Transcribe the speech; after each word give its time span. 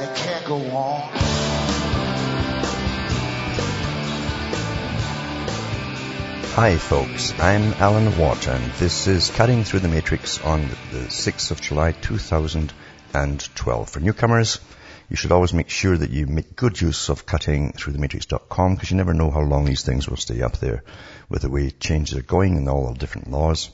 and 0.00 0.08
it 0.08 0.16
can't 0.16 0.44
go 0.44 0.56
on. 0.56 1.00
Hi 6.54 6.76
folks, 6.76 7.38
I'm 7.38 7.72
Alan 7.74 8.18
Watt 8.18 8.48
and 8.48 8.72
this 8.74 9.06
is 9.06 9.30
Cutting 9.30 9.64
Through 9.64 9.80
the 9.80 9.88
Matrix 9.88 10.40
on 10.44 10.62
the 10.92 11.06
6th 11.06 11.50
of 11.50 11.60
July 11.60 11.92
2012. 11.92 13.88
For 13.88 14.00
newcomers, 14.00 14.58
you 15.08 15.16
should 15.16 15.32
always 15.32 15.54
make 15.54 15.68
sure 15.68 15.96
that 15.96 16.10
you 16.10 16.26
make 16.26 16.56
good 16.56 16.80
use 16.80 17.08
of 17.08 17.26
cuttingthroughthematrix.com 17.26 18.74
because 18.74 18.90
you 18.90 18.96
never 18.96 19.14
know 19.14 19.30
how 19.30 19.40
long 19.40 19.64
these 19.64 19.82
things 19.82 20.08
will 20.08 20.16
stay 20.16 20.42
up 20.42 20.58
there 20.58 20.82
with 21.28 21.42
the 21.42 21.50
way 21.50 21.70
changes 21.70 22.18
are 22.18 22.22
going 22.22 22.56
and 22.56 22.68
all 22.68 22.92
the 22.92 22.98
different 22.98 23.30
laws. 23.30 23.70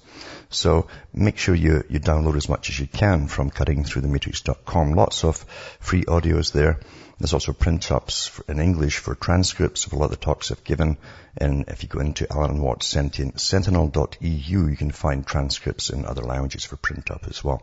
So 0.51 0.87
make 1.13 1.39
sure 1.39 1.55
you, 1.55 1.85
you 1.89 2.01
download 2.01 2.37
as 2.37 2.49
much 2.49 2.71
as 2.71 2.79
you 2.79 2.87
can 2.87 3.29
from 3.29 3.51
cuttingthroughthematrix.com. 3.51 4.93
Lots 4.93 5.25
of 5.25 5.37
free 5.81 6.05
audios 6.05 6.53
there. 6.53 6.81
There's 7.19 7.33
also 7.33 7.53
print-ups 7.53 8.41
in 8.49 8.59
English 8.59 8.99
for 8.99 9.15
transcripts 9.15 9.87
of 9.87 9.93
a 9.93 9.97
lot 9.97 10.07
of 10.07 10.11
the 10.11 10.17
talks 10.17 10.51
I've 10.51 10.65
given. 10.65 10.99
And 11.37 11.65
if 11.69 11.83
you 11.83 11.89
go 11.89 12.01
into 12.01 12.31
Alan 12.33 12.61
Watt 12.61 12.83
Sentinel.eu, 12.83 14.69
you 14.69 14.77
can 14.77 14.91
find 14.91 15.27
transcripts 15.27 15.91
in 15.91 16.05
other 16.07 16.23
languages 16.23 16.65
for 16.65 16.77
print-up 16.77 17.27
as 17.29 17.43
well. 17.45 17.63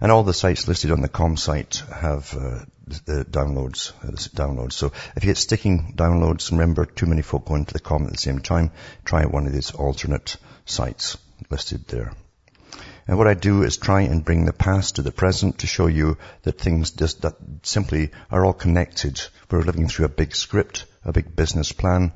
And 0.00 0.10
all 0.10 0.22
the 0.22 0.34
sites 0.34 0.66
listed 0.66 0.90
on 0.90 1.02
the 1.02 1.08
com 1.08 1.36
site 1.36 1.82
have 1.92 2.34
uh, 2.34 2.64
the 3.06 3.24
downloads, 3.24 3.92
uh, 4.02 4.10
the 4.10 4.30
downloads. 4.34 4.72
So 4.72 4.92
if 5.14 5.24
you 5.24 5.30
get 5.30 5.38
sticking 5.38 5.94
downloads, 5.96 6.50
remember 6.50 6.84
too 6.84 7.06
many 7.06 7.22
folk 7.22 7.44
going 7.44 7.64
to 7.66 7.72
the 7.72 7.80
com 7.80 8.04
at 8.04 8.12
the 8.12 8.18
same 8.18 8.40
time, 8.40 8.72
try 9.04 9.24
one 9.24 9.46
of 9.46 9.52
these 9.52 9.70
alternate 9.70 10.36
sites 10.64 11.16
listed 11.50 11.86
there. 11.88 12.12
And 13.06 13.18
what 13.18 13.28
I 13.28 13.34
do 13.34 13.62
is 13.62 13.76
try 13.76 14.02
and 14.02 14.24
bring 14.24 14.46
the 14.46 14.52
past 14.52 14.96
to 14.96 15.02
the 15.02 15.12
present 15.12 15.58
to 15.58 15.66
show 15.66 15.86
you 15.86 16.16
that 16.42 16.58
things 16.58 16.90
just 16.92 17.22
that 17.22 17.36
simply 17.62 18.10
are 18.30 18.44
all 18.44 18.54
connected. 18.54 19.20
We're 19.50 19.60
living 19.60 19.88
through 19.88 20.06
a 20.06 20.20
big 20.20 20.34
script, 20.34 20.86
a 21.04 21.12
big 21.12 21.36
business 21.36 21.72
plan, 21.72 22.12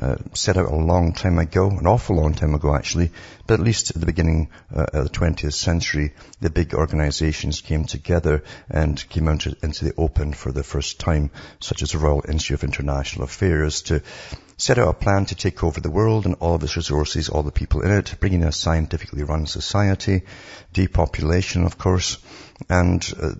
uh, 0.00 0.16
set 0.32 0.56
out 0.56 0.70
a 0.70 0.76
long 0.76 1.12
time 1.12 1.38
ago, 1.40 1.68
an 1.68 1.88
awful 1.88 2.14
long 2.14 2.32
time 2.32 2.54
ago 2.54 2.72
actually, 2.72 3.10
but 3.48 3.54
at 3.54 3.66
least 3.66 3.90
at 3.90 3.98
the 3.98 4.06
beginning 4.06 4.48
uh, 4.72 4.86
of 4.92 5.04
the 5.04 5.10
20th 5.10 5.54
century, 5.54 6.14
the 6.40 6.50
big 6.50 6.72
organizations 6.72 7.60
came 7.60 7.84
together 7.84 8.44
and 8.70 9.08
came 9.08 9.26
out 9.26 9.44
into 9.46 9.84
the 9.84 9.94
open 9.96 10.32
for 10.32 10.52
the 10.52 10.62
first 10.62 11.00
time, 11.00 11.32
such 11.58 11.82
as 11.82 11.90
the 11.90 11.98
Royal 11.98 12.22
Institute 12.28 12.58
of 12.58 12.64
International 12.64 13.24
Affairs, 13.24 13.82
to 13.82 14.00
set 14.58 14.76
out 14.76 14.88
a 14.88 14.92
plan 14.92 15.24
to 15.24 15.36
take 15.36 15.62
over 15.62 15.80
the 15.80 15.90
world 15.90 16.26
and 16.26 16.34
all 16.40 16.56
of 16.56 16.62
its 16.62 16.76
resources, 16.76 17.28
all 17.28 17.44
the 17.44 17.52
people 17.52 17.80
in 17.80 17.92
it, 17.92 18.16
bringing 18.18 18.42
a 18.42 18.52
scientifically 18.52 19.22
run 19.22 19.46
society, 19.46 20.22
depopulation, 20.72 21.64
of 21.64 21.78
course, 21.78 22.18
and 22.68 23.14
uh, 23.22 23.30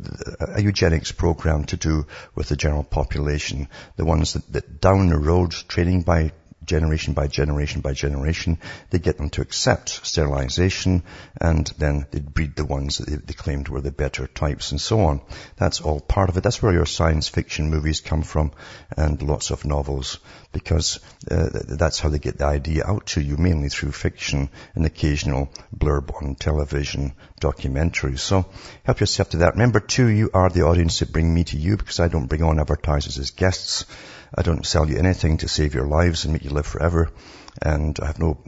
a 0.55 0.63
eugenics 0.63 1.11
program 1.11 1.65
to 1.65 1.77
do 1.77 2.07
with 2.37 2.49
the 2.49 2.57
general 2.57 2.85
population, 2.85 3.69
the 3.97 4.05
ones 4.05 4.35
that, 4.35 4.53
that 4.53 4.81
down 4.81 5.09
the 5.09 5.19
road, 5.19 5.51
training 5.51 6.03
by 6.03 6.31
generation 6.69 7.15
by 7.15 7.27
generation 7.27 7.81
by 7.81 7.95
generation. 7.95 8.59
They 8.91 9.01
get 9.01 9.17
them 9.17 9.31
to 9.31 9.43
accept 9.43 10.07
sterilization 10.07 11.03
and 11.41 11.67
then 11.79 12.07
they 12.11 12.21
breed 12.21 12.55
the 12.55 12.65
ones 12.65 12.99
that 12.99 13.27
they 13.27 13.35
claimed 13.35 13.69
were 13.69 13.81
the 13.81 13.91
better 13.91 14.27
types 14.27 14.71
and 14.71 14.81
so 14.81 15.01
on. 15.01 15.21
That's 15.57 15.81
all 15.81 16.01
part 16.01 16.29
of 16.29 16.37
it. 16.37 16.43
That's 16.43 16.63
where 16.63 16.73
your 16.73 16.87
science 16.87 17.29
fiction 17.29 17.71
movies 17.71 18.01
come 18.01 18.23
from 18.23 18.53
and 18.97 19.21
lots 19.23 19.51
of 19.51 19.65
novels 19.65 20.19
because 20.53 21.01
uh, 21.31 21.49
that's 21.53 21.99
how 21.99 22.09
they 22.09 22.19
get 22.19 22.39
the 22.39 22.47
idea 22.47 22.85
out 22.87 23.07
to 23.07 23.21
you, 23.21 23.37
mainly 23.37 23.69
through 23.69 23.93
fiction 23.93 24.49
and 24.75 24.87
occasional 24.87 25.51
blurb 25.77 26.15
on 26.23 26.35
television 26.35 27.13
documentaries. 27.41 28.21
So 28.21 28.47
help 28.85 29.01
yourself 29.01 29.31
to 29.31 29.39
that. 29.39 29.55
Remember 29.55 29.81
too, 29.81 30.07
you 30.07 30.31
are 30.35 30.51
the 30.51 30.63
audience 30.63 30.99
that 30.99 31.13
bring 31.13 31.33
me 31.33 31.45
to 31.45 31.57
you 31.57 31.77
because 31.77 32.01
I 32.01 32.09
don't 32.09 32.27
bring 32.27 32.43
on 32.43 32.61
advertisers 32.61 33.19
as 33.19 33.31
guests. 33.31 33.87
I 34.35 34.43
don't 34.43 34.67
sell 34.67 34.89
you 34.89 34.99
anything 34.99 35.39
to 35.39 35.49
save 35.49 35.75
your 35.75 35.87
lives 35.87 36.25
and 36.25 36.33
make 36.33 36.45
you 36.45 36.51
live 36.51 36.67
forever. 36.67 37.11
And 37.61 37.99
I 38.01 38.07
have 38.07 38.19
no 38.19 38.39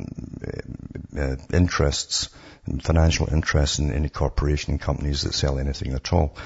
uh, 0.46 1.20
uh, 1.20 1.36
interests, 1.52 2.28
financial 2.82 3.32
interests 3.32 3.78
in 3.78 3.92
any 3.92 4.08
corporation 4.08 4.78
companies 4.78 5.22
that 5.22 5.34
sell 5.34 5.58
anything 5.58 5.92
at 5.94 6.12
all. 6.12 6.36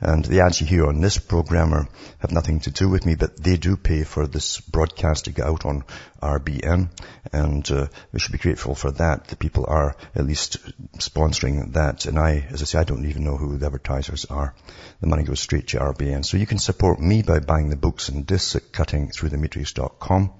And 0.00 0.24
the 0.24 0.40
ads 0.40 0.60
you 0.60 0.66
hear 0.66 0.86
on 0.86 1.00
this 1.00 1.18
programmer 1.18 1.88
have 2.18 2.32
nothing 2.32 2.60
to 2.60 2.70
do 2.70 2.88
with 2.88 3.06
me, 3.06 3.14
but 3.14 3.42
they 3.42 3.56
do 3.56 3.76
pay 3.76 4.04
for 4.04 4.26
this 4.26 4.60
broadcast 4.60 5.24
to 5.24 5.32
get 5.32 5.46
out 5.46 5.64
on 5.64 5.84
RBN. 6.20 6.90
And 7.32 7.70
uh, 7.70 7.86
we 8.12 8.18
should 8.18 8.32
be 8.32 8.38
grateful 8.38 8.74
for 8.74 8.90
that. 8.92 9.28
The 9.28 9.36
people 9.36 9.64
are 9.68 9.96
at 10.14 10.26
least 10.26 10.58
sponsoring 10.98 11.72
that. 11.74 12.06
And 12.06 12.18
I, 12.18 12.46
as 12.50 12.62
I 12.62 12.64
say, 12.64 12.78
I 12.78 12.84
don't 12.84 13.06
even 13.06 13.24
know 13.24 13.36
who 13.36 13.58
the 13.58 13.66
advertisers 13.66 14.24
are. 14.24 14.54
The 15.00 15.06
money 15.06 15.22
goes 15.22 15.40
straight 15.40 15.68
to 15.68 15.78
RBN. 15.78 16.24
So 16.24 16.36
you 16.36 16.46
can 16.46 16.58
support 16.58 17.00
me 17.00 17.22
by 17.22 17.40
buying 17.40 17.70
the 17.70 17.76
books 17.76 18.08
and 18.08 18.26
discs 18.26 18.56
at 18.56 18.72
cuttingthroughthematrix.com 18.72 20.32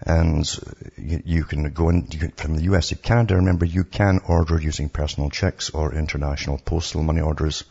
and 0.00 0.44
you, 0.96 1.44
can 1.44 1.72
go 1.72 1.88
in 1.88 2.06
can, 2.06 2.30
from 2.32 2.56
the 2.56 2.64
US 2.74 2.88
to 2.88 2.96
Canada. 2.96 3.36
Remember, 3.36 3.64
you 3.64 3.84
can 3.84 4.20
order 4.26 4.60
using 4.60 4.88
personal 4.88 5.30
checks 5.30 5.70
or 5.70 5.94
international 5.94 6.58
postal 6.58 7.02
money 7.02 7.20
orders, 7.20 7.64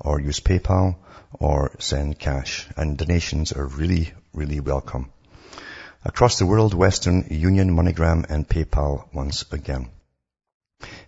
or 0.00 0.20
use 0.20 0.40
PayPal, 0.40 0.96
or 1.32 1.72
send 1.78 2.18
cash. 2.18 2.66
And 2.76 2.96
donations 2.96 3.52
are 3.52 3.66
really, 3.66 4.12
really 4.32 4.60
welcome. 4.60 5.10
Across 6.04 6.38
the 6.38 6.46
world, 6.46 6.74
Western 6.74 7.26
Union, 7.30 7.76
MoneyGram, 7.76 8.30
and 8.30 8.48
PayPal 8.48 9.12
once 9.12 9.44
again. 9.52 9.90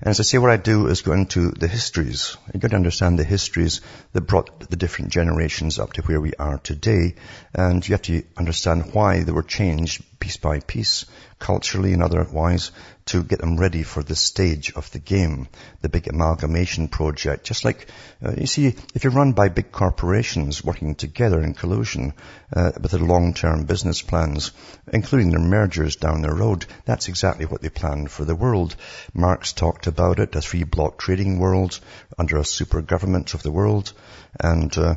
And 0.00 0.08
as 0.08 0.18
I 0.18 0.22
say, 0.22 0.38
what 0.38 0.50
I 0.50 0.56
do 0.56 0.86
is 0.86 1.02
go 1.02 1.12
into 1.12 1.50
the 1.50 1.68
histories. 1.68 2.36
You've 2.52 2.62
got 2.62 2.70
to 2.70 2.76
understand 2.76 3.18
the 3.18 3.24
histories 3.24 3.82
that 4.14 4.22
brought 4.22 4.70
the 4.70 4.76
different 4.76 5.12
generations 5.12 5.78
up 5.78 5.92
to 5.92 6.02
where 6.02 6.20
we 6.20 6.32
are 6.38 6.58
today. 6.58 7.16
And 7.54 7.86
you 7.86 7.92
have 7.92 8.02
to 8.02 8.22
understand 8.36 8.94
why 8.94 9.22
they 9.22 9.32
were 9.32 9.42
changed 9.42 10.02
piece 10.18 10.38
by 10.38 10.60
piece, 10.60 11.04
culturally 11.40 11.92
and 11.92 12.02
otherwise, 12.02 12.70
to 13.06 13.24
get 13.24 13.40
them 13.40 13.56
ready 13.56 13.82
for 13.82 14.04
the 14.04 14.14
stage 14.14 14.72
of 14.76 14.88
the 14.92 15.00
game, 15.00 15.48
the 15.80 15.88
big 15.88 16.06
amalgamation 16.06 16.86
project. 16.86 17.44
Just 17.44 17.64
like, 17.64 17.88
uh, 18.24 18.34
you 18.38 18.46
see, 18.46 18.68
if 18.94 19.02
you're 19.02 19.12
run 19.12 19.32
by 19.32 19.48
big 19.48 19.72
corporations 19.72 20.62
working 20.62 20.94
together 20.94 21.42
in 21.42 21.54
collusion 21.54 22.12
uh, 22.54 22.70
with 22.80 22.92
their 22.92 23.00
long-term 23.00 23.64
business 23.64 24.00
plans, 24.00 24.52
including 24.92 25.30
their 25.30 25.40
mergers 25.40 25.96
down 25.96 26.22
the 26.22 26.32
road, 26.32 26.66
that's 26.84 27.08
exactly 27.08 27.46
what 27.46 27.62
they 27.62 27.68
planned 27.68 28.12
for 28.12 28.24
the 28.24 28.36
world. 28.36 28.76
Marx 29.12 29.52
talked 29.52 29.88
about 29.88 30.20
it, 30.20 30.36
a 30.36 30.40
three-block 30.40 30.98
trading 30.98 31.40
world 31.40 31.80
under 32.16 32.36
a 32.36 32.44
super 32.44 32.82
government 32.82 33.34
of 33.34 33.42
the 33.42 33.50
world, 33.50 33.92
and 34.38 34.76
uh, 34.78 34.94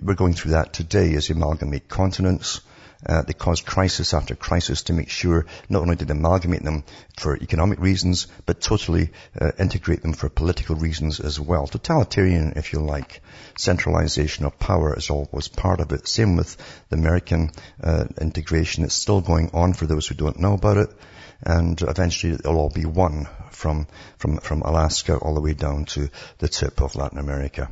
we're 0.00 0.14
going 0.14 0.34
through 0.34 0.52
that 0.52 0.72
today 0.72 1.14
as 1.14 1.30
amalgamate 1.30 1.88
continents, 1.88 2.60
uh, 3.06 3.22
they 3.22 3.32
caused 3.32 3.66
crisis 3.66 4.14
after 4.14 4.34
crisis 4.34 4.82
to 4.84 4.92
make 4.92 5.08
sure 5.08 5.46
not 5.68 5.82
only 5.82 5.96
did 5.96 6.08
they 6.08 6.12
amalgamate 6.12 6.62
them 6.62 6.84
for 7.18 7.36
economic 7.36 7.80
reasons, 7.80 8.28
but 8.46 8.60
totally 8.60 9.10
uh, 9.40 9.50
integrate 9.58 10.02
them 10.02 10.12
for 10.12 10.28
political 10.28 10.76
reasons 10.76 11.18
as 11.20 11.40
well. 11.40 11.66
Totalitarian, 11.66 12.52
if 12.56 12.72
you 12.72 12.80
like. 12.80 13.20
Centralization 13.58 14.44
of 14.44 14.58
power 14.58 14.96
is 14.96 15.10
always 15.10 15.48
part 15.48 15.80
of 15.80 15.92
it. 15.92 16.06
Same 16.06 16.36
with 16.36 16.56
the 16.90 16.96
American 16.96 17.50
uh, 17.82 18.04
integration. 18.20 18.84
It's 18.84 18.94
still 18.94 19.20
going 19.20 19.50
on 19.52 19.72
for 19.74 19.86
those 19.86 20.06
who 20.06 20.14
don't 20.14 20.38
know 20.38 20.54
about 20.54 20.76
it. 20.76 20.90
And 21.44 21.80
eventually 21.82 22.34
it'll 22.34 22.56
all 22.56 22.70
be 22.70 22.84
one 22.84 23.28
from, 23.50 23.88
from, 24.16 24.38
from 24.38 24.62
Alaska 24.62 25.16
all 25.16 25.34
the 25.34 25.40
way 25.40 25.54
down 25.54 25.86
to 25.86 26.08
the 26.38 26.48
tip 26.48 26.80
of 26.80 26.94
Latin 26.94 27.18
America. 27.18 27.70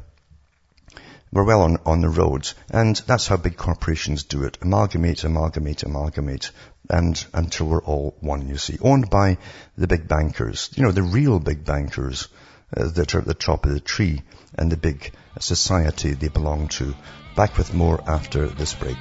We're 1.32 1.44
well 1.44 1.62
on, 1.62 1.78
on 1.86 2.00
the 2.00 2.08
road. 2.08 2.50
And 2.70 2.96
that's 3.06 3.28
how 3.28 3.36
big 3.36 3.56
corporations 3.56 4.24
do 4.24 4.42
it. 4.44 4.58
Amalgamate, 4.62 5.22
amalgamate, 5.24 5.84
amalgamate. 5.84 6.50
And 6.88 7.24
until 7.32 7.68
we're 7.68 7.82
all 7.82 8.16
one, 8.20 8.48
you 8.48 8.56
see. 8.56 8.78
Owned 8.80 9.10
by 9.10 9.38
the 9.78 9.86
big 9.86 10.08
bankers. 10.08 10.70
You 10.74 10.82
know, 10.82 10.92
the 10.92 11.02
real 11.02 11.38
big 11.38 11.64
bankers 11.64 12.26
uh, 12.76 12.88
that 12.88 13.14
are 13.14 13.20
at 13.20 13.26
the 13.26 13.34
top 13.34 13.64
of 13.64 13.72
the 13.72 13.80
tree 13.80 14.22
and 14.56 14.72
the 14.72 14.76
big 14.76 15.12
society 15.38 16.14
they 16.14 16.28
belong 16.28 16.68
to. 16.68 16.94
Back 17.36 17.56
with 17.56 17.72
more 17.74 18.02
after 18.08 18.48
this 18.48 18.74
break. 18.74 18.98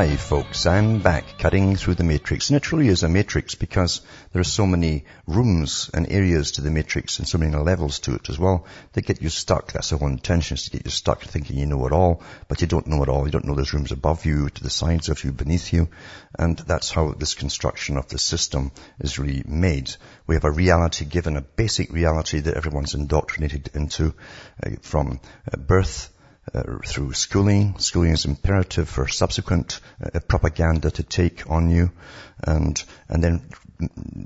Hi 0.00 0.16
folks, 0.16 0.64
I'm 0.64 1.00
back 1.00 1.36
cutting 1.36 1.76
through 1.76 1.96
the 1.96 2.04
matrix 2.04 2.48
and 2.48 2.56
it 2.56 2.62
truly 2.62 2.88
is 2.88 3.02
a 3.02 3.08
matrix 3.10 3.54
because 3.54 4.00
there 4.32 4.40
are 4.40 4.44
so 4.44 4.66
many 4.66 5.04
rooms 5.26 5.90
and 5.92 6.10
areas 6.10 6.52
to 6.52 6.62
the 6.62 6.70
matrix 6.70 7.18
and 7.18 7.28
so 7.28 7.36
many 7.36 7.54
levels 7.54 7.98
to 7.98 8.14
it 8.14 8.30
as 8.30 8.38
well 8.38 8.64
that 8.94 9.04
get 9.04 9.20
you 9.20 9.28
stuck. 9.28 9.72
That's 9.72 9.90
the 9.90 9.98
whole 9.98 10.08
intention 10.08 10.54
is 10.54 10.64
to 10.64 10.70
get 10.70 10.86
you 10.86 10.90
stuck 10.90 11.20
thinking 11.20 11.58
you 11.58 11.66
know 11.66 11.86
it 11.86 11.92
all, 11.92 12.22
but 12.48 12.62
you 12.62 12.66
don't 12.66 12.86
know 12.86 13.02
it 13.02 13.10
all. 13.10 13.26
You 13.26 13.30
don't 13.30 13.44
know 13.44 13.54
there's 13.54 13.74
rooms 13.74 13.92
above 13.92 14.24
you, 14.24 14.48
to 14.48 14.62
the 14.62 14.70
sides 14.70 15.10
of 15.10 15.22
you, 15.22 15.32
beneath 15.32 15.70
you. 15.70 15.90
And 16.38 16.56
that's 16.56 16.90
how 16.90 17.12
this 17.12 17.34
construction 17.34 17.98
of 17.98 18.08
the 18.08 18.18
system 18.18 18.72
is 19.00 19.18
really 19.18 19.42
made. 19.46 19.94
We 20.26 20.34
have 20.34 20.44
a 20.44 20.50
reality 20.50 21.04
given, 21.04 21.36
a 21.36 21.42
basic 21.42 21.92
reality 21.92 22.40
that 22.40 22.56
everyone's 22.56 22.94
indoctrinated 22.94 23.68
into 23.74 24.14
uh, 24.64 24.70
from 24.80 25.20
uh, 25.52 25.58
birth 25.58 26.08
uh, 26.54 26.62
through 26.84 27.12
schooling. 27.12 27.78
Schooling 27.78 28.12
is 28.12 28.24
imperative 28.24 28.88
for 28.88 29.08
subsequent 29.08 29.80
uh, 30.02 30.18
propaganda 30.20 30.90
to 30.90 31.02
take 31.02 31.50
on 31.50 31.70
you, 31.70 31.90
and 32.42 32.82
and 33.08 33.22
then 33.22 33.42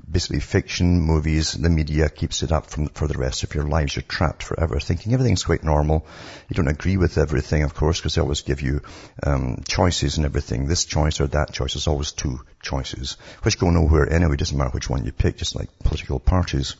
basically 0.09 0.39
fiction, 0.39 0.99
movies, 0.99 1.53
the 1.53 1.69
media 1.69 2.09
keeps 2.09 2.43
it 2.43 2.51
up 2.51 2.65
from, 2.67 2.87
for 2.89 3.07
the 3.07 3.17
rest 3.17 3.43
of 3.43 3.55
your 3.55 3.65
lives. 3.65 3.95
You're 3.95 4.03
trapped 4.03 4.43
forever 4.43 4.79
thinking 4.79 5.13
everything's 5.13 5.43
quite 5.43 5.63
normal. 5.63 6.05
You 6.49 6.55
don't 6.55 6.67
agree 6.67 6.97
with 6.97 7.17
everything, 7.17 7.63
of 7.63 7.73
course, 7.73 7.99
because 7.99 8.15
they 8.15 8.21
always 8.21 8.41
give 8.41 8.61
you 8.61 8.81
um, 9.23 9.63
choices 9.67 10.17
and 10.17 10.25
everything. 10.25 10.65
This 10.65 10.85
choice 10.85 11.21
or 11.21 11.27
that 11.27 11.53
choice. 11.53 11.73
There's 11.73 11.87
always 11.87 12.11
two 12.11 12.39
choices, 12.61 13.17
which 13.43 13.59
go 13.59 13.69
nowhere 13.69 14.11
anyway. 14.11 14.33
It 14.33 14.39
doesn't 14.39 14.57
matter 14.57 14.71
which 14.71 14.89
one 14.89 15.05
you 15.05 15.11
pick, 15.11 15.37
just 15.37 15.55
like 15.55 15.69
political 15.79 16.19
parties. 16.19 16.75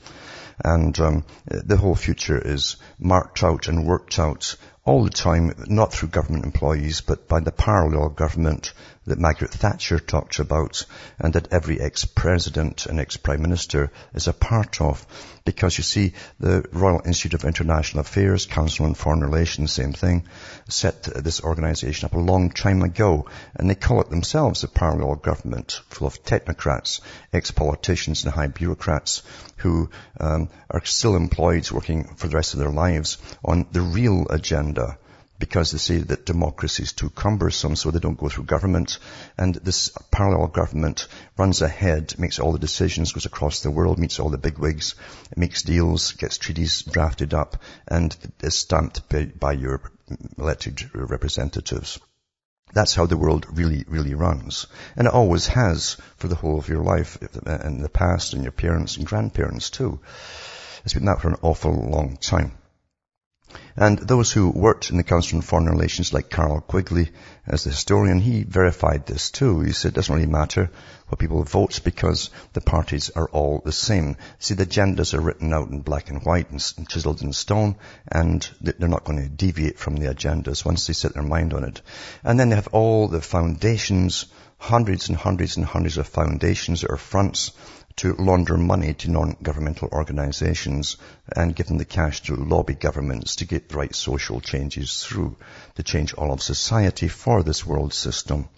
And 0.64 0.98
um, 1.00 1.26
the 1.46 1.78
whole 1.78 1.96
future 1.96 2.42
is 2.42 2.78
marked 2.98 3.44
out 3.44 3.68
and 3.68 3.86
worked 3.86 4.20
out 4.20 4.56
all 4.86 5.04
the 5.04 5.10
time, 5.10 5.52
not 5.66 5.92
through 5.92 6.10
government 6.10 6.46
employees, 6.46 7.02
but 7.02 7.28
by 7.28 7.40
the 7.40 7.52
parallel 7.52 8.10
government 8.10 8.72
that 9.08 9.20
Margaret 9.20 9.52
Thatcher 9.52 10.00
talked 10.00 10.40
about 10.40 10.86
and 11.20 11.34
that 11.34 11.52
every 11.52 11.80
ex-president 11.80 12.86
and 12.86 13.00
ex-prime 13.00 13.42
minister 13.42 13.92
is 14.14 14.28
a 14.28 14.34
part 14.34 14.82
of. 14.82 15.06
Because 15.44 15.78
you 15.78 15.84
see, 15.84 16.14
the 16.40 16.66
Royal 16.72 17.02
Institute 17.06 17.36
of 17.36 17.46
International 17.46 18.02
Affairs, 18.02 18.48
Council 18.48 18.86
on 18.86 18.96
Foreign 18.96 19.22
Relations, 19.22 19.72
same 19.72 19.94
thing, 19.94 20.28
set 20.70 21.04
this 21.04 21.42
organization 21.42 22.06
up 22.06 22.14
a 22.14 22.20
long 22.20 22.50
time 22.50 22.82
ago. 22.82 23.28
And 23.56 23.70
they 23.70 23.76
call 23.76 24.02
it 24.02 24.10
themselves 24.10 24.64
a 24.64 24.68
parallel 24.68 25.16
government 25.16 25.82
full 25.90 26.08
of 26.08 26.24
technocrats, 26.24 27.02
ex-politicians 27.32 28.24
and 28.24 28.34
high 28.34 28.48
bureaucrats 28.48 29.22
who 29.58 29.90
um, 30.20 30.50
are 30.70 30.84
still 30.84 31.16
employed 31.16 31.70
working 31.72 32.04
for 32.16 32.28
the 32.28 32.36
rest 32.36 32.54
of 32.54 32.60
their 32.60 32.72
lives 32.72 33.18
on 33.44 33.68
the 33.72 33.82
real 33.82 34.26
agenda 34.30 34.75
because 35.38 35.72
they 35.72 35.78
say 35.78 35.98
that 35.98 36.26
democracy 36.26 36.84
is 36.84 36.94
too 36.94 37.10
cumbersome, 37.10 37.76
so 37.76 37.92
they 37.92 38.00
don't 38.00 38.18
go 38.18 38.30
through 38.30 38.46
government. 38.46 39.00
And 39.38 39.56
this 39.56 39.92
parallel 40.12 40.48
government 40.48 41.08
runs 41.38 41.62
ahead, 41.62 42.18
makes 42.18 42.40
all 42.40 42.54
the 42.54 42.60
decisions, 42.60 43.12
goes 43.12 43.26
across 43.26 43.60
the 43.60 43.72
world, 43.72 44.00
meets 44.00 44.20
all 44.20 44.30
the 44.30 44.38
bigwigs, 44.38 44.96
makes 45.36 45.64
deals, 45.64 46.14
gets 46.14 46.38
treaties 46.38 46.84
drafted 46.84 47.34
up, 47.34 47.62
and 47.88 48.16
is 48.42 48.56
stamped 48.56 49.10
by, 49.10 49.26
by 49.26 49.54
your 49.54 49.82
elected 50.38 50.90
representatives. 50.94 52.00
That's 52.74 52.96
how 52.96 53.06
the 53.06 53.18
world 53.18 53.46
really, 53.52 53.86
really 53.88 54.16
runs. 54.16 54.68
And 54.96 55.08
it 55.08 55.14
always 55.14 55.48
has 55.48 55.98
for 56.18 56.28
the 56.28 56.36
whole 56.36 56.58
of 56.60 56.68
your 56.68 56.84
life 56.84 57.18
in 57.22 57.82
the 57.82 57.90
past 57.90 58.34
and 58.34 58.44
your 58.44 58.52
parents 58.52 58.98
and 58.98 59.06
grandparents 59.06 59.70
too. 59.70 60.00
It's 60.84 60.94
been 60.94 61.06
that 61.06 61.22
for 61.22 61.30
an 61.30 61.38
awful 61.42 61.74
long 61.74 62.18
time. 62.18 62.52
And 63.78 64.00
those 64.00 64.32
who 64.32 64.50
worked 64.50 64.90
in 64.90 64.98
the 64.98 65.04
Council 65.04 65.38
on 65.38 65.42
Foreign 65.42 65.66
Relations, 65.66 66.14
like 66.14 66.30
Carroll 66.30 66.62
Quigley, 66.62 67.10
as 67.46 67.64
the 67.64 67.70
historian, 67.70 68.20
he 68.20 68.44
verified 68.44 69.06
this 69.06 69.32
too. 69.32 69.62
He 69.62 69.72
said 69.72 69.90
it 69.90 69.96
doesn't 69.96 70.14
really 70.14 70.28
matter 70.28 70.72
what 71.08 71.20
people 71.20 71.44
vote 71.44 71.82
because 71.84 72.30
the 72.54 72.62
parties 72.62 73.10
are 73.12 73.30
all 73.30 73.62
the 73.64 73.72
same. 73.72 74.18
See, 74.40 74.54
the 74.54 74.66
agendas 74.66 75.14
are 75.14 75.22
written 75.22 75.54
out 75.54 75.70
in 75.70 75.82
black 75.82 76.10
and 76.10 76.24
white 76.24 76.50
and 76.50 76.90
chiseled 76.90 77.22
in 77.22 77.34
stone, 77.34 77.76
and 78.08 78.48
they're 78.62 78.90
not 78.90 79.04
going 79.04 79.22
to 79.22 79.30
deviate 79.30 79.78
from 79.78 79.98
the 79.98 80.08
agendas 80.08 80.66
once 80.66 80.88
they 80.88 80.94
set 80.94 81.14
their 81.14 81.24
mind 81.24 81.54
on 81.54 81.64
it. 81.64 81.82
And 82.24 82.40
then 82.40 82.50
they 82.50 82.56
have 82.56 82.70
all 82.72 83.08
the 83.08 83.22
foundations, 83.22 84.26
hundreds 84.58 85.10
and 85.10 85.18
hundreds 85.18 85.58
and 85.58 85.66
hundreds 85.66 85.98
of 85.98 86.08
foundations 86.08 86.84
or 86.84 86.98
fronts 86.98 87.52
to 87.98 88.14
launder 88.16 88.58
money 88.58 88.94
to 88.94 89.10
non-governmental 89.10 89.88
organizations 89.94 90.98
and 91.34 91.56
give 91.56 91.68
them 91.68 91.78
the 91.78 91.86
cash 91.86 92.22
to 92.22 92.36
lobby 92.36 92.74
governments 92.74 93.38
to 93.38 93.46
get 93.46 93.70
the 93.70 93.78
right 93.78 93.96
social 93.96 94.42
changes 94.42 95.02
through, 95.04 95.36
to 95.76 95.84
change 95.84 96.14
all 96.14 96.34
of 96.34 96.42
society 96.42 97.08
for 97.08 97.42
this 97.42 97.66
world 97.66 97.94
system. 97.94 98.50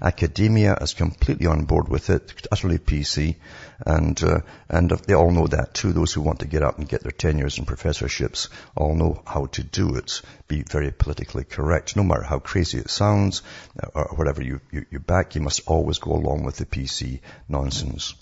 Academia 0.00 0.78
is 0.80 0.94
completely 0.94 1.46
on 1.46 1.64
board 1.64 1.88
with 1.88 2.08
it, 2.08 2.46
utterly 2.50 2.78
PC, 2.78 3.36
and 3.84 4.22
uh, 4.22 4.40
and 4.68 4.90
they 4.90 5.14
all 5.14 5.30
know 5.30 5.46
that 5.46 5.74
too. 5.74 5.92
Those 5.92 6.12
who 6.12 6.22
want 6.22 6.38
to 6.38 6.46
get 6.46 6.62
up 6.62 6.78
and 6.78 6.88
get 6.88 7.02
their 7.02 7.10
tenures 7.10 7.58
and 7.58 7.66
professorships 7.66 8.48
all 8.74 8.94
know 8.94 9.22
how 9.26 9.46
to 9.46 9.62
do 9.62 9.96
it. 9.96 10.22
Be 10.48 10.62
very 10.62 10.90
politically 10.92 11.44
correct, 11.44 11.96
no 11.96 12.04
matter 12.04 12.22
how 12.22 12.38
crazy 12.38 12.78
it 12.78 12.90
sounds 12.90 13.42
uh, 13.82 13.88
or 13.92 14.16
whatever 14.16 14.42
you, 14.42 14.60
you, 14.70 14.86
you 14.90 15.00
back. 15.00 15.34
You 15.34 15.42
must 15.42 15.62
always 15.66 15.98
go 15.98 16.12
along 16.12 16.44
with 16.44 16.56
the 16.56 16.64
PC 16.64 17.20
nonsense. 17.48 18.14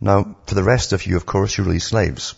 Now, 0.00 0.36
for 0.46 0.54
the 0.54 0.62
rest 0.62 0.92
of 0.92 1.06
you, 1.06 1.16
of 1.16 1.26
course, 1.26 1.56
you're 1.56 1.66
really 1.66 1.78
slaves. 1.78 2.34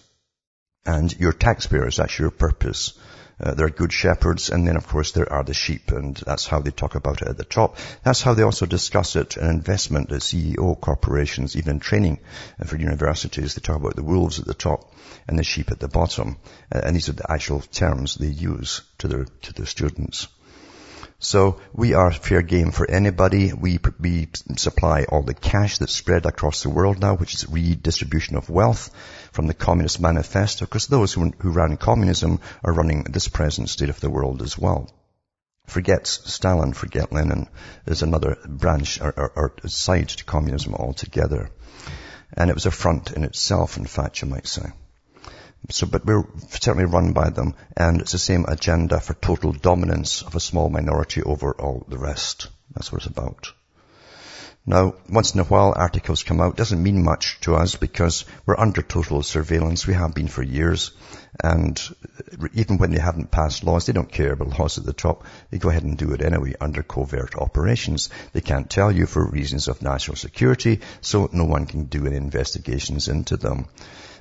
And 0.87 1.15
you're 1.19 1.33
taxpayers, 1.33 1.97
that's 1.97 2.19
your 2.19 2.31
purpose. 2.31 2.93
Uh, 3.41 3.55
there 3.55 3.67
are 3.67 3.71
good 3.71 3.93
shepherds, 3.93 4.51
and 4.51 4.67
then 4.67 4.77
of 4.77 4.87
course 4.89 5.13
there 5.13 5.33
are 5.33 5.45
the 5.45 5.55
sheep, 5.55 5.93
and 5.93 6.17
that's 6.17 6.47
how 6.47 6.59
they 6.59 6.73
talk 6.73 6.97
about 6.97 7.23
it 7.23 7.29
at 7.29 7.37
the 7.37 7.45
top. 7.45 7.77
That's 8.03 8.21
how 8.21 8.35
they 8.35 8.43
also 8.43 8.67
discuss 8.67 9.15
it 9.15 9.37
in 9.37 9.47
investment, 9.49 10.09
the 10.09 10.17
CEO 10.17 10.81
corporations, 10.81 11.57
even 11.57 11.77
in 11.77 11.81
training 11.81 12.19
for 12.65 12.77
universities. 12.77 13.55
They 13.55 13.61
talk 13.61 13.77
about 13.77 13.95
the 13.95 14.03
wolves 14.03 14.41
at 14.41 14.47
the 14.47 14.55
top 14.55 14.93
and 15.29 15.39
the 15.39 15.45
sheep 15.45 15.71
at 15.71 15.79
the 15.79 15.89
bottom, 15.89 16.37
uh, 16.75 16.81
and 16.83 16.97
these 16.97 17.09
are 17.09 17.13
the 17.13 17.31
actual 17.31 17.61
terms 17.61 18.17
they 18.17 18.27
use 18.27 18.83
to 18.99 19.09
their 19.09 19.25
to 19.25 19.53
their 19.53 19.67
students. 19.67 20.27
So 21.21 21.61
we 21.73 21.95
are 21.95 22.13
fair 22.13 22.43
game 22.43 22.71
for 22.71 22.89
anybody. 22.89 23.53
We, 23.53 23.81
we 23.99 24.29
supply 24.57 25.03
all 25.03 25.23
the 25.23 25.35
cash 25.35 25.79
that's 25.79 25.93
spread 25.93 26.27
across 26.27 26.63
the 26.63 26.71
world 26.71 27.01
now, 27.01 27.17
which 27.17 27.35
is 27.35 27.49
redistribution 27.49 28.37
of 28.37 28.49
wealth 28.49 28.91
from 29.33 29.49
the 29.49 29.55
Communist 29.55 30.01
Manifesto, 30.01 30.65
because 30.65 30.87
those 30.87 31.13
who, 31.13 31.33
who 31.41 31.51
ran 31.51 31.77
communism 31.77 32.39
are 32.63 32.73
running 32.73 33.03
this 33.03 33.27
present 33.27 33.69
state 33.69 33.89
of 33.89 33.99
the 33.99 34.11
world 34.11 34.43
as 34.43 34.57
well. 34.57 34.89
Forget 35.67 36.07
Stalin, 36.07 36.73
forget 36.73 37.13
Lenin. 37.13 37.49
There's 37.85 38.03
another 38.03 38.39
branch 38.47 39.01
or, 39.01 39.11
or, 39.11 39.53
or 39.63 39.69
side 39.69 40.11
to 40.11 40.25
communism 40.25 40.75
altogether. 40.75 41.51
And 42.33 42.49
it 42.49 42.55
was 42.55 42.67
a 42.67 42.71
front 42.71 43.11
in 43.11 43.25
itself, 43.25 43.77
in 43.77 43.87
fact, 43.87 44.23
you 44.23 44.29
might 44.29 44.47
say. 44.47 44.71
So, 45.71 45.87
but 45.87 46.07
we're 46.07 46.25
certainly 46.51 46.87
run 46.87 47.13
by 47.13 47.31
them, 47.31 47.55
and 47.77 48.01
it's 48.01 48.13
the 48.13 48.19
same 48.19 48.45
agenda 48.47 49.01
for 49.01 49.15
total 49.15 49.53
dominance 49.53 50.23
of 50.23 50.35
a 50.35 50.41
small 50.41 50.71
minority 50.71 51.23
over 51.23 51.53
all 51.53 51.85
the 51.89 51.99
rest. 51.99 52.49
That's 52.75 52.93
what 52.93 53.03
it's 53.03 53.07
about. 53.07 53.53
Now, 54.69 54.97
once 55.09 55.33
in 55.33 55.41
a 55.41 55.45
while 55.45 55.73
articles 55.75 56.23
come 56.25 56.43
out. 56.43 56.59
Doesn't 56.59 56.83
mean 56.83 57.03
much 57.03 57.41
to 57.41 57.55
us 57.55 57.77
because 57.77 58.27
we're 58.45 58.61
under 58.61 58.83
total 58.83 59.23
surveillance. 59.23 59.87
We 59.87 59.95
have 59.95 60.13
been 60.13 60.29
for 60.29 60.43
years. 60.43 60.91
And 61.43 61.81
even 62.53 62.77
when 62.77 62.91
they 62.91 63.01
haven't 63.01 63.31
passed 63.31 63.65
laws, 63.65 63.87
they 63.87 63.95
don't 63.95 64.13
care 64.13 64.33
about 64.33 64.59
laws 64.59 64.77
at 64.77 64.85
the 64.85 64.93
top. 64.93 65.25
They 65.51 65.57
go 65.57 65.71
ahead 65.71 65.85
and 65.85 65.97
do 65.97 66.13
it 66.13 66.21
anyway 66.21 66.53
under 66.61 66.83
covert 66.83 67.35
operations. 67.35 68.11
They 68.35 68.43
can't 68.43 68.69
tell 68.69 68.93
you 68.93 69.07
for 69.07 69.27
reasons 69.27 69.69
of 69.69 69.81
national 69.81 70.17
security, 70.17 70.81
so 71.01 71.31
no 71.33 71.47
one 71.47 71.65
can 71.65 71.85
do 71.85 72.07
any 72.07 72.17
investigations 72.17 73.09
into 73.09 73.39
them. 73.39 73.69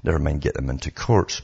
Never 0.02 0.20
mind 0.20 0.40
get 0.40 0.54
them 0.54 0.70
into 0.70 0.92
court. 0.92 1.42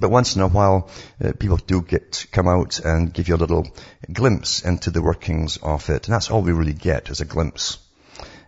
But 0.00 0.10
once 0.10 0.34
in 0.34 0.40
a 0.40 0.48
while, 0.48 0.88
uh, 1.22 1.32
people 1.38 1.58
do 1.58 1.82
get 1.82 2.24
come 2.32 2.48
out 2.48 2.80
and 2.80 3.12
give 3.12 3.28
you 3.28 3.34
a 3.34 3.44
little 3.44 3.68
glimpse 4.10 4.64
into 4.64 4.90
the 4.90 5.02
workings 5.02 5.58
of 5.58 5.90
it, 5.90 6.06
and 6.06 6.14
that's 6.14 6.30
all 6.30 6.40
we 6.40 6.52
really 6.52 6.72
get 6.72 7.10
is 7.10 7.20
a 7.20 7.26
glimpse. 7.26 7.83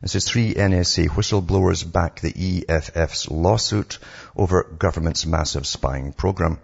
It 0.06 0.10
says 0.10 0.24
three 0.28 0.54
NSA 0.54 1.08
whistleblowers 1.08 1.82
back 1.82 2.20
the 2.20 2.62
EFF's 2.68 3.28
lawsuit 3.28 3.98
over 4.36 4.62
government's 4.62 5.26
massive 5.26 5.66
spying 5.66 6.12
program. 6.12 6.60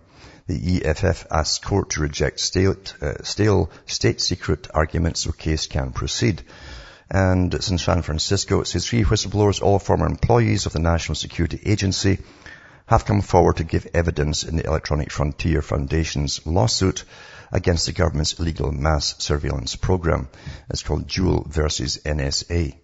The 0.47 0.85
EFF 0.85 1.27
asked 1.29 1.65
court 1.65 1.91
to 1.91 2.03
reject 2.03 2.39
state, 2.39 2.95
uh, 3.03 3.25
stale 3.25 3.73
state 3.87 4.21
secret 4.21 4.69
arguments 4.73 5.23
so 5.23 5.33
case 5.33 5.67
can 5.67 5.91
proceed. 5.91 6.43
And 7.11 7.53
it's 7.53 7.69
in 7.69 7.79
San 7.79 8.03
Francisco. 8.03 8.61
It 8.61 8.69
says 8.69 8.87
three 8.87 9.03
whistleblowers, 9.03 9.61
all 9.61 9.81
former 9.81 10.07
employees 10.07 10.67
of 10.67 10.73
the 10.73 10.79
National 10.79 11.17
Security 11.17 11.61
Agency, 11.67 12.21
have 12.87 13.07
come 13.07 13.23
forward 13.23 13.57
to 13.57 13.65
give 13.65 13.89
evidence 13.93 14.45
in 14.45 14.55
the 14.55 14.67
Electronic 14.67 15.11
Frontier 15.11 15.63
Foundation's 15.63 16.47
lawsuit 16.47 17.03
against 17.51 17.87
the 17.87 17.93
government's 17.93 18.39
illegal 18.39 18.71
mass 18.71 19.17
surveillance 19.19 19.75
program. 19.75 20.29
It's 20.71 20.85
called 20.85 21.09
Jewel 21.09 21.45
versus 21.49 21.99
NSA. 22.05 22.77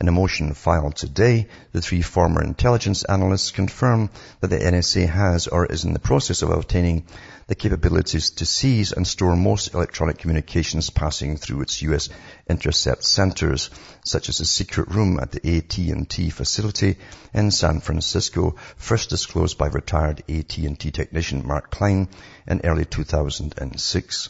In 0.00 0.06
a 0.06 0.12
motion 0.12 0.54
filed 0.54 0.94
today, 0.94 1.48
the 1.72 1.82
three 1.82 2.02
former 2.02 2.40
intelligence 2.40 3.02
analysts 3.02 3.50
confirm 3.50 4.10
that 4.40 4.46
the 4.46 4.56
NSA 4.56 5.08
has 5.08 5.48
or 5.48 5.66
is 5.66 5.84
in 5.84 5.92
the 5.92 5.98
process 5.98 6.40
of 6.42 6.50
obtaining 6.50 7.04
the 7.48 7.56
capabilities 7.56 8.30
to 8.30 8.46
seize 8.46 8.92
and 8.92 9.04
store 9.04 9.34
most 9.34 9.74
electronic 9.74 10.18
communications 10.18 10.90
passing 10.90 11.36
through 11.36 11.62
its 11.62 11.82
U.S. 11.82 12.10
intercept 12.48 13.02
centers, 13.02 13.70
such 14.04 14.28
as 14.28 14.38
the 14.38 14.44
secret 14.44 14.88
room 14.88 15.18
at 15.18 15.32
the 15.32 15.56
AT&T 15.56 16.30
facility 16.30 16.96
in 17.34 17.50
San 17.50 17.80
Francisco, 17.80 18.54
first 18.76 19.10
disclosed 19.10 19.58
by 19.58 19.66
retired 19.66 20.22
AT&T 20.28 20.92
technician 20.92 21.44
Mark 21.44 21.72
Klein 21.72 22.06
in 22.46 22.60
early 22.62 22.84
2006. 22.84 24.28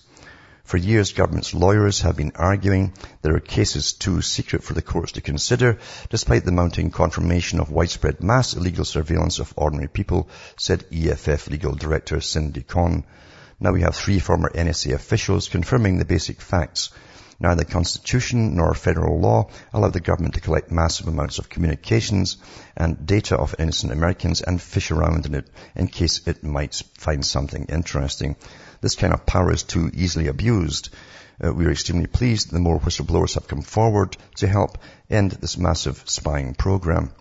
For 0.69 0.77
years, 0.77 1.15
government's 1.15 1.55
lawyers 1.55 2.03
have 2.03 2.19
been 2.19 2.33
arguing 2.35 2.93
there 3.23 3.35
are 3.35 3.41
cases 3.41 3.95
too 3.95 4.21
secret 4.21 4.63
for 4.63 4.75
the 4.75 4.83
courts 4.83 5.13
to 5.13 5.23
consider, 5.23 5.79
despite 6.11 6.45
the 6.45 6.53
mounting 6.53 6.91
confirmation 6.91 7.59
of 7.59 7.71
widespread 7.71 8.23
mass 8.23 8.53
illegal 8.53 8.85
surveillance 8.85 9.39
of 9.39 9.55
ordinary 9.57 9.89
people, 9.89 10.29
said 10.59 10.85
EFF 10.93 11.49
legal 11.49 11.75
director 11.75 12.21
Cindy 12.21 12.61
Cohn. 12.63 13.05
Now 13.59 13.73
we 13.73 13.81
have 13.81 13.97
three 13.97 14.19
former 14.19 14.51
NSA 14.51 14.93
officials 14.93 15.49
confirming 15.49 15.97
the 15.97 16.05
basic 16.05 16.43
facts. 16.43 16.91
Neither 17.41 17.63
the 17.63 17.71
Constitution 17.71 18.57
nor 18.57 18.75
federal 18.75 19.21
law 19.21 19.49
allow 19.73 19.91
the 19.91 20.01
government 20.01 20.35
to 20.35 20.41
collect 20.41 20.73
massive 20.73 21.07
amounts 21.07 21.39
of 21.39 21.49
communications 21.49 22.37
and 22.77 23.07
data 23.07 23.37
of 23.37 23.55
innocent 23.61 23.93
Americans 23.93 24.41
and 24.41 24.61
fish 24.61 24.91
around 24.91 25.25
in 25.25 25.35
it 25.37 25.49
in 25.77 25.87
case 25.87 26.21
it 26.27 26.43
might 26.43 26.83
find 26.97 27.25
something 27.25 27.67
interesting. 27.67 28.35
This 28.81 28.97
kind 28.97 29.13
of 29.13 29.25
power 29.25 29.53
is 29.53 29.63
too 29.63 29.89
easily 29.95 30.27
abused. 30.27 30.89
Uh, 31.41 31.53
we 31.53 31.67
are 31.67 31.71
extremely 31.71 32.09
pleased 32.09 32.51
the 32.51 32.59
more 32.59 32.81
whistleblowers 32.81 33.35
have 33.35 33.47
come 33.47 33.63
forward 33.63 34.17
to 34.39 34.49
help 34.49 34.77
end 35.09 35.31
this 35.31 35.57
massive 35.57 36.03
spying 36.07 36.55
program. 36.55 37.13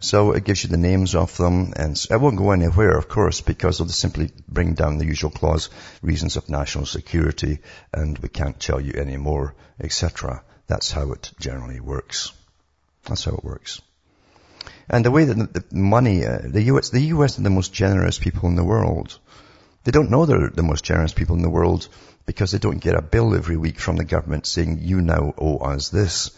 So 0.00 0.32
it 0.32 0.44
gives 0.44 0.62
you 0.62 0.70
the 0.70 0.76
names 0.76 1.14
of 1.14 1.36
them, 1.36 1.72
and 1.76 1.96
it 2.10 2.20
won't 2.20 2.36
go 2.36 2.50
anywhere, 2.50 2.98
of 2.98 3.08
course, 3.08 3.40
because 3.40 3.78
they'll 3.78 3.88
simply 3.88 4.30
bring 4.48 4.74
down 4.74 4.98
the 4.98 5.06
usual 5.06 5.30
clause, 5.30 5.70
reasons 6.02 6.36
of 6.36 6.48
national 6.48 6.86
security, 6.86 7.60
and 7.92 8.18
we 8.18 8.28
can't 8.28 8.60
tell 8.60 8.80
you 8.80 8.92
any 8.96 9.16
more, 9.16 9.54
etc. 9.80 10.42
That's 10.66 10.90
how 10.90 11.12
it 11.12 11.32
generally 11.40 11.80
works. 11.80 12.32
That's 13.04 13.24
how 13.24 13.32
it 13.32 13.44
works. 13.44 13.80
And 14.88 15.04
the 15.04 15.10
way 15.10 15.24
that 15.24 15.54
the 15.54 15.64
money, 15.74 16.26
uh, 16.26 16.40
the 16.44 16.62
US, 16.62 16.90
the 16.90 17.00
US 17.00 17.38
are 17.38 17.42
the 17.42 17.50
most 17.50 17.72
generous 17.72 18.18
people 18.18 18.48
in 18.48 18.56
the 18.56 18.64
world. 18.64 19.18
They 19.84 19.92
don't 19.92 20.10
know 20.10 20.26
they're 20.26 20.50
the 20.50 20.62
most 20.62 20.84
generous 20.84 21.12
people 21.12 21.36
in 21.36 21.42
the 21.42 21.50
world 21.50 21.88
because 22.26 22.52
they 22.52 22.58
don't 22.58 22.82
get 22.82 22.94
a 22.94 23.02
bill 23.02 23.34
every 23.34 23.56
week 23.56 23.78
from 23.78 23.96
the 23.96 24.04
government 24.04 24.46
saying, 24.46 24.80
you 24.80 25.00
now 25.00 25.34
owe 25.38 25.58
us 25.58 25.90
this 25.90 26.30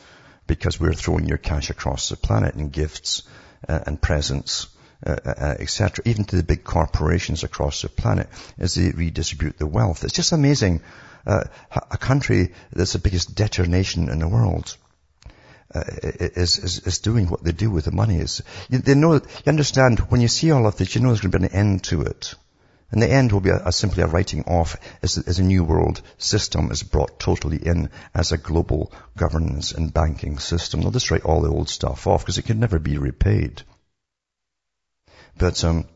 because 0.46 0.80
we're 0.80 0.92
throwing 0.92 1.26
your 1.26 1.38
cash 1.38 1.70
across 1.70 2.08
the 2.08 2.16
planet 2.16 2.54
in 2.54 2.68
gifts 2.68 3.22
uh, 3.68 3.80
and 3.86 4.00
presents, 4.00 4.68
uh, 5.06 5.16
uh, 5.24 5.34
uh 5.38 5.54
etc., 5.58 6.02
even 6.06 6.24
to 6.24 6.36
the 6.36 6.42
big 6.42 6.64
corporations 6.64 7.44
across 7.44 7.82
the 7.82 7.88
planet 7.88 8.28
as 8.58 8.74
they 8.74 8.90
redistribute 8.90 9.58
the 9.58 9.66
wealth. 9.66 10.04
It's 10.04 10.14
just 10.14 10.32
amazing. 10.32 10.80
Uh, 11.26 11.44
a 11.90 11.98
country 11.98 12.54
that's 12.72 12.92
the 12.92 13.00
biggest 13.00 13.34
debtor 13.34 13.66
nation 13.66 14.08
in 14.08 14.20
the 14.20 14.28
world 14.28 14.76
uh, 15.74 15.82
is, 15.90 16.58
is, 16.58 16.78
is 16.86 16.98
doing 17.00 17.28
what 17.28 17.42
they 17.42 17.50
do 17.50 17.68
with 17.68 17.84
the 17.84 17.90
money. 17.90 18.18
Is 18.18 18.42
they 18.70 18.94
know 18.94 19.14
you 19.14 19.20
understand 19.46 19.98
when 20.10 20.20
you 20.20 20.28
see 20.28 20.52
all 20.52 20.66
of 20.66 20.76
this, 20.76 20.94
you 20.94 21.00
know 21.00 21.08
there's 21.08 21.20
going 21.20 21.32
to 21.32 21.38
be 21.40 21.46
an 21.46 21.52
end 21.52 21.84
to 21.84 22.02
it. 22.02 22.34
And 22.92 23.02
the 23.02 23.10
end 23.10 23.32
will 23.32 23.40
be 23.40 23.50
a, 23.50 23.66
a 23.66 23.72
simply 23.72 24.02
a 24.02 24.06
writing 24.06 24.44
off 24.44 24.76
as, 25.02 25.18
as 25.18 25.38
a 25.38 25.44
new 25.44 25.64
world 25.64 26.00
system 26.18 26.70
is 26.70 26.82
brought 26.84 27.18
totally 27.18 27.56
in 27.56 27.90
as 28.14 28.30
a 28.30 28.38
global 28.38 28.92
governance 29.16 29.72
and 29.72 29.92
banking 29.92 30.38
system. 30.38 30.80
They'll 30.80 30.92
just 30.92 31.10
write 31.10 31.24
all 31.24 31.40
the 31.40 31.50
old 31.50 31.68
stuff 31.68 32.06
off 32.06 32.22
because 32.22 32.38
it 32.38 32.46
can 32.46 32.60
never 32.60 32.78
be 32.78 32.98
repaid. 32.98 33.62
But 35.36 35.62
um, 35.64 35.88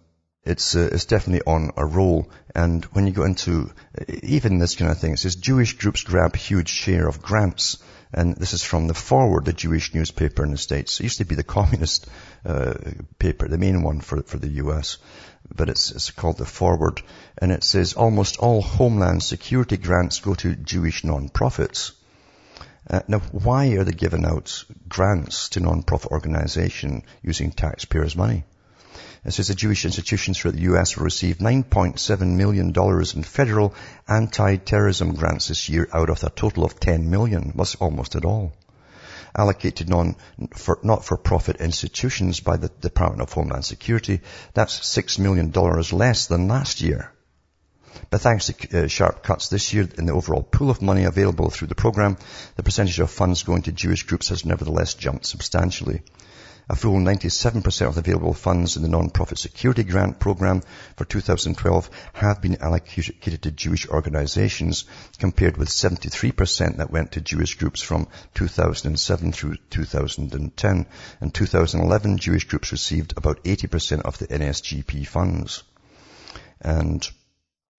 it's 0.43 0.75
uh, 0.75 0.89
it's 0.93 1.05
definitely 1.05 1.43
on 1.47 1.71
a 1.77 1.87
roll. 1.87 2.31
And 2.55 2.85
when 2.87 3.07
you 3.07 3.13
go 3.13 3.25
into 3.25 3.71
even 4.23 4.59
this 4.59 4.75
kind 4.75 4.91
of 4.91 4.99
thing, 4.99 5.13
it 5.13 5.19
says 5.19 5.37
Jewish 5.37 5.75
groups 5.75 6.03
grab 6.03 6.35
huge 6.35 6.71
share 6.71 7.07
of 7.07 7.23
grants. 7.23 7.79
And 8.13 8.35
this 8.35 8.55
is 8.55 8.65
from 8.65 8.89
the 8.89 8.95
Forward, 8.95 9.45
the 9.45 9.53
Jewish 9.53 9.95
newspaper 9.95 10.43
in 10.43 10.51
the 10.51 10.59
States. 10.59 10.99
It 10.99 11.05
used 11.05 11.19
to 11.19 11.25
be 11.25 11.37
the 11.37 11.45
communist 11.57 12.09
uh, 12.45 12.75
paper, 13.21 13.47
the 13.47 13.59
main 13.59 13.85
one 13.85 14.01
for 14.01 14.23
for 14.23 14.39
the 14.39 14.49
U.S 14.49 14.99
but 15.55 15.69
it's, 15.69 15.91
it's 15.91 16.11
called 16.11 16.39
the 16.39 16.45
Forward, 16.45 17.03
and 17.39 17.53
it 17.53 17.65
says 17.65 17.95
almost 17.95 18.39
all 18.39 18.63
Homeland 18.63 19.23
Security 19.23 19.77
grants 19.77 20.21
go 20.21 20.35
to 20.35 20.55
Jewish 20.55 21.05
non-profits. 21.05 21.93
Uh, 22.89 23.01
now, 23.09 23.19
why 23.33 23.69
are 23.73 23.85
they 23.85 23.93
giving 23.93 24.25
out 24.25 24.65
grants 24.89 25.51
to 25.51 25.61
non-profit 25.61 26.11
organizations 26.11 27.05
using 27.23 27.51
taxpayers' 27.51 28.17
money? 28.17 28.45
It 29.25 29.33
says 29.33 29.49
the 29.49 29.55
Jewish 29.55 29.85
institutions 29.85 30.39
throughout 30.39 30.55
the 30.55 30.63
U.S. 30.63 30.97
will 30.97 31.05
receive 31.05 31.39
$9.7 31.39 32.37
million 32.37 32.73
in 32.75 33.23
federal 33.23 33.75
anti-terrorism 34.09 35.15
grants 35.15 35.49
this 35.49 35.69
year 35.69 35.89
out 35.93 36.09
of 36.09 36.25
a 36.25 36.31
total 36.31 36.65
of 36.65 36.81
10 36.81 37.11
million. 37.11 37.53
That's 37.55 37.75
almost 37.75 38.17
at 38.17 38.25
all 38.25 38.55
allocated 39.37 39.89
non, 39.89 40.17
for, 40.55 40.79
not-for-profit 40.83 41.57
institutions 41.61 42.41
by 42.41 42.57
the 42.57 42.69
Department 42.69 43.23
of 43.23 43.33
Homeland 43.33 43.65
Security. 43.65 44.21
That's 44.55 44.81
$6 44.81 45.19
million 45.19 45.51
less 45.53 46.27
than 46.27 46.49
last 46.49 46.81
year. 46.81 47.13
But 48.09 48.21
thanks 48.21 48.47
to 48.47 48.85
uh, 48.85 48.87
sharp 48.87 49.23
cuts 49.23 49.49
this 49.49 49.73
year 49.73 49.89
in 49.99 50.07
the 50.07 50.13
overall 50.13 50.43
pool 50.43 50.71
of 50.71 50.83
money 50.83 51.05
available 51.05 51.51
through 51.51 51.69
the 51.69 51.75
program, 51.75 52.17
the 52.57 52.63
percentage 52.63 53.01
of 53.01 53.11
funds 53.11 53.43
going 53.43 53.63
to 53.63 53.73
Jewish 53.73 54.05
groups 54.05 54.29
has 54.29 54.45
nevertheless 54.45 54.95
jumped 54.95 55.27
substantially. 55.27 56.03
A 56.71 56.77
full 56.77 57.01
97% 57.01 57.89
of 57.89 57.97
the 57.97 58.01
available 58.01 58.33
funds 58.33 58.77
in 58.77 58.83
the 58.83 58.89
non-profit 58.89 59.39
security 59.39 59.83
grant 59.83 60.21
program 60.21 60.63
for 60.95 61.05
2012 61.05 61.91
have 62.13 62.41
been 62.41 62.63
allocated 62.63 63.43
to 63.43 63.51
Jewish 63.51 63.89
organizations 63.89 64.85
compared 65.19 65.57
with 65.57 65.69
73% 65.69 66.77
that 66.77 66.93
went 66.93 67.11
to 67.13 67.21
Jewish 67.21 67.57
groups 67.57 67.83
from 67.83 68.07
2007 68.35 69.33
through 69.33 69.57
2010. 69.71 70.87
In 71.21 71.31
2011, 71.33 72.19
Jewish 72.19 72.45
groups 72.45 72.71
received 72.71 73.15
about 73.17 73.43
80% 73.43 74.03
of 74.03 74.19
the 74.19 74.29
NSGP 74.29 75.09
funds. 75.09 75.65
And 76.61 77.05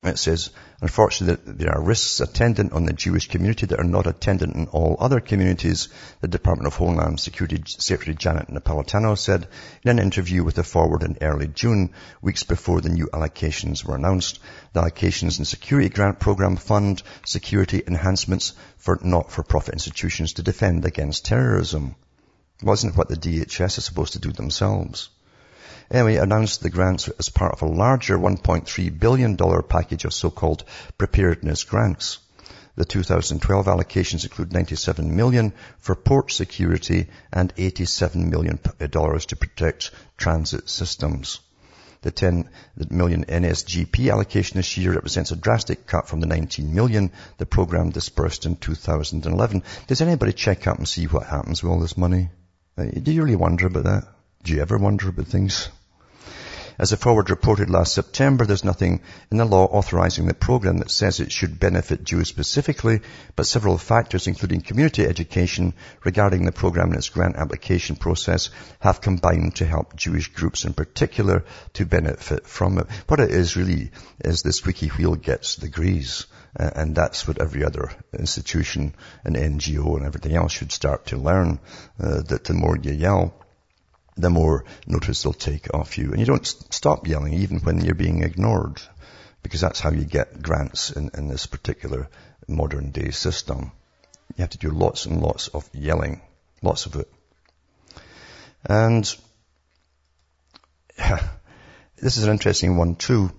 it 0.03 0.17
says, 0.17 0.50
unfortunately, 0.81 1.53
there 1.53 1.75
are 1.75 1.84
risks 1.84 2.22
attendant 2.22 2.74
on 2.74 2.86
the 2.86 2.93
Jewish 2.93 3.27
community 3.27 3.67
that 3.67 3.79
are 3.79 3.84
not 3.84 4.08
attendant 4.08 4.55
in 4.55 4.65
all 4.70 4.98
other 5.00 5.20
communities, 5.20 5.89
the 6.22 6.27
Department 6.27 6.65
of 6.65 6.74
Homeland 6.74 7.20
Security 7.20 7.62
Secretary 7.67 8.15
Janet 8.15 8.48
Napolitano 8.48 9.15
said 9.15 9.48
in 9.84 9.91
an 9.91 10.00
interview 10.00 10.43
with 10.43 10.55
the 10.55 10.63
Forward 10.63 11.03
in 11.03 11.20
early 11.22 11.48
June, 11.48 11.93
weeks 12.20 12.41
before 12.41 12.81
the 12.81 12.89
new 12.89 13.10
allocations 13.13 13.86
were 13.86 13.96
announced. 13.96 14.39
The 14.74 14.81
allocations 14.81 15.38
in 15.38 15.46
Security 15.46 15.89
Grant 15.89 16.20
Program 16.20 16.55
fund 16.55 17.03
security 17.24 17.84
enhancements 17.86 18.53
for 18.77 19.00
not-for-profit 19.03 19.75
institutions 19.75 20.34
to 20.34 20.41
defend 20.41 20.84
against 20.84 21.25
terrorism. 21.25 21.93
It 22.60 22.65
wasn't 22.65 22.98
what 22.98 23.08
the 23.08 23.17
DHS 23.17 23.77
is 23.77 23.86
supposed 23.86 24.13
to 24.13 24.20
do 24.20 24.31
themselves. 24.31 25.10
Anyway, 25.89 26.15
announced 26.15 26.61
the 26.61 26.69
grants 26.69 27.07
as 27.07 27.29
part 27.29 27.53
of 27.53 27.61
a 27.61 27.65
larger 27.65 28.17
$1.3 28.17 28.99
billion 28.99 29.37
package 29.63 30.05
of 30.05 30.13
so-called 30.13 30.63
preparedness 30.97 31.63
grants. 31.63 32.19
The 32.75 32.85
2012 32.85 33.65
allocations 33.65 34.23
include 34.23 34.53
97 34.53 35.15
million 35.15 35.53
for 35.79 35.93
port 35.93 36.31
security 36.31 37.07
and 37.31 37.53
87 37.57 38.29
million 38.29 38.59
dollars 38.89 39.25
to 39.27 39.35
protect 39.35 39.91
transit 40.17 40.69
systems. 40.69 41.41
The 42.01 42.11
10 42.11 42.49
million 42.89 43.25
NSGP 43.25 44.11
allocation 44.11 44.57
this 44.57 44.77
year 44.77 44.93
represents 44.93 45.31
a 45.31 45.35
drastic 45.35 45.85
cut 45.85 46.07
from 46.07 46.19
the 46.19 46.25
19 46.25 46.73
million 46.73 47.11
the 47.37 47.45
program 47.45 47.91
dispersed 47.91 48.45
in 48.45 48.55
2011. 48.55 49.63
Does 49.87 50.01
anybody 50.01 50.33
check 50.33 50.65
up 50.65 50.77
and 50.77 50.87
see 50.87 51.05
what 51.05 51.27
happens 51.27 51.61
with 51.61 51.71
all 51.71 51.79
this 51.79 51.97
money? 51.97 52.29
Uh, 52.77 52.85
do 52.85 53.11
you 53.11 53.21
really 53.21 53.35
wonder 53.35 53.67
about 53.67 53.83
that? 53.83 54.07
Do 54.43 54.53
you 54.53 54.62
ever 54.62 54.77
wonder 54.79 55.07
about 55.10 55.27
things? 55.27 55.69
As 56.79 56.89
the 56.89 56.98
Forward 56.98 57.29
reported 57.29 57.69
last 57.69 57.93
September, 57.93 58.43
there's 58.43 58.63
nothing 58.63 59.01
in 59.29 59.38
the 59.38 59.45
law 59.45 59.65
authorizing 59.65 60.25
the 60.25 60.33
program 60.33 60.79
that 60.79 60.89
says 60.89 61.19
it 61.19 61.31
should 61.31 61.60
benefit 61.60 62.03
Jews 62.03 62.29
specifically, 62.29 63.01
but 63.36 63.45
several 63.45 63.77
factors, 63.77 64.25
including 64.25 64.62
community 64.62 65.05
education 65.05 65.75
regarding 66.03 66.43
the 66.43 66.51
program 66.51 66.88
and 66.88 66.95
its 66.95 67.10
grant 67.10 67.36
application 67.36 67.98
process, 67.98 68.50
have 68.79 69.00
combined 69.00 69.57
to 69.57 69.65
help 69.67 69.95
Jewish 69.95 70.29
groups 70.29 70.65
in 70.65 70.74
particular 70.74 71.45
to 71.74 71.86
benefit 71.86 72.48
from 72.48 72.79
it. 72.79 72.88
What 73.07 73.19
it 73.19 73.29
is 73.29 73.55
really 73.55 73.91
is 74.21 74.41
the 74.41 74.53
squeaky 74.53 74.88
wheel 74.88 75.13
gets 75.13 75.57
the 75.57 75.69
grease. 75.69 76.25
Uh, 76.60 76.69
and 76.75 76.95
that's 76.95 77.27
what 77.27 77.39
every 77.39 77.63
other 77.63 77.91
institution 78.17 78.95
and 79.24 79.36
NGO 79.36 79.98
and 79.98 80.05
everything 80.05 80.36
else 80.36 80.51
should 80.51 80.71
start 80.71 81.05
to 81.05 81.17
learn, 81.17 81.60
uh, 82.00 82.21
that 82.24 82.43
the 82.45 82.53
more 82.53 82.75
you 82.75 82.91
yell, 82.91 83.36
the 84.15 84.29
more 84.29 84.65
notice 84.87 85.23
they'll 85.23 85.33
take 85.33 85.67
of 85.73 85.97
you. 85.97 86.11
And 86.11 86.19
you 86.19 86.25
don't 86.25 86.45
stop 86.45 87.07
yelling 87.07 87.33
even 87.33 87.59
when 87.59 87.83
you're 87.83 87.95
being 87.95 88.23
ignored, 88.23 88.81
because 89.43 89.61
that's 89.61 89.79
how 89.79 89.91
you 89.91 90.05
get 90.05 90.41
grants 90.41 90.91
in, 90.91 91.11
in 91.13 91.27
this 91.27 91.45
particular 91.45 92.09
modern 92.47 92.91
day 92.91 93.11
system. 93.11 93.71
You 94.35 94.41
have 94.43 94.51
to 94.51 94.57
do 94.57 94.69
lots 94.69 95.05
and 95.05 95.21
lots 95.21 95.47
of 95.49 95.69
yelling 95.73 96.21
Lots 96.61 96.85
of 96.85 96.95
it. 96.95 97.11
And 98.63 99.03
this 101.97 102.17
is 102.17 102.23
an 102.23 102.31
interesting 102.31 102.77
one 102.77 102.95
too. 102.95 103.31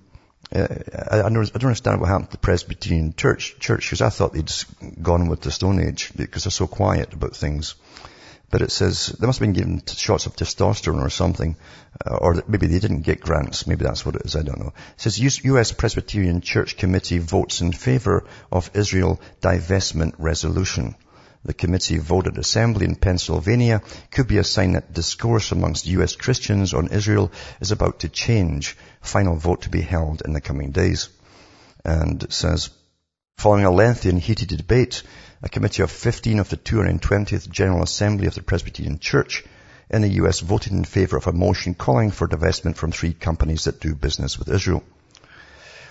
Uh, 0.52 0.66
I, 1.10 1.20
I, 1.20 1.28
don't, 1.30 1.64
understand 1.64 2.00
what 2.00 2.08
happened 2.08 2.30
to 2.30 2.32
the 2.32 2.38
Presbyterian 2.38 3.14
Church, 3.14 3.58
church 3.60 3.86
because 3.86 4.02
I 4.02 4.10
thought 4.10 4.32
they'd 4.32 4.52
gone 5.00 5.28
with 5.28 5.40
the 5.40 5.50
Stone 5.52 5.80
Age 5.80 6.12
because 6.16 6.44
they're 6.44 6.50
so 6.50 6.66
quiet 6.66 7.14
about 7.14 7.36
things. 7.36 7.76
But 8.52 8.60
it 8.60 8.70
says 8.70 9.06
they 9.06 9.26
must 9.26 9.38
have 9.38 9.46
been 9.46 9.54
given 9.54 9.82
shots 9.86 10.26
of 10.26 10.36
testosterone 10.36 11.00
or 11.02 11.08
something, 11.08 11.56
uh, 12.06 12.16
or 12.16 12.44
maybe 12.46 12.66
they 12.66 12.80
didn't 12.80 13.00
get 13.00 13.22
grants. 13.22 13.66
Maybe 13.66 13.82
that's 13.82 14.04
what 14.04 14.14
it 14.14 14.26
is. 14.26 14.36
I 14.36 14.42
don't 14.42 14.60
know. 14.60 14.74
It 14.96 15.00
says 15.00 15.18
U.S. 15.18 15.72
Presbyterian 15.72 16.42
Church 16.42 16.76
Committee 16.76 17.16
votes 17.16 17.62
in 17.62 17.72
favor 17.72 18.24
of 18.52 18.70
Israel 18.74 19.22
divestment 19.40 20.12
resolution. 20.18 20.96
The 21.46 21.54
committee 21.54 21.96
voted 21.96 22.36
assembly 22.36 22.84
in 22.84 22.96
Pennsylvania 22.96 23.80
could 24.10 24.28
be 24.28 24.36
a 24.36 24.44
sign 24.44 24.72
that 24.72 24.92
discourse 24.92 25.50
amongst 25.50 25.86
U.S. 25.86 26.14
Christians 26.14 26.74
on 26.74 26.88
Israel 26.88 27.32
is 27.62 27.72
about 27.72 28.00
to 28.00 28.10
change. 28.10 28.76
Final 29.00 29.36
vote 29.36 29.62
to 29.62 29.70
be 29.70 29.80
held 29.80 30.20
in 30.26 30.34
the 30.34 30.42
coming 30.42 30.72
days. 30.72 31.08
And 31.86 32.22
it 32.22 32.34
says, 32.34 32.68
following 33.42 33.64
a 33.64 33.70
lengthy 33.72 34.08
and 34.08 34.20
heated 34.20 34.48
debate, 34.48 35.02
a 35.42 35.48
committee 35.48 35.82
of 35.82 35.90
15 35.90 36.38
of 36.38 36.48
the 36.48 36.56
220th 36.56 37.50
General 37.50 37.82
Assembly 37.82 38.28
of 38.28 38.36
the 38.36 38.42
Presbyterian 38.42 39.00
Church 39.00 39.44
in 39.90 40.02
the 40.02 40.12
US 40.20 40.38
voted 40.38 40.72
in 40.72 40.84
favor 40.84 41.16
of 41.16 41.26
a 41.26 41.32
motion 41.32 41.74
calling 41.74 42.12
for 42.12 42.28
divestment 42.28 42.76
from 42.76 42.92
three 42.92 43.12
companies 43.12 43.64
that 43.64 43.80
do 43.80 43.96
business 43.96 44.38
with 44.38 44.48
Israel. 44.48 44.84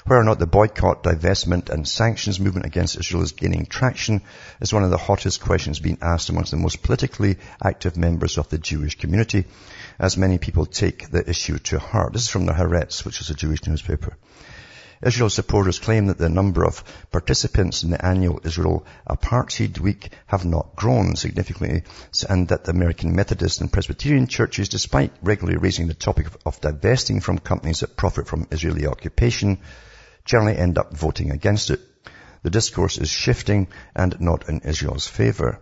Whether 0.05 0.21
or 0.21 0.23
not 0.23 0.39
the 0.39 0.47
boycott, 0.47 1.03
divestment 1.03 1.69
and 1.69 1.85
sanctions 1.85 2.39
movement 2.39 2.65
against 2.65 2.97
Israel 2.97 3.21
is 3.21 3.33
gaining 3.33 3.65
traction 3.65 4.21
is 4.61 4.73
one 4.73 4.85
of 4.85 4.89
the 4.89 4.97
hottest 4.97 5.41
questions 5.41 5.81
being 5.81 5.97
asked 6.01 6.29
amongst 6.29 6.51
the 6.51 6.57
most 6.57 6.81
politically 6.81 7.37
active 7.61 7.97
members 7.97 8.37
of 8.37 8.47
the 8.47 8.57
Jewish 8.59 8.97
community, 8.97 9.43
as 9.99 10.15
many 10.15 10.37
people 10.37 10.65
take 10.65 11.11
the 11.11 11.29
issue 11.29 11.59
to 11.59 11.79
heart. 11.79 12.13
This 12.13 12.23
is 12.23 12.29
from 12.29 12.45
the 12.45 12.53
Haaretz, 12.53 13.03
which 13.03 13.19
is 13.19 13.29
a 13.29 13.35
Jewish 13.35 13.67
newspaper. 13.67 14.15
Israel 15.03 15.31
supporters 15.31 15.79
claim 15.79 16.05
that 16.07 16.19
the 16.19 16.29
number 16.29 16.63
of 16.63 16.83
participants 17.09 17.81
in 17.81 17.89
the 17.89 18.05
annual 18.05 18.39
Israel 18.43 18.85
Apartheid 19.09 19.79
Week 19.79 20.11
have 20.27 20.45
not 20.45 20.75
grown 20.75 21.15
significantly 21.15 21.83
and 22.29 22.47
that 22.49 22.65
the 22.65 22.71
American 22.71 23.15
Methodist 23.15 23.61
and 23.61 23.73
Presbyterian 23.73 24.27
churches, 24.27 24.69
despite 24.69 25.11
regularly 25.23 25.57
raising 25.57 25.87
the 25.87 25.95
topic 25.95 26.27
of 26.45 26.61
divesting 26.61 27.19
from 27.19 27.39
companies 27.39 27.79
that 27.79 27.97
profit 27.97 28.27
from 28.27 28.47
Israeli 28.51 28.85
occupation, 28.85 29.57
generally 30.23 30.55
end 30.55 30.77
up 30.77 30.95
voting 30.95 31.31
against 31.31 31.71
it. 31.71 31.79
The 32.43 32.51
discourse 32.51 32.99
is 32.99 33.09
shifting 33.09 33.69
and 33.95 34.21
not 34.21 34.49
in 34.49 34.59
Israel's 34.59 35.07
favor. 35.07 35.59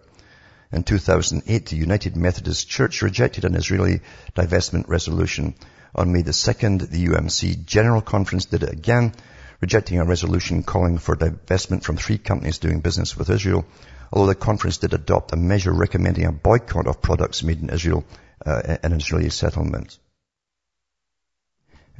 In 0.74 0.84
2008, 0.84 1.67
the 1.67 1.77
United 1.77 2.17
Methodist 2.17 2.67
Church 2.67 3.01
rejected 3.01 3.46
an 3.46 3.55
Israeli 3.55 4.01
divestment 4.36 4.89
resolution 4.89 5.55
on 5.96 6.12
May 6.12 6.22
the 6.22 6.31
2nd, 6.31 6.89
the 6.89 7.08
UMC 7.08 7.65
General 7.65 8.01
Conference 8.01 8.46
did 8.46 8.63
it 8.63 8.72
again, 8.72 9.13
rejecting 9.62 10.00
a 10.00 10.06
resolution 10.06 10.63
calling 10.63 10.98
for 10.98 11.16
divestment 11.16 11.84
from 11.84 11.98
three 11.98 12.18
companies 12.18 12.60
doing 12.60 12.80
business 12.80 13.18
with 13.18 13.30
Israel, 13.30 13.66
although 14.12 14.28
the 14.28 14.36
conference 14.36 14.78
did 14.78 14.94
adopt 14.94 15.34
a 15.34 15.38
measure 15.38 15.74
recommending 15.74 16.25
a 16.25 16.32
boycott 16.32 16.88
of 16.88 17.01
products 17.01 17.44
made 17.44 17.62
in 17.62 17.70
Israel 17.70 18.06
uh, 18.46 18.78
in 18.84 18.94
Israeli 18.94 19.30
settlements. 19.30 20.00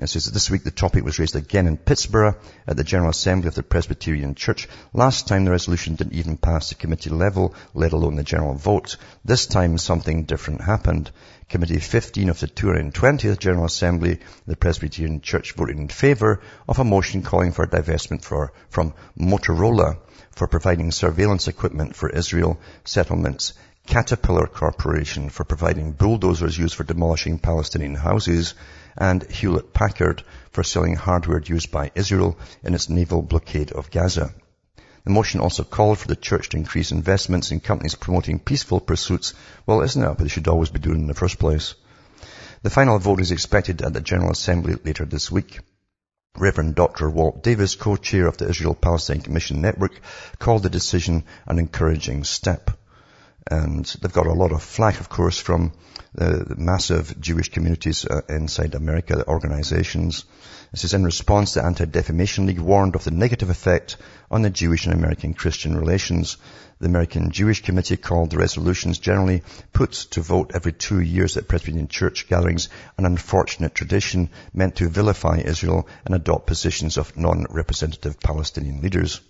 It 0.02 0.08
says 0.08 0.26
that 0.26 0.32
this 0.32 0.50
week 0.50 0.64
the 0.64 0.72
topic 0.72 1.04
was 1.04 1.20
raised 1.20 1.36
again 1.36 1.68
in 1.68 1.76
Pittsburgh 1.76 2.38
at 2.66 2.78
the 2.78 2.86
General 2.86 3.10
Assembly 3.10 3.50
of 3.50 3.56
the 3.56 3.64
Presbyterian 3.64 4.34
Church. 4.34 4.70
Last 4.94 5.28
time 5.28 5.44
the 5.44 5.52
resolution 5.52 5.96
didn't 5.96 6.14
even 6.14 6.38
pass 6.38 6.70
the 6.70 6.76
committee 6.76 7.10
level, 7.10 7.54
let 7.74 7.92
alone 7.92 8.16
the 8.16 8.24
general 8.24 8.54
vote. 8.54 8.96
This 9.26 9.46
time 9.46 9.78
something 9.78 10.24
different 10.24 10.62
happened. 10.62 11.12
Committee 11.50 11.80
15 11.80 12.30
of 12.30 12.40
the 12.40 12.48
220th 12.48 13.40
General 13.40 13.66
Assembly, 13.66 14.22
the 14.48 14.56
Presbyterian 14.56 15.20
Church 15.20 15.52
voted 15.52 15.78
in 15.78 15.90
favour 15.90 16.40
of 16.70 16.80
a 16.80 16.86
motion 16.86 17.22
calling 17.22 17.52
for 17.52 17.68
divestment 17.68 18.22
for, 18.22 18.54
from 18.70 18.94
Motorola 19.20 19.98
for 20.32 20.48
providing 20.48 20.92
surveillance 20.92 21.50
equipment 21.50 21.94
for 21.94 22.10
Israel 22.10 22.58
settlements 22.86 23.52
Caterpillar 23.90 24.46
Corporation 24.46 25.30
for 25.30 25.44
providing 25.44 25.94
bulldozers 25.94 26.56
used 26.56 26.76
for 26.76 26.84
demolishing 26.84 27.40
Palestinian 27.40 27.96
houses, 27.96 28.54
and 28.96 29.24
Hewlett 29.32 29.74
Packard 29.74 30.24
for 30.52 30.64
selling 30.64 30.96
hardware 30.96 31.42
used 31.42 31.72
by 31.72 31.90
Israel 31.96 32.38
in 32.62 32.76
its 32.76 32.88
naval 32.88 33.24
blockade 33.24 33.72
of 33.72 33.90
Gaza. 33.90 34.32
The 35.06 35.10
motion 35.10 35.40
also 35.40 35.64
called 35.64 35.98
for 35.98 36.08
the 36.08 36.16
church 36.16 36.50
to 36.50 36.58
increase 36.58 36.92
investments 36.92 37.50
in 37.50 37.62
companies 37.62 37.96
promoting 37.96 38.38
peaceful 38.38 38.80
pursuits. 38.80 39.34
Well, 39.66 39.82
isn't 39.82 40.00
that 40.00 40.10
what 40.10 40.20
they 40.20 40.28
should 40.28 40.48
always 40.48 40.70
be 40.70 40.78
doing 40.78 41.00
in 41.00 41.08
the 41.08 41.16
first 41.16 41.40
place? 41.40 41.74
The 42.62 42.70
final 42.70 43.00
vote 43.00 43.22
is 43.22 43.32
expected 43.32 43.82
at 43.82 43.94
the 43.94 44.02
General 44.02 44.34
Assembly 44.34 44.76
later 44.86 45.06
this 45.06 45.32
week. 45.32 45.62
Reverend 46.38 46.76
Dr. 46.76 47.10
Walt 47.10 47.42
Davis, 47.42 47.74
co-chair 47.74 48.28
of 48.28 48.38
the 48.38 48.50
Israel-Palestine 48.50 49.22
Commission 49.22 49.62
Network, 49.62 50.00
called 50.38 50.62
the 50.62 50.70
decision 50.70 51.24
an 51.48 51.58
encouraging 51.58 52.24
step. 52.24 52.70
And 53.50 53.86
they've 53.86 54.14
got 54.14 54.28
a 54.28 54.34
lot 54.34 54.52
of 54.52 54.62
flack, 54.62 55.00
of 55.00 55.10
course, 55.10 55.40
from 55.40 55.72
the 56.14 56.56
massive 56.58 57.20
Jewish 57.20 57.50
communities 57.50 58.06
uh, 58.06 58.22
inside 58.30 58.76
America, 58.76 59.16
the 59.16 59.28
organizations. 59.28 60.26
This 60.72 60.84
is 60.84 60.94
in 60.94 61.04
response 61.04 61.54
to 61.54 61.64
Anti-Defamation 61.64 62.46
League 62.46 62.60
warned 62.60 62.96
of 62.96 63.04
the 63.04 63.12
negative 63.12 63.50
effect 63.50 63.98
on 64.30 64.44
the 64.44 64.52
Jewish 64.52 64.86
and 64.86 64.94
American 64.94 65.34
Christian 65.34 65.76
relations. 65.76 66.38
The 66.80 66.86
American 66.86 67.32
Jewish 67.32 67.64
Committee 67.64 67.98
called 67.98 68.30
the 68.30 68.38
resolutions 68.38 69.00
generally 69.00 69.42
put 69.74 69.94
to 70.12 70.22
vote 70.22 70.52
every 70.54 70.74
two 70.74 71.00
years 71.00 71.38
at 71.38 71.48
Presbyterian 71.48 71.88
church 71.88 72.28
gatherings 72.28 72.70
an 72.98 73.06
unfortunate 73.06 73.74
tradition 73.74 74.30
meant 74.54 74.76
to 74.76 74.90
vilify 74.90 75.38
Israel 75.38 75.88
and 76.06 76.14
adopt 76.14 76.46
positions 76.46 76.98
of 76.98 77.18
non-representative 77.18 78.20
Palestinian 78.20 78.82
leaders. 78.82 79.22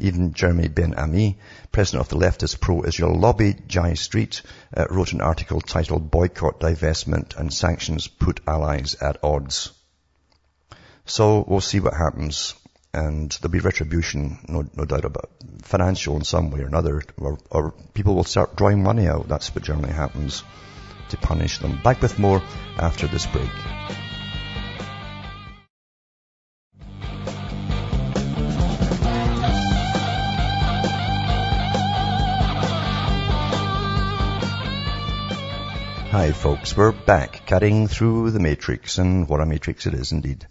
Even 0.00 0.32
Jeremy 0.32 0.68
Ben-Ami, 0.68 1.38
president 1.72 2.00
of 2.00 2.08
the 2.08 2.16
leftist 2.16 2.60
pro-Israel 2.60 3.18
lobby, 3.18 3.54
J 3.66 3.94
Street, 3.94 4.42
uh, 4.76 4.86
wrote 4.90 5.12
an 5.12 5.20
article 5.20 5.60
titled 5.60 6.10
Boycott, 6.10 6.60
Divestment 6.60 7.36
and 7.36 7.52
Sanctions 7.52 8.08
Put 8.08 8.40
Allies 8.46 8.94
at 8.94 9.22
Odds. 9.22 9.72
So 11.04 11.44
we'll 11.46 11.60
see 11.60 11.80
what 11.80 11.94
happens 11.94 12.54
and 12.92 13.30
there'll 13.40 13.52
be 13.52 13.60
retribution, 13.60 14.38
no, 14.48 14.68
no 14.74 14.84
doubt 14.84 15.04
about 15.04 15.30
financial 15.62 16.16
in 16.16 16.24
some 16.24 16.50
way 16.50 16.60
or 16.60 16.66
another, 16.66 17.02
or, 17.18 17.38
or 17.50 17.72
people 17.94 18.14
will 18.14 18.24
start 18.24 18.56
drawing 18.56 18.82
money 18.82 19.06
out. 19.06 19.28
That's 19.28 19.54
what 19.54 19.64
generally 19.64 19.92
happens 19.92 20.42
to 21.10 21.16
punish 21.16 21.58
them. 21.58 21.80
Back 21.82 22.02
with 22.02 22.18
more 22.18 22.42
after 22.78 23.06
this 23.06 23.26
break. 23.26 23.50
Hi 36.10 36.32
folks, 36.32 36.76
we're 36.76 36.90
back 36.90 37.46
cutting 37.46 37.86
through 37.86 38.32
the 38.32 38.40
matrix 38.40 38.98
and 38.98 39.28
what 39.28 39.40
a 39.40 39.46
matrix 39.46 39.86
it 39.86 39.94
is 39.94 40.10
indeed. 40.10 40.44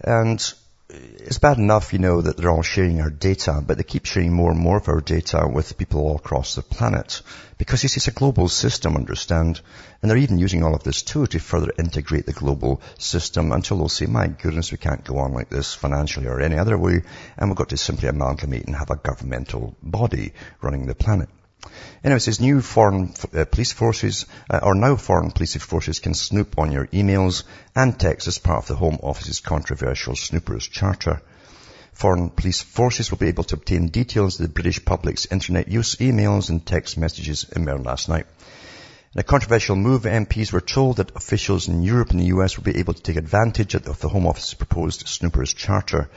And 0.00 0.40
it's 0.88 1.38
bad 1.40 1.58
enough, 1.58 1.92
you 1.92 1.98
know, 1.98 2.20
that 2.20 2.36
they're 2.36 2.52
all 2.52 2.62
sharing 2.62 3.00
our 3.00 3.10
data, 3.10 3.64
but 3.66 3.78
they 3.78 3.82
keep 3.82 4.06
sharing 4.06 4.32
more 4.32 4.52
and 4.52 4.60
more 4.60 4.76
of 4.76 4.88
our 4.88 5.00
data 5.00 5.50
with 5.52 5.76
people 5.76 6.02
all 6.02 6.14
across 6.14 6.54
the 6.54 6.62
planet. 6.62 7.20
Because 7.58 7.82
it's 7.82 8.06
a 8.06 8.12
global 8.12 8.46
system, 8.46 8.94
understand? 8.94 9.60
And 10.00 10.08
they're 10.08 10.18
even 10.18 10.38
using 10.38 10.62
all 10.62 10.76
of 10.76 10.84
this 10.84 11.02
too 11.02 11.26
to 11.26 11.40
further 11.40 11.72
integrate 11.76 12.26
the 12.26 12.32
global 12.32 12.80
system 12.96 13.50
until 13.50 13.78
they'll 13.78 13.88
say, 13.88 14.06
my 14.06 14.28
goodness, 14.28 14.70
we 14.70 14.78
can't 14.78 15.02
go 15.02 15.18
on 15.18 15.34
like 15.34 15.50
this 15.50 15.74
financially 15.74 16.28
or 16.28 16.40
any 16.40 16.58
other 16.58 16.78
way, 16.78 17.02
and 17.36 17.50
we've 17.50 17.56
got 17.56 17.70
to 17.70 17.76
simply 17.76 18.08
amalgamate 18.08 18.66
and 18.66 18.76
have 18.76 18.90
a 18.90 18.96
governmental 18.96 19.74
body 19.82 20.32
running 20.62 20.86
the 20.86 20.94
planet. 20.94 21.28
Anyway, 22.02 22.16
it 22.16 22.20
says 22.20 22.40
new 22.40 22.60
foreign 22.62 23.12
uh, 23.34 23.44
police 23.44 23.72
forces, 23.72 24.26
uh, 24.48 24.60
or 24.62 24.74
now 24.74 24.96
foreign 24.96 25.30
police 25.30 25.56
forces 25.56 26.00
can 26.00 26.14
snoop 26.14 26.58
on 26.58 26.72
your 26.72 26.86
emails 26.86 27.44
and 27.76 27.98
texts 27.98 28.28
as 28.28 28.38
part 28.38 28.62
of 28.62 28.68
the 28.68 28.76
Home 28.76 28.98
Office's 29.02 29.40
controversial 29.40 30.16
Snoopers 30.16 30.66
Charter. 30.68 31.20
Foreign 31.92 32.30
police 32.30 32.62
forces 32.62 33.10
will 33.10 33.18
be 33.18 33.28
able 33.28 33.44
to 33.44 33.56
obtain 33.56 33.88
details 33.88 34.40
of 34.40 34.46
the 34.46 34.52
British 34.52 34.82
public's 34.84 35.26
internet 35.26 35.68
use 35.68 35.96
emails 35.96 36.48
and 36.48 36.64
text 36.64 36.96
messages 36.96 37.44
emerged 37.54 37.84
last 37.84 38.08
night. 38.08 38.26
In 39.12 39.18
a 39.18 39.24
controversial 39.24 39.74
move, 39.74 40.02
MPs 40.02 40.52
were 40.52 40.60
told 40.60 40.98
that 40.98 41.16
officials 41.16 41.66
in 41.66 41.82
Europe 41.82 42.12
and 42.12 42.20
the 42.20 42.26
US 42.26 42.56
would 42.56 42.64
be 42.64 42.78
able 42.78 42.94
to 42.94 43.02
take 43.02 43.16
advantage 43.16 43.74
of 43.74 43.98
the 43.98 44.08
Home 44.08 44.24
Office's 44.24 44.54
proposed 44.54 45.08
Snoopers 45.08 45.52
Charter. 45.52 46.08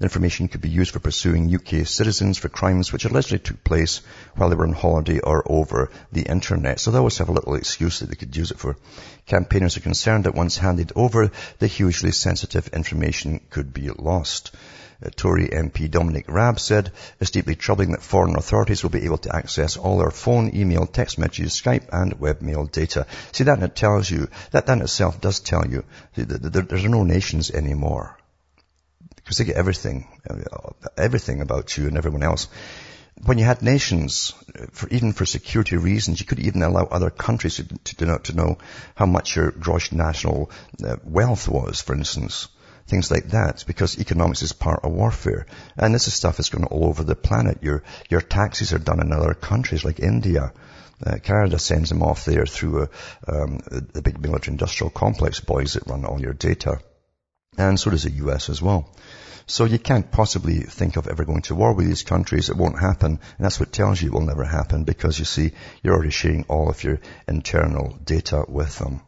The 0.00 0.06
information 0.06 0.48
could 0.48 0.60
be 0.60 0.68
used 0.68 0.90
for 0.90 0.98
pursuing 0.98 1.54
UK 1.54 1.86
citizens 1.86 2.38
for 2.38 2.48
crimes 2.48 2.92
which 2.92 3.04
allegedly 3.04 3.38
took 3.38 3.62
place 3.62 4.00
while 4.34 4.48
they 4.48 4.56
were 4.56 4.66
on 4.66 4.72
holiday 4.72 5.20
or 5.20 5.44
over 5.46 5.92
the 6.10 6.22
internet. 6.22 6.80
So 6.80 6.90
they 6.90 6.98
always 6.98 7.18
have 7.18 7.28
a 7.28 7.32
little 7.32 7.54
excuse 7.54 8.00
that 8.00 8.08
they 8.08 8.16
could 8.16 8.36
use 8.36 8.50
it 8.50 8.58
for. 8.58 8.76
Campaigners 9.26 9.76
are 9.76 9.82
concerned 9.82 10.24
that 10.24 10.34
once 10.34 10.56
handed 10.56 10.90
over, 10.96 11.30
the 11.60 11.68
hugely 11.68 12.10
sensitive 12.10 12.66
information 12.72 13.42
could 13.50 13.72
be 13.72 13.90
lost. 13.90 14.50
Uh, 15.02 15.08
Tory 15.16 15.48
MP 15.48 15.90
Dominic 15.90 16.26
Raab 16.28 16.60
said, 16.60 16.92
it's 17.20 17.30
deeply 17.30 17.54
troubling 17.54 17.92
that 17.92 18.02
foreign 18.02 18.36
authorities 18.36 18.82
will 18.82 18.90
be 18.90 19.06
able 19.06 19.16
to 19.16 19.34
access 19.34 19.78
all 19.78 20.00
our 20.00 20.10
phone, 20.10 20.54
email, 20.54 20.84
text 20.84 21.18
messages, 21.18 21.58
Skype 21.58 21.88
and 21.90 22.20
webmail 22.40 22.70
data. 22.70 23.06
See, 23.32 23.44
that 23.44 23.62
it 23.62 23.76
tells 23.76 24.10
you, 24.10 24.28
that 24.50 24.68
in 24.68 24.82
itself 24.82 25.20
does 25.20 25.40
tell 25.40 25.66
you 25.66 25.84
that 26.16 26.52
there 26.52 26.78
are 26.78 26.88
no 26.88 27.04
nations 27.04 27.50
anymore. 27.50 28.16
Because 29.16 29.38
they 29.38 29.44
get 29.44 29.56
everything, 29.56 30.08
everything 30.96 31.40
about 31.40 31.76
you 31.76 31.86
and 31.86 31.96
everyone 31.96 32.22
else 32.22 32.48
when 33.26 33.36
you 33.36 33.44
had 33.44 33.60
nations, 33.60 34.32
for, 34.72 34.88
even 34.88 35.12
for 35.12 35.26
security 35.26 35.76
reasons, 35.76 36.20
you 36.20 36.26
could 36.26 36.38
even 36.38 36.62
allow 36.62 36.84
other 36.84 37.10
countries 37.10 37.56
to, 37.56 37.64
to, 37.64 37.96
to, 37.96 38.06
know, 38.06 38.18
to 38.18 38.34
know, 38.34 38.58
how 38.94 39.04
much 39.04 39.36
your 39.36 39.50
gross 39.50 39.92
national 39.92 40.50
uh, 40.82 40.96
wealth 41.04 41.46
was, 41.46 41.82
for 41.82 41.94
instance 41.94 42.48
things 42.86 43.10
like 43.10 43.28
that, 43.28 43.64
because 43.66 43.98
economics 44.00 44.42
is 44.42 44.52
part 44.52 44.80
of 44.82 44.90
warfare. 44.92 45.46
And 45.76 45.94
this 45.94 46.08
is 46.08 46.14
stuff 46.14 46.36
that's 46.36 46.48
going 46.50 46.64
all 46.64 46.86
over 46.86 47.04
the 47.04 47.14
planet. 47.14 47.62
Your, 47.62 47.84
your 48.10 48.20
taxes 48.20 48.72
are 48.72 48.78
done 48.78 49.00
in 49.00 49.12
other 49.12 49.32
countries 49.32 49.84
like 49.84 50.00
India. 50.00 50.52
Uh, 51.04 51.16
Canada 51.18 51.58
sends 51.58 51.88
them 51.88 52.02
off 52.02 52.24
there 52.24 52.46
through 52.46 52.82
a, 52.82 52.88
um, 53.26 53.58
the 53.68 54.02
big 54.02 54.20
military 54.20 54.52
industrial 54.52 54.90
complex 54.90 55.40
boys 55.40 55.74
that 55.74 55.86
run 55.86 56.04
all 56.04 56.20
your 56.20 56.34
data. 56.34 56.80
And 57.56 57.78
so 57.78 57.90
does 57.90 58.04
the 58.04 58.10
US 58.26 58.48
as 58.50 58.60
well. 58.62 58.88
So 59.46 59.64
you 59.64 59.78
can't 59.78 60.12
possibly 60.12 60.60
think 60.60 60.96
of 60.96 61.08
ever 61.08 61.24
going 61.24 61.42
to 61.42 61.56
war 61.56 61.72
with 61.74 61.86
these 61.86 62.04
countries. 62.04 62.50
It 62.50 62.56
won't 62.56 62.78
happen. 62.78 63.18
And 63.36 63.44
that's 63.44 63.58
what 63.58 63.72
tells 63.72 64.00
you 64.00 64.08
it 64.08 64.14
will 64.14 64.20
never 64.20 64.44
happen 64.44 64.84
because 64.84 65.18
you 65.18 65.24
see, 65.24 65.52
you're 65.82 65.94
already 65.94 66.10
sharing 66.10 66.44
all 66.44 66.70
of 66.70 66.84
your 66.84 67.00
internal 67.26 67.98
data 68.04 68.44
with 68.46 68.78
them. 68.78 69.00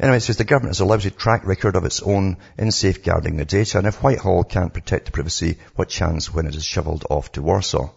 Anyway, 0.00 0.16
it 0.16 0.20
says 0.20 0.38
the 0.38 0.44
government 0.44 0.70
has 0.70 0.80
a 0.80 0.86
lousy 0.86 1.10
track 1.10 1.46
record 1.46 1.76
of 1.76 1.84
its 1.84 2.00
own 2.02 2.38
in 2.56 2.72
safeguarding 2.72 3.36
the 3.36 3.44
data, 3.44 3.78
and 3.78 3.86
if 3.86 4.02
Whitehall 4.02 4.42
can't 4.42 4.72
protect 4.72 5.04
the 5.06 5.12
privacy, 5.12 5.58
what 5.76 5.90
chance 5.90 6.32
when 6.32 6.46
it 6.46 6.54
is 6.54 6.64
shoveled 6.64 7.04
off 7.10 7.30
to 7.32 7.42
Warsaw? 7.42 7.90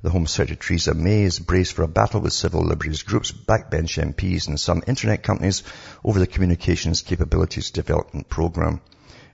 The 0.00 0.10
Home 0.10 0.28
Secretary 0.28 0.78
Theresa 0.78 0.94
May 0.94 1.24
is 1.24 1.40
braced 1.40 1.72
for 1.72 1.82
a 1.82 1.88
battle 1.88 2.20
with 2.20 2.32
civil 2.32 2.64
liberties 2.64 3.02
groups, 3.02 3.32
backbench 3.32 3.98
MPs 4.00 4.46
and 4.46 4.60
some 4.60 4.84
internet 4.86 5.24
companies 5.24 5.64
over 6.04 6.20
the 6.20 6.26
communications 6.28 7.02
capabilities 7.02 7.72
development 7.72 8.28
program. 8.28 8.80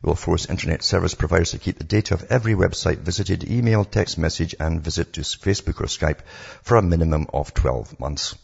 It 0.02 0.06
will 0.06 0.14
force 0.14 0.46
internet 0.46 0.82
service 0.82 1.14
providers 1.14 1.50
to 1.50 1.58
keep 1.58 1.76
the 1.76 1.84
data 1.84 2.14
of 2.14 2.24
every 2.30 2.54
website 2.54 3.00
visited, 3.00 3.44
email, 3.50 3.84
text 3.84 4.16
message 4.16 4.54
and 4.58 4.82
visit 4.82 5.12
to 5.12 5.20
Facebook 5.20 5.82
or 5.82 5.86
Skype 5.86 6.20
for 6.62 6.78
a 6.78 6.82
minimum 6.82 7.26
of 7.34 7.52
12 7.52 8.00
months 8.00 8.34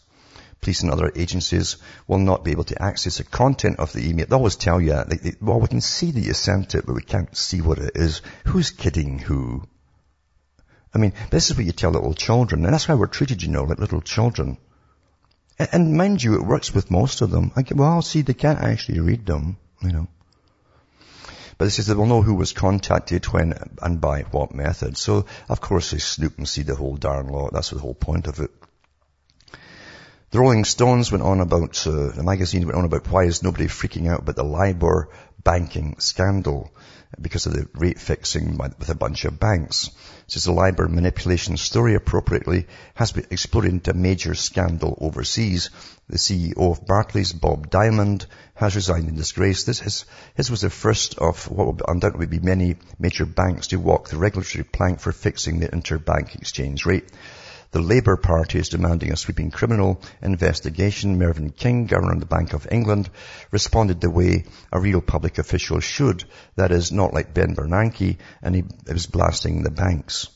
police 0.61 0.83
and 0.83 0.91
other 0.91 1.11
agencies 1.15 1.77
will 2.07 2.19
not 2.19 2.43
be 2.43 2.51
able 2.51 2.65
to 2.65 2.79
access 2.79 3.17
the 3.17 3.23
content 3.23 3.79
of 3.79 3.91
the 3.93 4.07
email. 4.07 4.27
They 4.27 4.35
always 4.35 4.55
tell 4.55 4.79
you, 4.79 4.93
like, 4.93 5.21
they, 5.21 5.33
well, 5.41 5.59
we 5.59 5.67
can 5.67 5.81
see 5.81 6.11
that 6.11 6.19
you 6.19 6.33
sent 6.33 6.75
it, 6.75 6.85
but 6.85 6.93
we 6.93 7.01
can't 7.01 7.35
see 7.35 7.61
what 7.61 7.79
it 7.79 7.93
is. 7.95 8.21
Who's 8.45 8.69
kidding 8.69 9.17
who? 9.17 9.67
I 10.93 10.97
mean, 10.97 11.13
this 11.29 11.49
is 11.49 11.57
what 11.57 11.65
you 11.65 11.71
tell 11.71 11.91
little 11.91 12.13
children, 12.13 12.65
and 12.65 12.73
that's 12.73 12.87
why 12.87 12.95
we're 12.95 13.07
treated, 13.07 13.41
you 13.41 13.49
know, 13.49 13.63
like 13.63 13.79
little 13.79 14.01
children. 14.01 14.57
And, 15.57 15.69
and 15.71 15.97
mind 15.97 16.21
you, 16.21 16.35
it 16.35 16.45
works 16.45 16.73
with 16.73 16.91
most 16.91 17.21
of 17.21 17.31
them. 17.31 17.51
I 17.55 17.61
get, 17.61 17.77
well, 17.77 18.01
see, 18.01 18.21
they 18.21 18.33
can't 18.33 18.59
actually 18.59 18.99
read 18.99 19.25
them, 19.25 19.57
you 19.81 19.91
know. 19.91 20.07
But 21.57 21.67
it 21.67 21.71
says 21.71 21.87
they 21.87 21.93
will 21.93 22.07
know 22.07 22.23
who 22.23 22.33
was 22.33 22.53
contacted 22.53 23.25
when 23.25 23.53
and 23.81 24.01
by 24.01 24.21
what 24.23 24.53
method. 24.53 24.97
So, 24.97 25.27
of 25.47 25.61
course, 25.61 25.91
they 25.91 25.99
snoop 25.99 26.37
and 26.37 26.49
see 26.49 26.63
the 26.63 26.75
whole 26.75 26.97
darn 26.97 27.27
lot. 27.27 27.53
That's 27.53 27.69
the 27.69 27.79
whole 27.79 27.93
point 27.93 28.27
of 28.27 28.39
it. 28.39 28.49
The 30.31 30.39
Rolling 30.39 30.63
Stones 30.65 31.11
went 31.11 31.23
on 31.23 31.39
about, 31.39 31.85
uh, 31.85 32.07
the 32.07 32.23
magazine 32.23 32.65
went 32.65 32.77
on 32.77 32.85
about 32.85 33.07
why 33.11 33.25
is 33.25 33.43
nobody 33.43 33.65
freaking 33.65 34.09
out 34.09 34.21
about 34.21 34.37
the 34.37 34.43
LIBOR 34.43 35.09
banking 35.43 35.97
scandal 35.99 36.71
because 37.19 37.45
of 37.45 37.53
the 37.53 37.67
rate 37.73 37.99
fixing 37.99 38.57
with 38.57 38.89
a 38.89 38.95
bunch 38.95 39.25
of 39.25 39.39
banks. 39.39 39.91
Since 40.31 40.45
the 40.45 40.53
LIBOR 40.53 40.87
manipulation 40.87 41.57
story 41.57 41.93
appropriately 41.93 42.65
has 42.93 43.11
been 43.11 43.25
exploded 43.29 43.73
into 43.73 43.91
a 43.91 43.93
major 43.93 44.33
scandal 44.33 44.97
overseas. 45.01 45.71
The 46.07 46.17
CEO 46.17 46.71
of 46.71 46.85
Barclays, 46.87 47.33
Bob 47.33 47.69
Diamond, 47.69 48.25
has 48.53 48.77
resigned 48.77 49.09
in 49.09 49.15
disgrace. 49.15 49.65
This, 49.65 49.81
is, 49.81 50.05
this 50.37 50.49
was 50.49 50.61
the 50.61 50.69
first 50.69 51.17
of 51.17 51.51
what 51.51 51.67
will 51.67 51.77
undoubtedly 51.85 52.27
be 52.27 52.39
many 52.39 52.77
major 52.97 53.25
banks 53.25 53.67
to 53.67 53.75
walk 53.75 54.07
the 54.07 54.17
regulatory 54.17 54.63
plank 54.63 55.01
for 55.01 55.11
fixing 55.11 55.59
the 55.59 55.67
interbank 55.67 56.33
exchange 56.35 56.85
rate. 56.85 57.09
The 57.71 57.81
Labour 57.81 58.17
Party 58.17 58.59
is 58.59 58.67
demanding 58.67 59.13
a 59.13 59.15
sweeping 59.15 59.49
criminal 59.49 60.01
investigation. 60.21 61.17
Mervyn 61.17 61.51
King, 61.51 61.85
Governor 61.85 62.15
of 62.15 62.19
the 62.19 62.25
Bank 62.25 62.51
of 62.51 62.67
England, 62.69 63.09
responded 63.49 64.01
the 64.01 64.09
way 64.09 64.43
a 64.73 64.79
real 64.79 64.99
public 64.99 65.37
official 65.37 65.79
should. 65.79 66.25
That 66.57 66.73
is, 66.73 66.91
not 66.91 67.13
like 67.13 67.33
Ben 67.33 67.55
Bernanke, 67.55 68.17
and 68.41 68.55
he 68.55 68.65
was 68.85 69.07
blasting 69.07 69.63
the 69.63 69.71
banks. 69.71 70.27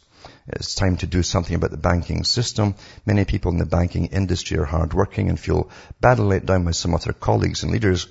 It's 0.47 0.75
time 0.75 0.95
to 0.97 1.07
do 1.07 1.23
something 1.23 1.55
about 1.55 1.71
the 1.71 1.77
banking 1.77 2.23
system. 2.23 2.75
Many 3.05 3.25
people 3.25 3.51
in 3.51 3.57
the 3.57 3.65
banking 3.65 4.05
industry 4.05 4.57
are 4.57 4.63
hardworking 4.63 5.27
and 5.27 5.37
feel 5.37 5.69
badly 5.99 6.25
let 6.25 6.45
down 6.45 6.63
by 6.63 6.71
some 6.71 6.93
of 6.93 7.03
their 7.03 7.11
colleagues 7.11 7.63
and 7.63 7.71
leaders. 7.73 8.07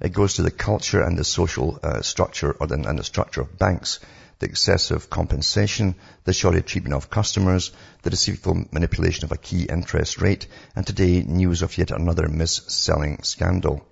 It 0.00 0.14
goes 0.14 0.34
to 0.34 0.42
the 0.42 0.50
culture 0.50 1.02
and 1.02 1.18
the 1.18 1.24
social 1.24 1.78
uh, 1.82 2.00
structure 2.00 2.56
or 2.58 2.66
the, 2.68 2.76
and 2.88 2.98
the 2.98 3.04
structure 3.04 3.42
of 3.42 3.58
banks 3.58 4.00
the 4.42 4.48
excessive 4.48 5.08
compensation, 5.08 5.94
the 6.24 6.32
shoddy 6.32 6.60
treatment 6.62 6.94
of 6.96 7.08
customers, 7.08 7.70
the 8.02 8.10
deceitful 8.10 8.64
manipulation 8.72 9.24
of 9.24 9.30
a 9.30 9.36
key 9.36 9.62
interest 9.62 10.20
rate, 10.20 10.48
and 10.74 10.84
today 10.84 11.22
news 11.22 11.62
of 11.62 11.78
yet 11.78 11.92
another 11.92 12.26
mis-selling 12.26 13.22
scandal. 13.22 13.86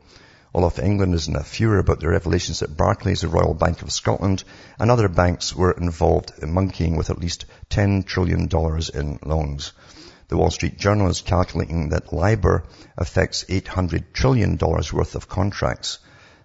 All 0.52 0.64
of 0.64 0.80
England 0.80 1.14
is 1.14 1.28
in 1.28 1.36
a 1.36 1.44
furor 1.44 1.78
about 1.78 2.00
the 2.00 2.08
revelations 2.08 2.58
that 2.58 2.76
Barclays, 2.76 3.20
the 3.20 3.28
Royal 3.28 3.54
Bank 3.54 3.82
of 3.82 3.92
Scotland, 3.92 4.42
and 4.80 4.90
other 4.90 5.08
banks 5.08 5.54
were 5.54 5.70
involved 5.70 6.32
in 6.42 6.52
monkeying 6.52 6.96
with 6.96 7.10
at 7.10 7.20
least 7.20 7.44
$10 7.70 8.04
trillion 8.04 8.48
in 8.92 9.20
loans. 9.24 9.72
The 10.26 10.36
Wall 10.36 10.50
Street 10.50 10.76
Journal 10.76 11.10
is 11.10 11.20
calculating 11.20 11.90
that 11.90 12.12
LIBOR 12.12 12.64
affects 12.98 13.44
$800 13.44 14.12
trillion 14.12 14.58
worth 14.58 15.14
of 15.14 15.28
contracts. 15.28 16.00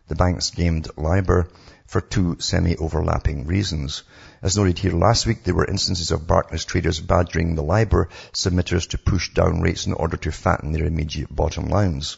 The 0.09 0.15
banks 0.15 0.51
gamed 0.51 0.89
LIBOR 0.95 1.49
for 1.85 2.01
two 2.01 2.37
semi-overlapping 2.39 3.45
reasons. 3.45 4.03
As 4.41 4.57
noted 4.57 4.79
here 4.79 4.91
last 4.91 5.25
week, 5.25 5.43
there 5.43 5.53
were 5.53 5.65
instances 5.65 6.11
of 6.11 6.27
Barclays 6.27 6.65
traders 6.65 6.99
badgering 6.99 7.55
the 7.55 7.63
LIBOR 7.63 8.09
submitters 8.33 8.89
to 8.89 8.97
push 8.97 9.33
down 9.33 9.61
rates 9.61 9.85
in 9.85 9.93
order 9.93 10.17
to 10.17 10.31
fatten 10.31 10.71
their 10.71 10.85
immediate 10.85 11.33
bottom 11.33 11.67
lines, 11.67 12.17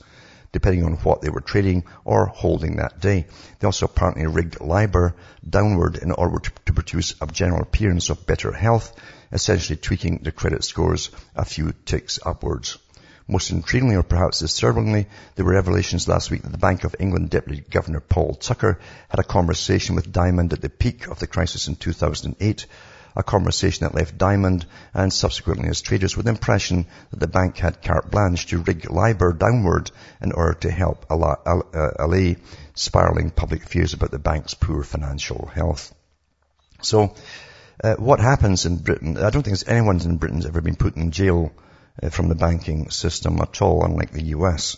depending 0.51 0.85
on 0.85 0.93
what 0.93 1.21
they 1.21 1.29
were 1.29 1.41
trading 1.41 1.83
or 2.05 2.27
holding 2.27 2.77
that 2.77 3.01
day. 3.01 3.27
They 3.59 3.65
also 3.65 3.85
apparently 3.85 4.25
rigged 4.25 4.61
LIBOR 4.61 5.15
downward 5.47 5.97
in 5.97 6.11
order 6.11 6.39
to, 6.65 6.73
produce 6.73 7.15
a 7.19 7.27
general 7.27 7.63
appearance 7.63 8.09
of 8.09 8.25
better 8.25 8.51
health, 8.51 8.93
essentially 9.31 9.77
tweaking 9.77 10.21
the 10.23 10.31
credit 10.31 10.63
scores 10.63 11.09
a 11.35 11.43
few 11.43 11.73
ticks 11.85 12.19
upwards. 12.25 12.77
Most 13.29 13.51
intriguingly, 13.51 13.95
or 13.95 14.03
perhaps 14.03 14.39
disturbingly, 14.39 15.07
there 15.35 15.43
were 15.43 15.53
revelations 15.53 16.07
last 16.07 16.31
week 16.31 16.43
that 16.43 16.51
the 16.51 16.57
Bank 16.57 16.85
of 16.85 16.95
England 16.97 17.29
Deputy 17.29 17.61
Governor 17.69 17.99
Paul 17.99 18.35
Tucker 18.35 18.79
had 19.09 19.19
a 19.19 19.23
conversation 19.23 19.95
with 19.95 20.13
Diamond 20.13 20.53
at 20.53 20.61
the 20.61 20.69
peak 20.69 21.07
of 21.07 21.19
the 21.19 21.27
crisis 21.27 21.67
in 21.67 21.75
2008, 21.75 22.65
a 23.17 23.23
conversation 23.23 23.85
that 23.85 23.95
left 23.95 24.17
Diamond 24.17 24.65
and 24.93 25.11
subsequently 25.11 25.67
his 25.67 25.81
traders 25.81 26.15
with 26.15 26.25
the 26.25 26.31
impression 26.31 26.85
that 27.09 27.19
the 27.19 27.27
bank 27.27 27.57
had 27.57 27.81
carte 27.81 28.09
blanche 28.09 28.45
to 28.47 28.59
rig 28.59 28.89
LIBOR 28.89 29.33
downward 29.33 29.91
in 30.21 30.31
order 30.31 30.53
to 30.59 30.71
help 30.71 31.05
uh, 31.09 31.35
allay 31.99 32.37
spiraling 32.75 33.29
public 33.29 33.63
fears 33.63 33.93
about 33.93 34.11
the 34.11 34.19
bank's 34.19 34.53
poor 34.53 34.83
financial 34.83 35.47
health. 35.47 35.93
So, 36.81 37.13
uh, 37.83 37.95
what 37.95 38.21
happens 38.21 38.65
in 38.65 38.77
Britain, 38.77 39.17
I 39.17 39.31
don't 39.31 39.43
think 39.43 39.57
anyone 39.67 39.99
in 39.99 40.15
Britain 40.17 40.37
has 40.37 40.45
ever 40.45 40.61
been 40.61 40.77
put 40.77 40.95
in 40.95 41.11
jail 41.11 41.51
from 42.11 42.29
the 42.29 42.35
banking 42.35 42.89
system 42.89 43.39
at 43.41 43.61
all, 43.61 43.83
unlike 43.83 44.11
the 44.11 44.25
US. 44.37 44.77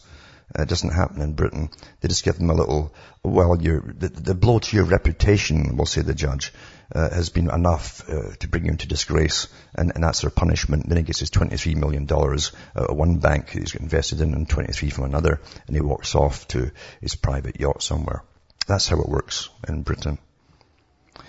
Uh, 0.57 0.63
it 0.63 0.69
doesn't 0.69 0.93
happen 0.93 1.21
in 1.21 1.33
Britain. 1.33 1.69
They 2.01 2.07
just 2.07 2.23
give 2.23 2.37
them 2.37 2.49
a 2.49 2.55
little, 2.55 2.93
well, 3.23 3.55
the, 3.55 4.11
the 4.13 4.33
blow 4.33 4.59
to 4.59 4.75
your 4.75 4.85
reputation, 4.85 5.77
will 5.77 5.85
say 5.85 6.01
the 6.01 6.15
judge, 6.15 6.53
uh, 6.93 7.09
has 7.09 7.29
been 7.29 7.51
enough 7.51 8.07
uh, 8.09 8.33
to 8.39 8.47
bring 8.47 8.65
you 8.65 8.71
into 8.71 8.87
disgrace, 8.87 9.47
and, 9.75 9.91
and, 9.93 10.03
that's 10.03 10.21
their 10.21 10.31
punishment. 10.31 10.89
Then 10.89 10.97
he 10.97 11.03
gets 11.03 11.19
his 11.19 11.29
$23 11.29 11.75
million 11.75 12.07
uh, 12.09 12.93
one 12.93 13.19
bank 13.19 13.49
he's 13.51 13.75
invested 13.75 14.21
in, 14.21 14.33
and 14.33 14.49
23 14.49 14.89
from 14.89 15.05
another, 15.05 15.39
and 15.67 15.75
he 15.75 15.81
walks 15.81 16.15
off 16.15 16.47
to 16.49 16.71
his 16.99 17.15
private 17.15 17.59
yacht 17.59 17.83
somewhere. 17.83 18.23
That's 18.67 18.87
how 18.87 18.99
it 18.99 19.09
works 19.09 19.49
in 19.67 19.83
Britain. 19.83 20.17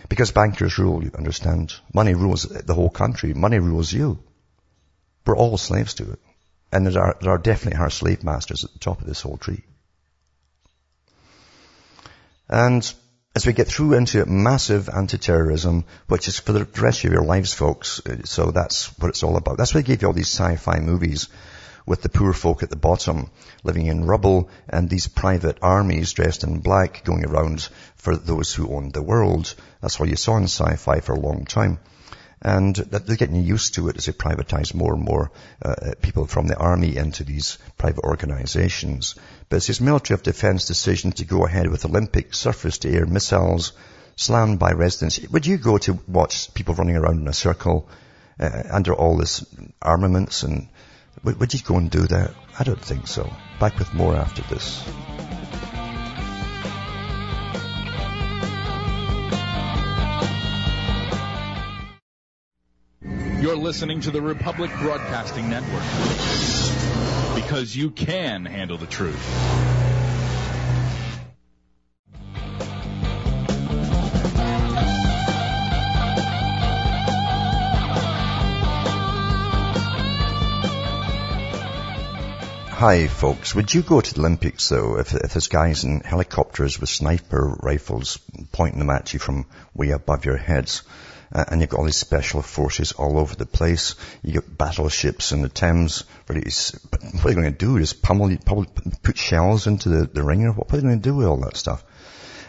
Because 0.08 0.32
bankers 0.32 0.78
rule, 0.78 1.04
you 1.04 1.10
understand. 1.16 1.74
Money 1.92 2.14
rules 2.14 2.44
the 2.44 2.74
whole 2.74 2.90
country. 2.90 3.34
Money 3.34 3.58
rules 3.58 3.92
you. 3.92 4.18
We're 5.26 5.36
all 5.36 5.56
slaves 5.56 5.94
to 5.94 6.12
it. 6.12 6.18
And 6.72 6.86
there 6.86 7.02
are, 7.02 7.16
there 7.20 7.32
are 7.32 7.38
definitely 7.38 7.80
our 7.80 7.90
slave 7.90 8.24
masters 8.24 8.64
at 8.64 8.72
the 8.72 8.78
top 8.78 9.00
of 9.00 9.06
this 9.06 9.20
whole 9.20 9.36
tree. 9.36 9.64
And 12.48 12.92
as 13.34 13.46
we 13.46 13.52
get 13.52 13.68
through 13.68 13.94
into 13.94 14.26
massive 14.26 14.88
anti-terrorism, 14.88 15.84
which 16.08 16.26
is 16.26 16.38
for 16.38 16.52
the 16.52 16.64
rest 16.80 17.04
of 17.04 17.12
your 17.12 17.22
lives, 17.22 17.52
folks, 17.52 18.00
uh, 18.04 18.24
so 18.24 18.50
that's 18.50 18.86
what 18.98 19.08
it's 19.08 19.22
all 19.22 19.36
about. 19.36 19.56
That's 19.56 19.72
why 19.72 19.80
I 19.80 19.82
gave 19.84 20.02
you 20.02 20.08
all 20.08 20.14
these 20.14 20.32
sci-fi 20.32 20.80
movies 20.80 21.28
with 21.86 22.02
the 22.02 22.08
poor 22.08 22.32
folk 22.32 22.62
at 22.62 22.70
the 22.70 22.76
bottom 22.76 23.30
living 23.64 23.86
in 23.86 24.04
rubble 24.04 24.50
and 24.68 24.88
these 24.88 25.08
private 25.08 25.58
armies 25.62 26.12
dressed 26.12 26.44
in 26.44 26.60
black 26.60 27.04
going 27.04 27.24
around 27.24 27.68
for 27.96 28.16
those 28.16 28.52
who 28.52 28.74
owned 28.74 28.92
the 28.92 29.02
world. 29.02 29.54
That's 29.80 30.00
all 30.00 30.08
you 30.08 30.16
saw 30.16 30.36
in 30.36 30.44
sci-fi 30.44 31.00
for 31.00 31.14
a 31.14 31.20
long 31.20 31.44
time. 31.44 31.78
And 32.42 32.74
they're 32.74 33.16
getting 33.16 33.42
used 33.42 33.74
to 33.74 33.88
it 33.88 33.96
as 33.98 34.06
they 34.06 34.12
privatize 34.12 34.74
more 34.74 34.94
and 34.94 35.04
more 35.04 35.30
uh, 35.62 35.74
people 36.00 36.26
from 36.26 36.46
the 36.46 36.56
army 36.56 36.96
into 36.96 37.22
these 37.22 37.58
private 37.76 38.04
organizations. 38.04 39.14
But 39.48 39.56
it's 39.56 39.66
this 39.66 39.80
military 39.80 40.14
of 40.14 40.22
defense 40.22 40.64
decision 40.66 41.12
to 41.12 41.26
go 41.26 41.44
ahead 41.44 41.70
with 41.70 41.84
Olympic 41.84 42.34
surface-to-air 42.34 43.04
missiles 43.04 43.72
slammed 44.16 44.58
by 44.58 44.72
residents. 44.72 45.20
Would 45.28 45.46
you 45.46 45.58
go 45.58 45.76
to 45.78 45.98
watch 46.08 46.54
people 46.54 46.74
running 46.74 46.96
around 46.96 47.20
in 47.20 47.28
a 47.28 47.32
circle 47.34 47.88
uh, 48.38 48.62
under 48.70 48.94
all 48.94 49.18
this 49.18 49.44
armaments 49.82 50.42
and 50.42 50.68
would, 51.24 51.38
would 51.40 51.52
you 51.52 51.60
go 51.60 51.76
and 51.76 51.90
do 51.90 52.06
that? 52.06 52.34
I 52.58 52.64
don't 52.64 52.80
think 52.80 53.06
so. 53.06 53.30
Back 53.58 53.78
with 53.78 53.92
more 53.92 54.16
after 54.16 54.42
this. 54.42 54.82
You're 63.40 63.56
listening 63.56 64.02
to 64.02 64.10
the 64.10 64.20
Republic 64.20 64.70
Broadcasting 64.80 65.48
Network. 65.48 65.82
Because 67.34 67.74
you 67.74 67.90
can 67.90 68.44
handle 68.44 68.76
the 68.76 68.84
truth. 68.84 69.16
Hi 82.68 83.06
folks, 83.08 83.54
would 83.54 83.72
you 83.72 83.80
go 83.80 84.02
to 84.02 84.14
the 84.14 84.20
Olympics 84.20 84.68
though 84.68 84.98
if, 84.98 85.14
if 85.14 85.32
there's 85.32 85.48
guys 85.48 85.84
in 85.84 86.00
helicopters 86.00 86.78
with 86.78 86.90
sniper 86.90 87.56
rifles 87.62 88.18
pointing 88.52 88.80
them 88.80 88.90
at 88.90 89.14
you 89.14 89.18
from 89.18 89.46
way 89.74 89.92
above 89.92 90.26
your 90.26 90.36
heads? 90.36 90.82
Uh, 91.32 91.44
and 91.48 91.60
you've 91.60 91.70
got 91.70 91.78
all 91.78 91.84
these 91.84 91.96
special 91.96 92.42
forces 92.42 92.92
all 92.92 93.18
over 93.18 93.36
the 93.36 93.46
place. 93.46 93.94
You've 94.22 94.44
got 94.44 94.58
battleships 94.58 95.30
in 95.30 95.42
the 95.42 95.48
Thames. 95.48 96.04
Ready 96.28 96.40
what 96.40 97.24
are 97.24 97.28
they 97.28 97.34
going 97.34 97.52
to 97.52 97.58
do? 97.58 97.78
Just 97.78 98.02
pummel, 98.02 98.36
pummel 98.44 98.66
put 99.02 99.16
shells 99.16 99.66
into 99.66 99.88
the, 99.88 100.06
the 100.06 100.24
ringer? 100.24 100.52
What 100.52 100.72
are 100.72 100.76
they 100.76 100.82
going 100.82 101.00
to 101.00 101.08
do 101.08 101.14
with 101.14 101.26
all 101.26 101.40
that 101.42 101.56
stuff? 101.56 101.84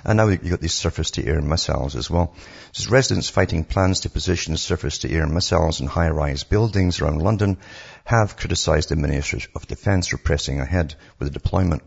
And 0.03 0.17
now 0.17 0.27
you've 0.29 0.49
got 0.49 0.61
these 0.61 0.73
surface-to-air 0.73 1.41
missiles 1.41 1.95
as 1.95 2.09
well. 2.09 2.33
So 2.71 2.89
residents 2.89 3.29
fighting 3.29 3.63
plans 3.65 3.99
to 4.01 4.09
position 4.09 4.57
surface-to-air 4.57 5.27
missiles 5.27 5.79
in 5.79 5.85
high-rise 5.85 6.43
buildings 6.43 6.99
around 7.01 7.21
London 7.21 7.57
have 8.03 8.35
criticised 8.35 8.89
the 8.89 8.95
Ministry 8.95 9.45
of 9.55 9.67
Defence 9.67 10.07
for 10.07 10.17
pressing 10.17 10.59
ahead 10.59 10.95
with 11.19 11.31
the 11.31 11.39
deployment. 11.39 11.83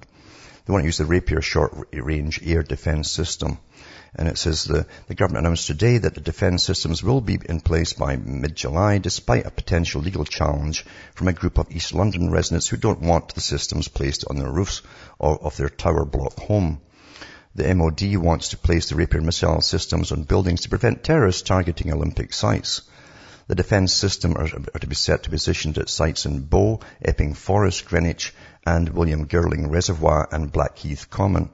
They 0.64 0.72
want 0.72 0.82
to 0.82 0.86
use 0.86 0.98
the 0.98 1.04
Rapier 1.04 1.42
short-range 1.42 2.40
air 2.44 2.62
defence 2.62 3.10
system. 3.10 3.58
And 4.16 4.28
it 4.28 4.38
says 4.38 4.64
the, 4.64 4.86
the 5.08 5.14
government 5.14 5.46
announced 5.46 5.66
today 5.66 5.98
that 5.98 6.14
the 6.14 6.20
defence 6.20 6.62
systems 6.62 7.02
will 7.02 7.20
be 7.20 7.38
in 7.48 7.60
place 7.60 7.92
by 7.92 8.16
mid-July 8.16 8.98
despite 8.98 9.46
a 9.46 9.50
potential 9.50 10.02
legal 10.02 10.24
challenge 10.24 10.84
from 11.14 11.28
a 11.28 11.32
group 11.32 11.58
of 11.58 11.70
East 11.70 11.94
London 11.94 12.30
residents 12.30 12.68
who 12.68 12.76
don't 12.76 13.00
want 13.00 13.34
the 13.34 13.40
systems 13.40 13.88
placed 13.88 14.24
on 14.28 14.36
their 14.36 14.50
roofs 14.50 14.82
of, 15.18 15.42
of 15.42 15.56
their 15.56 15.68
tower 15.68 16.04
block 16.04 16.38
home. 16.38 16.80
The 17.56 17.72
MOD 17.74 18.16
wants 18.16 18.48
to 18.48 18.56
place 18.56 18.88
the 18.88 18.96
Rapier 18.96 19.20
missile 19.20 19.60
systems 19.60 20.12
on 20.12 20.24
buildings 20.24 20.62
to 20.62 20.68
prevent 20.68 21.04
terrorists 21.04 21.42
targeting 21.42 21.92
Olympic 21.92 22.32
sites. 22.32 22.82
The 23.46 23.54
defence 23.54 23.92
system 23.92 24.36
are, 24.36 24.48
are, 24.74 24.78
to 24.80 24.86
be 24.86 24.94
set 24.94 25.24
to 25.24 25.30
be 25.30 25.34
positioned 25.34 25.76
at 25.78 25.88
sites 25.88 26.24
in 26.24 26.40
Bow, 26.40 26.80
Epping 27.02 27.34
Forest, 27.34 27.84
Greenwich, 27.84 28.32
and 28.66 28.88
William 28.88 29.26
Girling 29.26 29.70
Reservoir 29.70 30.28
and 30.32 30.50
Blackheath 30.50 31.10
Common. 31.10 31.50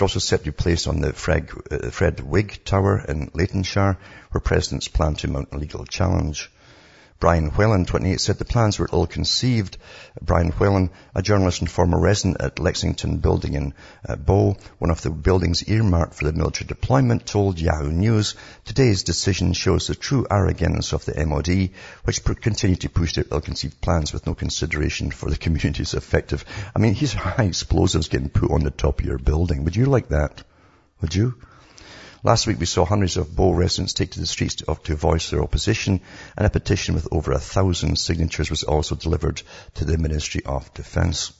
They're 0.00 0.06
also 0.06 0.18
set 0.18 0.44
to 0.44 0.52
place 0.52 0.86
on 0.86 1.02
the 1.02 1.12
Fred, 1.12 1.50
uh, 1.70 1.90
Fred 1.90 2.20
Wigg 2.20 2.64
Tower 2.64 3.04
in 3.06 3.30
Leytonstone, 3.34 3.98
where 4.30 4.40
presidents 4.40 4.88
plan 4.88 5.14
to 5.16 5.28
mount 5.28 5.50
a 5.52 5.58
legal 5.58 5.84
challenge. 5.84 6.50
Brian 7.20 7.50
Whelan, 7.50 7.84
28, 7.84 8.18
said 8.18 8.38
the 8.38 8.46
plans 8.46 8.78
were 8.78 8.88
ill-conceived. 8.90 9.76
Brian 10.22 10.52
Whelan, 10.52 10.88
a 11.14 11.20
journalist 11.20 11.60
and 11.60 11.70
former 11.70 12.00
resident 12.00 12.40
at 12.40 12.58
Lexington 12.58 13.18
Building 13.18 13.52
in 13.52 13.74
uh, 14.08 14.16
Bow, 14.16 14.56
one 14.78 14.90
of 14.90 15.02
the 15.02 15.10
buildings 15.10 15.68
earmarked 15.68 16.14
for 16.14 16.24
the 16.24 16.32
military 16.32 16.66
deployment, 16.66 17.26
told 17.26 17.60
Yahoo 17.60 17.92
News, 17.92 18.36
today's 18.64 19.02
decision 19.02 19.52
shows 19.52 19.86
the 19.86 19.94
true 19.94 20.26
arrogance 20.30 20.94
of 20.94 21.04
the 21.04 21.26
MOD, 21.26 21.68
which 22.04 22.24
pr- 22.24 22.32
continue 22.32 22.76
to 22.76 22.88
push 22.88 23.12
their 23.12 23.26
ill-conceived 23.30 23.82
plans 23.82 24.14
with 24.14 24.26
no 24.26 24.34
consideration 24.34 25.10
for 25.10 25.28
the 25.28 25.36
communities 25.44 25.92
affected. 25.92 26.42
I 26.74 26.78
mean, 26.78 26.94
here's 26.94 27.12
high 27.12 27.44
explosives 27.44 28.08
getting 28.08 28.30
put 28.30 28.50
on 28.50 28.64
the 28.64 28.70
top 28.70 28.98
of 28.98 29.04
your 29.04 29.18
building. 29.18 29.64
Would 29.64 29.76
you 29.76 29.84
like 29.84 30.08
that? 30.08 30.42
Would 31.02 31.14
you? 31.14 31.34
Last 32.22 32.46
week 32.46 32.60
we 32.60 32.66
saw 32.66 32.84
hundreds 32.84 33.16
of 33.16 33.34
Bow 33.34 33.52
residents 33.52 33.94
take 33.94 34.10
to 34.10 34.20
the 34.20 34.26
streets 34.26 34.56
to, 34.56 34.78
to 34.84 34.94
voice 34.94 35.30
their 35.30 35.42
opposition 35.42 36.02
and 36.36 36.46
a 36.46 36.50
petition 36.50 36.94
with 36.94 37.08
over 37.10 37.32
a 37.32 37.38
thousand 37.38 37.96
signatures 37.96 38.50
was 38.50 38.62
also 38.62 38.94
delivered 38.94 39.40
to 39.76 39.86
the 39.86 39.96
Ministry 39.96 40.42
of 40.44 40.72
Defence. 40.74 41.32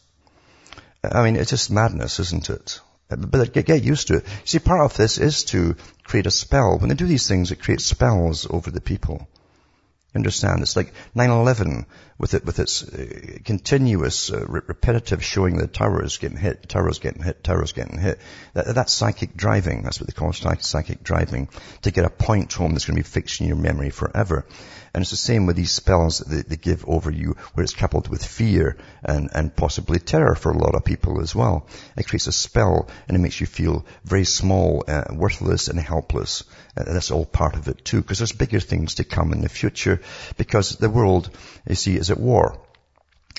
I 1.05 1.23
mean, 1.23 1.37
it's 1.37 1.51
just 1.51 1.71
madness, 1.71 2.19
isn't 2.21 2.49
it? 2.49 2.81
But 3.09 3.53
get 3.53 3.83
used 3.83 4.09
to 4.09 4.19
it. 4.19 4.27
See, 4.45 4.59
part 4.59 4.81
of 4.81 4.97
this 4.97 5.19
is 5.19 5.45
to 5.47 5.77
create 6.05 6.27
a 6.27 6.31
spell. 6.31 6.79
When 6.79 6.89
they 6.89 6.95
do 6.95 7.07
these 7.07 7.29
things, 7.29 7.51
it 7.51 7.61
creates 7.61 7.85
spells 7.85 8.47
over 8.49 8.71
the 8.71 8.81
people. 8.81 9.29
Understand? 10.15 10.63
It's 10.63 10.77
like 10.77 10.95
9-11 11.15 11.87
with 12.21 12.35
it, 12.35 12.45
with 12.45 12.59
its 12.59 12.87
uh, 12.87 13.39
continuous, 13.47 14.31
uh, 14.31 14.45
repetitive 14.47 15.25
showing 15.25 15.57
the 15.57 15.67
towers 15.67 16.19
getting 16.19 16.37
hit, 16.37 16.69
towers 16.69 16.99
getting 16.99 17.23
hit, 17.23 17.43
towers 17.43 17.73
getting 17.73 17.99
hit. 17.99 18.19
That, 18.53 18.75
that's 18.75 18.93
psychic 18.93 19.35
driving. 19.35 19.83
That's 19.83 20.01
what 20.01 20.07
they 20.07 20.13
call 20.13 20.35
psychic 20.35 21.03
driving. 21.03 21.49
To 21.83 21.91
get 21.91 22.05
a 22.05 22.11
point 22.11 22.53
home 22.53 22.73
that's 22.73 22.85
going 22.85 22.97
to 22.97 23.03
be 23.03 23.09
fixed 23.09 23.41
in 23.41 23.47
your 23.47 23.57
memory 23.57 23.89
forever. 23.89 24.45
And 24.93 25.03
it's 25.03 25.13
the 25.13 25.17
same 25.17 25.47
with 25.47 25.57
these 25.57 25.71
spells 25.71 26.19
that 26.19 26.29
they, 26.29 26.43
they 26.43 26.57
give 26.57 26.85
over 26.87 27.11
you 27.11 27.37
where 27.55 27.63
it's 27.63 27.75
coupled 27.75 28.09
with 28.09 28.25
fear 28.25 28.77
and, 29.03 29.31
and 29.33 29.55
possibly 29.55 29.99
terror 29.99 30.35
for 30.35 30.51
a 30.51 30.59
lot 30.59 30.75
of 30.75 30.85
people 30.85 31.21
as 31.21 31.35
well. 31.35 31.69
It 31.97 32.09
creates 32.09 32.27
a 32.27 32.33
spell 32.33 32.89
and 33.07 33.17
it 33.17 33.21
makes 33.21 33.41
you 33.41 33.47
feel 33.47 33.87
very 34.05 34.25
small, 34.25 34.85
uh, 34.87 35.05
worthless 35.13 35.69
and 35.69 35.79
helpless. 35.79 36.45
Uh, 36.77 36.85
that's 36.85 37.11
all 37.11 37.25
part 37.25 37.55
of 37.55 37.69
it 37.69 37.85
too 37.85 38.03
because 38.03 38.19
there's 38.19 38.33
bigger 38.33 38.61
things 38.61 38.97
to 38.97 39.05
come 39.05 39.33
in 39.33 39.41
the 39.41 39.49
future 39.49 40.01
because 40.37 40.77
the 40.77 40.91
world, 40.91 41.31
you 41.69 41.77
see, 41.77 41.97
is 41.97 42.10
at 42.11 42.21
war. 42.21 42.59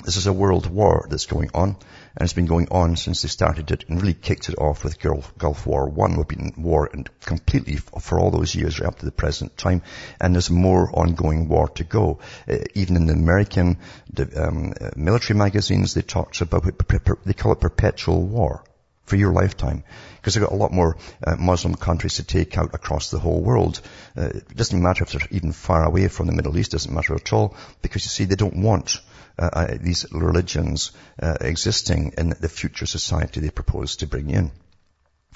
This 0.04 0.16
is 0.16 0.26
a 0.26 0.32
world 0.32 0.66
war 0.66 1.06
that's 1.08 1.26
going 1.26 1.50
on, 1.54 1.68
and 1.68 2.22
it's 2.22 2.32
been 2.32 2.46
going 2.46 2.68
on 2.70 2.96
since 2.96 3.22
they 3.22 3.28
started 3.28 3.70
it 3.70 3.84
and 3.88 4.00
really 4.00 4.14
kicked 4.14 4.48
it 4.48 4.58
off 4.58 4.82
with 4.82 4.98
Gulf, 4.98 5.66
War 5.66 5.88
One. 5.88 6.16
We've 6.16 6.26
been 6.26 6.52
in 6.56 6.62
war 6.62 6.90
and 6.92 7.08
completely 7.20 7.76
for 7.76 8.18
all 8.18 8.32
those 8.32 8.54
years 8.54 8.80
right 8.80 8.88
up 8.88 8.98
to 8.98 9.04
the 9.04 9.12
present 9.12 9.56
time, 9.56 9.82
and 10.20 10.34
there's 10.34 10.50
more 10.50 10.90
ongoing 10.92 11.48
war 11.48 11.68
to 11.76 11.84
go. 11.84 12.18
Uh, 12.48 12.58
even 12.74 12.96
in 12.96 13.06
the 13.06 13.12
American 13.12 13.78
the, 14.12 14.24
um, 14.44 14.72
uh, 14.80 14.90
military 14.96 15.38
magazines, 15.38 15.94
they 15.94 16.02
talk 16.02 16.40
about 16.40 16.66
it, 16.66 17.24
they 17.24 17.34
call 17.34 17.52
it 17.52 17.60
perpetual 17.60 18.22
war 18.22 18.64
for 19.04 19.16
your 19.16 19.32
lifetime. 19.32 19.84
Because 20.16 20.34
they've 20.34 20.42
got 20.42 20.52
a 20.52 20.56
lot 20.56 20.72
more 20.72 20.96
uh, 21.26 21.36
Muslim 21.36 21.74
countries 21.74 22.16
to 22.16 22.24
take 22.24 22.56
out 22.56 22.74
across 22.74 23.10
the 23.10 23.18
whole 23.18 23.40
world. 23.40 23.80
Uh, 24.16 24.26
it 24.26 24.56
doesn't 24.56 24.82
matter 24.82 25.04
if 25.04 25.12
they're 25.12 25.28
even 25.30 25.52
far 25.52 25.84
away 25.84 26.08
from 26.08 26.26
the 26.26 26.32
Middle 26.32 26.56
East, 26.56 26.70
it 26.70 26.78
doesn't 26.78 26.94
matter 26.94 27.14
at 27.14 27.32
all, 27.32 27.56
because 27.82 28.04
you 28.04 28.10
see, 28.10 28.24
they 28.24 28.36
don't 28.36 28.56
want 28.56 29.00
uh, 29.38 29.48
uh 29.52 29.78
these 29.80 30.06
religions 30.12 30.92
uh, 31.20 31.36
existing 31.40 32.12
in 32.18 32.34
the 32.38 32.48
future 32.48 32.86
society 32.86 33.40
they 33.40 33.50
propose 33.50 33.96
to 33.96 34.06
bring 34.06 34.30
in. 34.30 34.50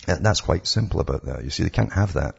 That's 0.07 0.41
quite 0.41 0.67
simple 0.67 1.01
about 1.01 1.25
that. 1.25 1.43
You 1.43 1.51
see, 1.51 1.63
they 1.63 1.71
can't 1.71 1.93
have 1.93 2.13
that. 2.13 2.37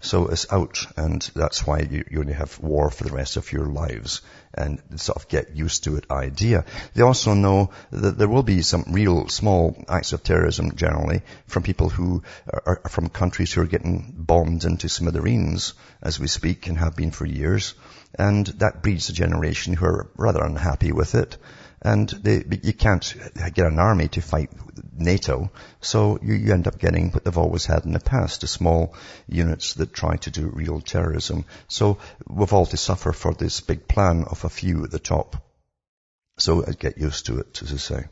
So 0.00 0.28
it's 0.28 0.50
out, 0.52 0.86
and 0.96 1.22
that's 1.34 1.66
why 1.66 1.80
you, 1.80 2.04
you, 2.10 2.20
only 2.20 2.32
have 2.32 2.58
war 2.60 2.90
for 2.90 3.04
the 3.04 3.12
rest 3.12 3.36
of 3.36 3.52
your 3.52 3.66
lives, 3.66 4.22
and 4.54 4.80
sort 4.96 5.16
of 5.16 5.28
get 5.28 5.56
used 5.56 5.84
to 5.84 5.96
it 5.96 6.10
idea. 6.10 6.64
They 6.94 7.02
also 7.02 7.34
know 7.34 7.70
that 7.90 8.18
there 8.18 8.28
will 8.28 8.42
be 8.42 8.62
some 8.62 8.84
real 8.88 9.28
small 9.28 9.84
acts 9.88 10.12
of 10.12 10.22
terrorism 10.22 10.76
generally 10.76 11.22
from 11.46 11.62
people 11.62 11.88
who 11.88 12.22
are, 12.52 12.80
are 12.84 12.90
from 12.90 13.08
countries 13.08 13.52
who 13.52 13.62
are 13.62 13.66
getting 13.66 14.14
bombed 14.16 14.64
into 14.64 14.88
smithereens 14.88 15.74
as 16.02 16.18
we 16.18 16.26
speak 16.26 16.66
and 16.66 16.78
have 16.78 16.96
been 16.96 17.10
for 17.10 17.26
years. 17.26 17.74
And 18.18 18.46
that 18.58 18.82
breeds 18.82 19.10
a 19.10 19.12
generation 19.12 19.74
who 19.74 19.84
are 19.84 20.10
rather 20.16 20.42
unhappy 20.42 20.92
with 20.92 21.14
it 21.14 21.36
and 21.82 22.08
they, 22.08 22.44
you 22.62 22.72
can't 22.72 23.14
get 23.54 23.66
an 23.66 23.78
army 23.78 24.08
to 24.08 24.20
fight 24.20 24.50
NATO, 24.96 25.50
so 25.80 26.18
you, 26.22 26.34
you, 26.34 26.52
end 26.52 26.66
up 26.66 26.78
getting 26.78 27.10
what 27.10 27.24
they've 27.24 27.38
always 27.38 27.66
had 27.66 27.84
in 27.84 27.92
the 27.92 28.00
past, 28.00 28.40
the 28.40 28.48
small 28.48 28.94
units 29.28 29.74
that 29.74 29.92
try 29.92 30.16
to 30.16 30.30
do 30.30 30.48
real 30.48 30.80
terrorism. 30.80 31.44
So 31.68 31.98
we've 32.26 32.52
all 32.52 32.66
to 32.66 32.76
suffer 32.76 33.12
for 33.12 33.34
this 33.34 33.60
big 33.60 33.86
plan 33.86 34.24
of 34.24 34.44
a 34.44 34.48
few 34.48 34.84
at 34.84 34.90
the 34.90 34.98
top. 34.98 35.36
So 36.38 36.62
get 36.62 36.98
used 36.98 37.26
to 37.26 37.38
it, 37.38 37.62
as 37.62 37.72
I 37.72 37.76
say. 37.76 38.04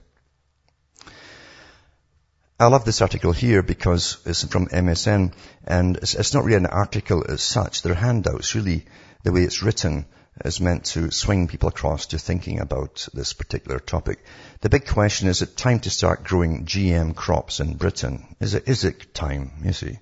I 2.59 2.69
love 2.69 2.85
this 2.85 3.03
article 3.03 3.33
here 3.33 3.63
because 3.63 4.17
it's 4.25 4.45
from 4.45 4.69
MSN 4.69 5.35
and 5.67 5.97
it's, 5.99 6.15
it's, 6.15 6.33
not 6.33 6.45
really 6.45 6.57
an 6.57 6.67
article 6.67 7.25
as 7.29 7.43
such. 7.43 7.83
They're 7.83 7.95
handouts. 7.95 8.55
Really, 8.55 8.87
the 9.25 9.33
way 9.33 9.43
it's 9.43 9.63
written 9.63 10.07
is 10.45 10.61
meant 10.61 10.85
to 10.85 11.11
swing 11.11 11.49
people 11.49 11.69
across 11.69 12.07
to 12.07 12.19
thinking 12.19 12.61
about 12.61 13.09
this 13.15 13.33
particular 13.33 13.79
topic. 13.79 14.25
The 14.61 14.69
big 14.69 14.87
question 14.87 15.29
is 15.29 15.43
it 15.43 15.57
time 15.57 15.81
to 15.81 15.91
start 15.91 16.25
growing 16.25 16.67
GM 16.67 17.15
crops 17.15 17.61
in 17.61 17.75
Britain? 17.75 18.37
Is 18.41 18.55
it, 18.55 18.69
is 18.69 18.85
it 18.85 19.15
time, 19.15 19.53
you 19.65 19.73
see? 19.73 19.99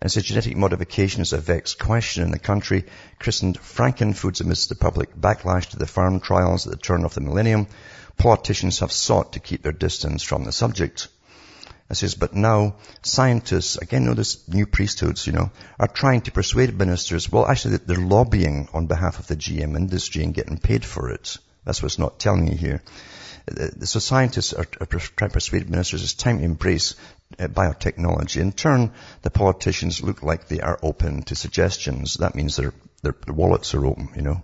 And 0.00 0.10
so 0.10 0.20
genetic 0.20 0.56
modification 0.56 1.22
is 1.22 1.32
a 1.32 1.38
vexed 1.38 1.78
question 1.78 2.24
in 2.24 2.32
the 2.32 2.38
country, 2.38 2.86
christened 3.20 3.58
Frankenfoods 3.60 4.40
amidst 4.40 4.68
the 4.68 4.74
public 4.74 5.14
backlash 5.14 5.70
to 5.70 5.76
the 5.76 5.86
farm 5.86 6.18
trials 6.18 6.66
at 6.66 6.72
the 6.72 6.76
turn 6.76 7.04
of 7.04 7.14
the 7.14 7.20
millennium. 7.20 7.68
Politicians 8.16 8.80
have 8.80 8.90
sought 8.90 9.34
to 9.34 9.40
keep 9.40 9.62
their 9.62 9.70
distance 9.70 10.22
from 10.24 10.44
the 10.44 10.50
subject. 10.50 11.06
It 11.90 11.96
says, 11.96 12.14
but 12.14 12.34
now 12.34 12.76
scientists, 13.02 13.76
again, 13.76 14.06
notice 14.06 14.48
new 14.48 14.66
priesthoods, 14.66 15.26
you 15.26 15.32
know, 15.32 15.50
are 15.78 15.88
trying 15.88 16.22
to 16.22 16.32
persuade 16.32 16.78
ministers, 16.78 17.30
well, 17.30 17.46
actually 17.46 17.78
they're 17.78 17.96
lobbying 17.96 18.68
on 18.72 18.86
behalf 18.86 19.18
of 19.18 19.26
the 19.26 19.36
GM 19.36 19.76
industry 19.76 20.22
and 20.22 20.34
getting 20.34 20.58
paid 20.58 20.84
for 20.84 21.10
it. 21.10 21.36
That's 21.64 21.82
what's 21.82 21.98
not 21.98 22.18
telling 22.18 22.48
you 22.48 22.56
here. 22.56 22.82
Uh, 23.50 23.84
so 23.84 23.98
scientists 23.98 24.52
are, 24.52 24.66
are 24.80 24.86
trying 24.86 25.30
to 25.30 25.34
persuade 25.34 25.68
ministers 25.68 26.02
it's 26.02 26.14
time 26.14 26.38
to 26.38 26.44
embrace 26.44 26.94
uh, 27.38 27.48
biotechnology. 27.48 28.40
In 28.40 28.52
turn, 28.52 28.92
the 29.22 29.30
politicians 29.30 30.02
look 30.02 30.22
like 30.22 30.48
they 30.48 30.60
are 30.60 30.78
open 30.82 31.22
to 31.24 31.34
suggestions. 31.34 32.14
That 32.14 32.34
means 32.34 32.56
their, 32.56 32.72
their, 33.02 33.14
their 33.26 33.34
wallets 33.34 33.74
are 33.74 33.84
open, 33.84 34.10
you 34.14 34.22
know. 34.22 34.42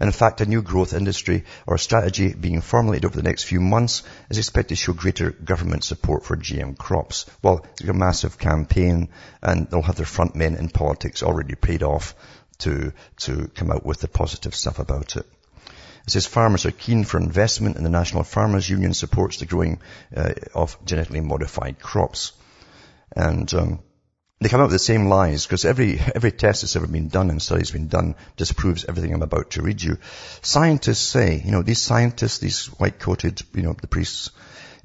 And 0.00 0.08
in 0.08 0.12
fact, 0.12 0.40
a 0.40 0.46
new 0.46 0.62
growth 0.62 0.92
industry 0.92 1.44
or 1.66 1.78
strategy 1.78 2.34
being 2.34 2.60
formulated 2.60 3.06
over 3.06 3.16
the 3.16 3.28
next 3.28 3.44
few 3.44 3.60
months 3.60 4.02
is 4.30 4.38
expected 4.38 4.76
to 4.76 4.76
show 4.76 4.92
greater 4.92 5.30
government 5.30 5.84
support 5.84 6.24
for 6.24 6.36
GM 6.36 6.76
crops. 6.76 7.26
Well, 7.42 7.66
it's 7.80 7.88
a 7.88 7.92
massive 7.92 8.38
campaign 8.38 9.08
and 9.42 9.68
they'll 9.68 9.82
have 9.82 9.96
their 9.96 10.06
front 10.06 10.34
men 10.36 10.54
in 10.54 10.68
politics 10.68 11.22
already 11.22 11.54
paid 11.54 11.82
off 11.82 12.14
to, 12.58 12.92
to 13.18 13.48
come 13.54 13.70
out 13.70 13.84
with 13.84 14.00
the 14.00 14.08
positive 14.08 14.54
stuff 14.54 14.78
about 14.78 15.16
it. 15.16 15.26
It 16.06 16.12
says 16.12 16.26
farmers 16.26 16.64
are 16.64 16.70
keen 16.70 17.04
for 17.04 17.18
investment 17.18 17.76
and 17.76 17.84
the 17.84 17.90
National 17.90 18.22
Farmers 18.22 18.68
Union 18.68 18.94
supports 18.94 19.38
the 19.38 19.46
growing 19.46 19.80
uh, 20.16 20.32
of 20.54 20.82
genetically 20.84 21.20
modified 21.20 21.78
crops. 21.78 22.32
And 23.14 23.52
um, 23.52 23.80
they 24.40 24.48
come 24.48 24.60
out 24.60 24.64
with 24.64 24.72
the 24.72 24.78
same 24.78 25.06
lies 25.06 25.46
because 25.46 25.64
every, 25.64 25.98
every 26.14 26.30
test 26.30 26.62
that's 26.62 26.76
ever 26.76 26.86
been 26.86 27.08
done 27.08 27.30
and 27.30 27.42
studies 27.42 27.72
been 27.72 27.88
done 27.88 28.14
disproves 28.36 28.84
everything 28.84 29.12
I'm 29.12 29.22
about 29.22 29.50
to 29.52 29.62
read 29.62 29.82
you. 29.82 29.98
Scientists 30.42 31.00
say, 31.00 31.42
you 31.44 31.50
know, 31.50 31.62
these 31.62 31.80
scientists, 31.80 32.38
these 32.38 32.66
white-coated, 32.66 33.42
you 33.54 33.62
know, 33.62 33.74
the 33.80 33.88
priests, 33.88 34.30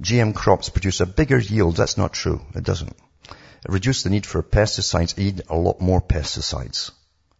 GM 0.02 0.34
crops 0.34 0.70
produce 0.70 1.02
a 1.02 1.06
bigger 1.06 1.38
yield. 1.38 1.76
That's 1.76 1.98
not 1.98 2.14
true. 2.14 2.42
It 2.56 2.64
doesn't. 2.64 2.96
It 3.30 3.72
reduces 3.72 4.04
the 4.04 4.10
need 4.10 4.26
for 4.26 4.42
pesticides. 4.42 5.18
You 5.18 5.26
need 5.26 5.44
a 5.50 5.56
lot 5.56 5.80
more 5.80 6.02
pesticides. 6.02 6.92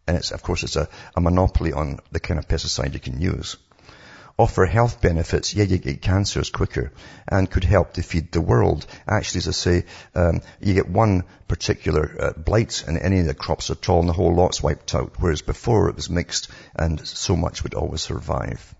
And 0.06 0.16
it's, 0.16 0.30
of 0.30 0.42
course, 0.42 0.62
it's 0.62 0.76
a, 0.76 0.88
a 1.16 1.20
monopoly 1.20 1.72
on 1.72 1.98
the 2.12 2.20
kind 2.20 2.38
of 2.38 2.46
pesticide 2.46 2.92
you 2.92 3.00
can 3.00 3.20
use 3.20 3.56
offer 4.38 4.66
health 4.66 5.00
benefits, 5.00 5.54
yeah, 5.54 5.64
you 5.64 5.78
get 5.78 6.02
cancers 6.02 6.50
quicker 6.50 6.92
and 7.28 7.50
could 7.50 7.64
help 7.64 7.94
to 7.94 8.02
feed 8.02 8.32
the 8.32 8.40
world. 8.40 8.86
Actually, 9.06 9.38
as 9.38 9.48
I 9.48 9.52
say, 9.52 9.84
um, 10.14 10.40
you 10.60 10.74
get 10.74 10.88
one 10.88 11.24
particular 11.46 12.16
uh, 12.18 12.32
blight 12.32 12.84
in 12.86 12.98
any 12.98 13.20
of 13.20 13.26
the 13.26 13.34
crops 13.34 13.70
at 13.70 13.88
all 13.88 14.00
and 14.00 14.08
the 14.08 14.12
whole 14.12 14.34
lot's 14.34 14.62
wiped 14.62 14.94
out, 14.94 15.14
whereas 15.18 15.42
before 15.42 15.88
it 15.88 15.96
was 15.96 16.10
mixed 16.10 16.48
and 16.74 17.06
so 17.06 17.36
much 17.36 17.62
would 17.62 17.74
always 17.74 18.02
survive. 18.02 18.74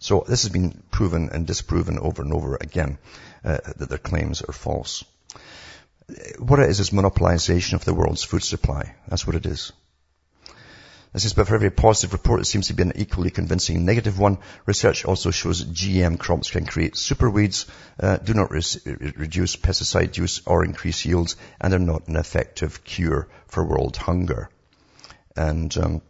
So 0.00 0.24
this 0.26 0.42
has 0.42 0.52
been 0.52 0.82
proven 0.90 1.30
and 1.30 1.46
disproven 1.46 1.98
over 1.98 2.22
and 2.22 2.32
over 2.32 2.56
again 2.60 2.98
uh, 3.44 3.58
that 3.76 3.88
their 3.88 3.98
claims 3.98 4.42
are 4.42 4.52
false. 4.52 5.04
What 6.38 6.58
it 6.58 6.68
is 6.68 6.80
is 6.80 6.90
monopolization 6.90 7.74
of 7.74 7.84
the 7.84 7.94
world's 7.94 8.24
food 8.24 8.42
supply. 8.42 8.96
That's 9.08 9.26
what 9.26 9.36
it 9.36 9.46
is. 9.46 9.72
This 11.14 11.26
is 11.26 11.32
but 11.32 11.46
for 11.46 11.54
every 11.54 11.70
positive 11.70 12.12
report, 12.12 12.40
it 12.40 12.46
seems 12.46 12.66
to 12.66 12.74
be 12.74 12.82
an 12.82 12.92
equally 12.96 13.30
convincing 13.30 13.84
negative 13.84 14.18
one. 14.18 14.38
Research 14.66 15.04
also 15.04 15.30
shows 15.30 15.64
GM 15.64 16.18
crops 16.18 16.50
can 16.50 16.66
create 16.66 16.94
superweeds, 16.94 17.66
uh, 18.00 18.16
do 18.16 18.34
not 18.34 18.50
re- 18.50 19.12
reduce 19.16 19.54
pesticide 19.54 20.16
use 20.16 20.42
or 20.44 20.64
increase 20.64 21.04
yields, 21.06 21.36
and 21.60 21.72
are 21.72 21.78
not 21.78 22.08
an 22.08 22.16
effective 22.16 22.82
cure 22.82 23.28
for 23.46 23.64
world 23.64 23.96
hunger. 23.96 24.50
And 25.36 25.76
um, 25.78 26.02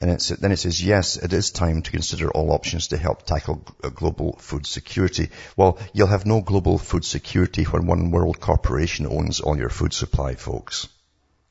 and 0.00 0.18
then 0.40 0.52
it 0.52 0.58
says, 0.58 0.82
yes, 0.82 1.16
it 1.18 1.34
is 1.34 1.50
time 1.50 1.82
to 1.82 1.90
consider 1.90 2.30
all 2.30 2.52
options 2.52 2.88
to 2.88 2.96
help 2.96 3.24
tackle 3.24 3.66
uh, 3.82 3.90
global 3.90 4.36
food 4.38 4.66
security. 4.66 5.28
Well, 5.58 5.78
you'll 5.92 6.06
have 6.06 6.24
no 6.24 6.40
global 6.40 6.78
food 6.78 7.04
security 7.04 7.64
when 7.64 7.86
one 7.86 8.10
world 8.10 8.40
corporation 8.40 9.06
owns 9.06 9.40
all 9.40 9.58
your 9.58 9.68
food 9.68 9.92
supply, 9.92 10.36
folks. 10.36 10.88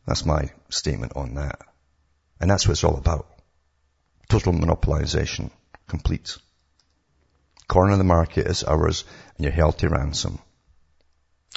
That's 0.07 0.25
my 0.25 0.49
statement 0.69 1.13
on 1.15 1.35
that. 1.35 1.61
And 2.43 2.51
that's 2.51 2.67
what 2.67 2.73
it's 2.73 2.83
all 2.83 2.97
about. 2.97 3.25
Total 4.27 4.51
monopolization. 4.51 5.49
Complete. 5.87 6.37
Corner 7.69 7.93
of 7.93 7.99
the 7.99 8.03
market 8.03 8.47
is 8.47 8.65
ours 8.65 9.05
and 9.37 9.45
you're 9.45 9.53
held 9.53 9.77
to 9.77 9.87
ransom. 9.87 10.39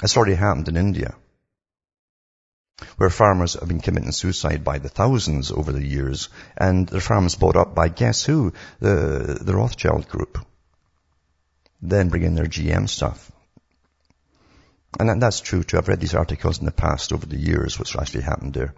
It's 0.01 0.15
already 0.15 0.35
happened 0.35 0.69
in 0.69 0.77
India. 0.77 1.13
Where 2.95 3.09
farmers 3.09 3.55
have 3.55 3.67
been 3.67 3.81
committing 3.81 4.13
suicide 4.13 4.63
by 4.63 4.77
the 4.77 4.87
thousands 4.87 5.51
over 5.51 5.73
the 5.73 5.85
years 5.85 6.29
and 6.55 6.87
their 6.87 7.01
farms 7.01 7.35
bought 7.35 7.57
up 7.57 7.75
by 7.75 7.89
guess 7.89 8.23
who? 8.23 8.53
The, 8.79 9.39
the 9.41 9.57
Rothschild 9.57 10.07
group. 10.07 10.37
Then 11.81 12.07
bring 12.07 12.23
in 12.23 12.35
their 12.35 12.45
GM 12.45 12.87
stuff. 12.87 13.29
And 14.97 15.21
that's 15.21 15.41
true 15.41 15.65
too. 15.65 15.79
I've 15.79 15.89
read 15.89 15.99
these 15.99 16.15
articles 16.15 16.59
in 16.59 16.65
the 16.65 16.71
past 16.71 17.11
over 17.11 17.25
the 17.25 17.37
years, 17.37 17.77
what's 17.77 17.93
actually 17.93 18.21
happened 18.21 18.53
there. 18.53 18.73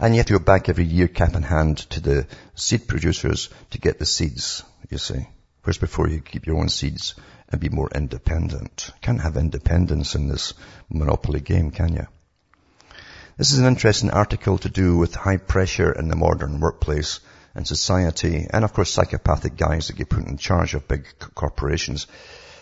And 0.00 0.14
you 0.14 0.18
have 0.18 0.26
to 0.26 0.34
go 0.34 0.38
back 0.38 0.68
every 0.68 0.84
year 0.84 1.08
cap 1.08 1.34
in 1.34 1.42
hand 1.42 1.78
to 1.90 2.00
the 2.00 2.26
seed 2.54 2.86
producers 2.86 3.48
to 3.70 3.78
get 3.78 3.98
the 3.98 4.06
seeds, 4.06 4.62
you 4.90 4.98
see. 4.98 5.26
Whereas 5.62 5.78
before 5.78 6.08
you 6.08 6.20
keep 6.20 6.46
your 6.46 6.58
own 6.58 6.68
seeds 6.68 7.14
and 7.50 7.60
be 7.60 7.68
more 7.68 7.90
independent. 7.94 8.90
Can't 9.00 9.20
have 9.20 9.36
independence 9.36 10.14
in 10.14 10.28
this 10.28 10.54
monopoly 10.88 11.40
game, 11.40 11.70
can 11.70 11.92
you? 11.94 12.06
This 13.36 13.52
is 13.52 13.58
an 13.58 13.66
interesting 13.66 14.10
article 14.10 14.58
to 14.58 14.68
do 14.68 14.96
with 14.96 15.14
high 15.14 15.36
pressure 15.36 15.92
in 15.92 16.08
the 16.08 16.16
modern 16.16 16.60
workplace 16.60 17.20
and 17.54 17.66
society, 17.66 18.46
and 18.50 18.64
of 18.64 18.72
course 18.72 18.90
psychopathic 18.90 19.56
guys 19.56 19.86
that 19.86 19.96
get 19.96 20.08
put 20.08 20.26
in 20.26 20.38
charge 20.38 20.74
of 20.74 20.88
big 20.88 21.06
corporations. 21.34 22.06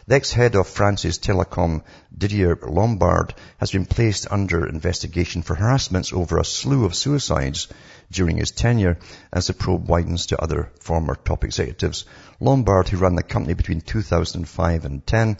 The 0.08 0.14
ex-head 0.14 0.54
of 0.54 0.68
France's 0.68 1.18
Telecom, 1.18 1.82
Didier 2.16 2.56
Lombard, 2.62 3.34
has 3.58 3.72
been 3.72 3.86
placed 3.86 4.30
under 4.30 4.64
investigation 4.64 5.42
for 5.42 5.56
harassments 5.56 6.12
over 6.12 6.38
a 6.38 6.44
slew 6.44 6.84
of 6.84 6.94
suicides 6.94 7.66
during 8.12 8.36
his 8.36 8.52
tenure 8.52 8.98
as 9.32 9.48
the 9.48 9.52
probe 9.52 9.88
widens 9.88 10.26
to 10.26 10.40
other 10.40 10.70
former 10.78 11.16
top 11.16 11.42
executives. 11.42 12.04
Lombard, 12.38 12.88
who 12.88 12.98
ran 12.98 13.16
the 13.16 13.24
company 13.24 13.54
between 13.54 13.80
2005 13.80 14.84
and 14.84 15.04
10, 15.04 15.38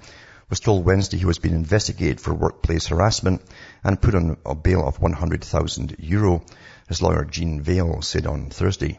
was 0.51 0.59
told 0.59 0.85
Wednesday 0.85 1.19
he 1.19 1.27
was 1.27 1.39
being 1.39 1.55
investigated 1.55 2.21
for 2.21 2.35
workplace 2.35 2.89
harassment 2.89 3.43
and 3.85 4.03
put 4.03 4.17
on 4.17 4.37
a 4.45 4.57
bail 4.57 4.85
of 4.85 5.01
100,000 5.01 5.95
euro, 6.01 6.43
his 6.89 7.01
lawyer 7.01 7.25
Jean 7.25 7.63
Veil 7.63 8.03
said 8.03 8.27
on 8.27 8.51
Thursday. 8.51 8.99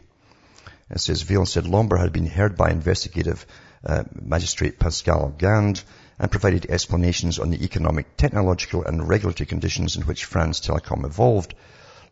It 0.90 1.00
says 1.00 1.20
Veil 1.20 1.44
said 1.44 1.66
Lombard 1.66 2.00
had 2.00 2.12
been 2.14 2.24
heard 2.24 2.56
by 2.56 2.70
investigative 2.70 3.44
uh, 3.84 4.04
Magistrate 4.20 4.78
Pascal 4.78 5.28
Gand 5.36 5.82
and 6.18 6.30
provided 6.30 6.66
explanations 6.68 7.38
on 7.38 7.50
the 7.50 7.64
economic, 7.64 8.16
technological 8.16 8.84
and 8.84 9.08
regulatory 9.08 9.46
conditions 9.46 9.96
in 9.96 10.02
which 10.02 10.24
France 10.24 10.60
Telecom 10.60 11.04
evolved. 11.04 11.54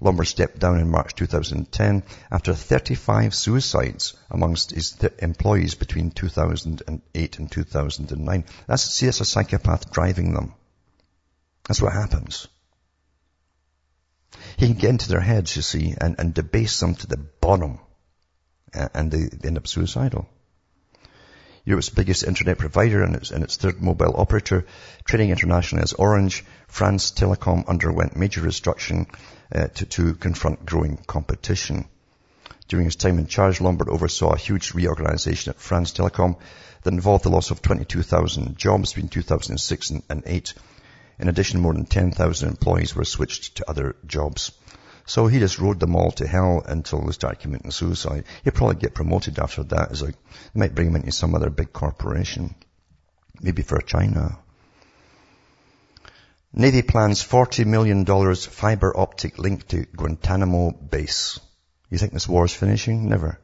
Lombard 0.00 0.28
stepped 0.28 0.58
down 0.58 0.78
in 0.78 0.90
March 0.90 1.14
2010 1.14 2.02
after 2.30 2.54
35 2.54 3.34
suicides 3.34 4.14
amongst 4.30 4.70
his 4.70 4.92
th- 4.92 5.12
employees 5.20 5.74
between 5.74 6.10
2008 6.10 7.38
and 7.38 7.50
2009. 7.50 8.44
That's, 8.66 8.82
see, 8.82 9.06
it's 9.06 9.20
a 9.20 9.24
psychopath 9.24 9.90
driving 9.90 10.34
them. 10.34 10.54
That's 11.66 11.80
what 11.80 11.94
happens. 11.94 12.46
He 14.58 14.66
can 14.66 14.76
get 14.76 14.90
into 14.90 15.08
their 15.08 15.20
heads, 15.20 15.56
you 15.56 15.62
see, 15.62 15.94
and, 15.98 16.16
and 16.18 16.34
debase 16.34 16.78
them 16.78 16.94
to 16.96 17.06
the 17.06 17.16
bottom. 17.16 17.78
And 18.72 19.10
they, 19.10 19.24
they 19.24 19.48
end 19.48 19.56
up 19.56 19.66
suicidal. 19.66 20.28
Europe's 21.66 21.88
biggest 21.88 22.22
internet 22.22 22.58
provider 22.58 23.02
and 23.02 23.16
its, 23.16 23.32
and 23.32 23.42
its 23.42 23.56
third 23.56 23.82
mobile 23.82 24.14
operator, 24.16 24.64
trading 25.04 25.30
internationally 25.30 25.82
as 25.82 25.92
Orange, 25.94 26.44
France 26.68 27.10
Telecom 27.10 27.66
underwent 27.66 28.16
major 28.16 28.40
restructuring 28.40 29.08
uh, 29.52 29.66
to, 29.66 29.84
to 29.86 30.14
confront 30.14 30.64
growing 30.64 30.96
competition. 31.08 31.86
During 32.68 32.84
his 32.84 32.94
time 32.94 33.18
in 33.18 33.26
charge, 33.26 33.60
Lombard 33.60 33.88
oversaw 33.88 34.30
a 34.30 34.38
huge 34.38 34.74
reorganization 34.74 35.50
at 35.50 35.60
France 35.60 35.92
Telecom 35.92 36.36
that 36.84 36.94
involved 36.94 37.24
the 37.24 37.30
loss 37.30 37.50
of 37.50 37.62
22,000 37.62 38.56
jobs 38.56 38.92
between 38.92 39.08
2006 39.08 39.90
and, 39.90 40.02
and 40.08 40.22
8. 40.24 40.54
In 41.18 41.28
addition, 41.28 41.60
more 41.60 41.74
than 41.74 41.86
10,000 41.86 42.48
employees 42.48 42.94
were 42.94 43.04
switched 43.04 43.56
to 43.56 43.68
other 43.68 43.96
jobs. 44.06 44.52
So 45.06 45.28
he 45.28 45.38
just 45.38 45.60
rode 45.60 45.78
them 45.78 45.94
all 45.94 46.10
to 46.12 46.26
hell 46.26 46.62
until 46.66 47.00
they 47.00 47.12
started 47.12 47.40
committing 47.40 47.70
suicide. 47.70 48.24
He'd 48.42 48.54
probably 48.54 48.74
get 48.74 48.94
promoted 48.94 49.38
after 49.38 49.62
that. 49.62 49.92
As 49.92 50.02
like, 50.02 50.16
might 50.52 50.74
bring 50.74 50.88
him 50.88 50.96
into 50.96 51.12
some 51.12 51.34
other 51.34 51.48
big 51.48 51.72
corporation. 51.72 52.56
Maybe 53.40 53.62
for 53.62 53.80
China. 53.80 54.38
Navy 56.52 56.82
plans 56.82 57.22
$40 57.22 57.66
million 57.66 58.04
fiber 58.34 58.98
optic 58.98 59.38
link 59.38 59.68
to 59.68 59.84
Guantanamo 59.84 60.72
base. 60.72 61.38
You 61.88 61.98
think 61.98 62.12
this 62.12 62.28
war 62.28 62.46
is 62.46 62.54
finishing? 62.54 63.08
Never. 63.08 63.38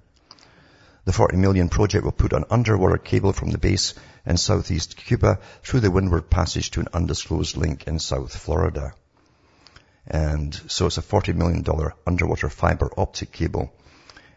The 1.05 1.13
40 1.13 1.37
million 1.37 1.69
project 1.69 2.05
will 2.05 2.13
put 2.13 2.33
an 2.33 2.45
underwater 2.51 2.97
cable 2.97 3.33
from 3.33 3.51
the 3.51 3.59
base 3.59 3.95
in 4.25 4.37
southeast 4.37 4.97
Cuba 4.97 5.39
through 5.63 5.81
the 5.81 5.91
Windward 5.91 6.31
Passage 6.31 6.71
to 6.73 6.81
an 6.81 6.89
undisclosed 6.93 7.57
link 7.57 7.87
in 7.87 7.99
South 7.99 8.37
Florida. 8.37 8.95
And 10.07 10.55
so 10.67 10.87
it's 10.87 10.99
a 10.99 11.03
$40 11.03 11.35
million 11.35 11.65
underwater 12.07 12.49
fiber 12.49 12.91
optic 12.97 13.33
cable. 13.33 13.73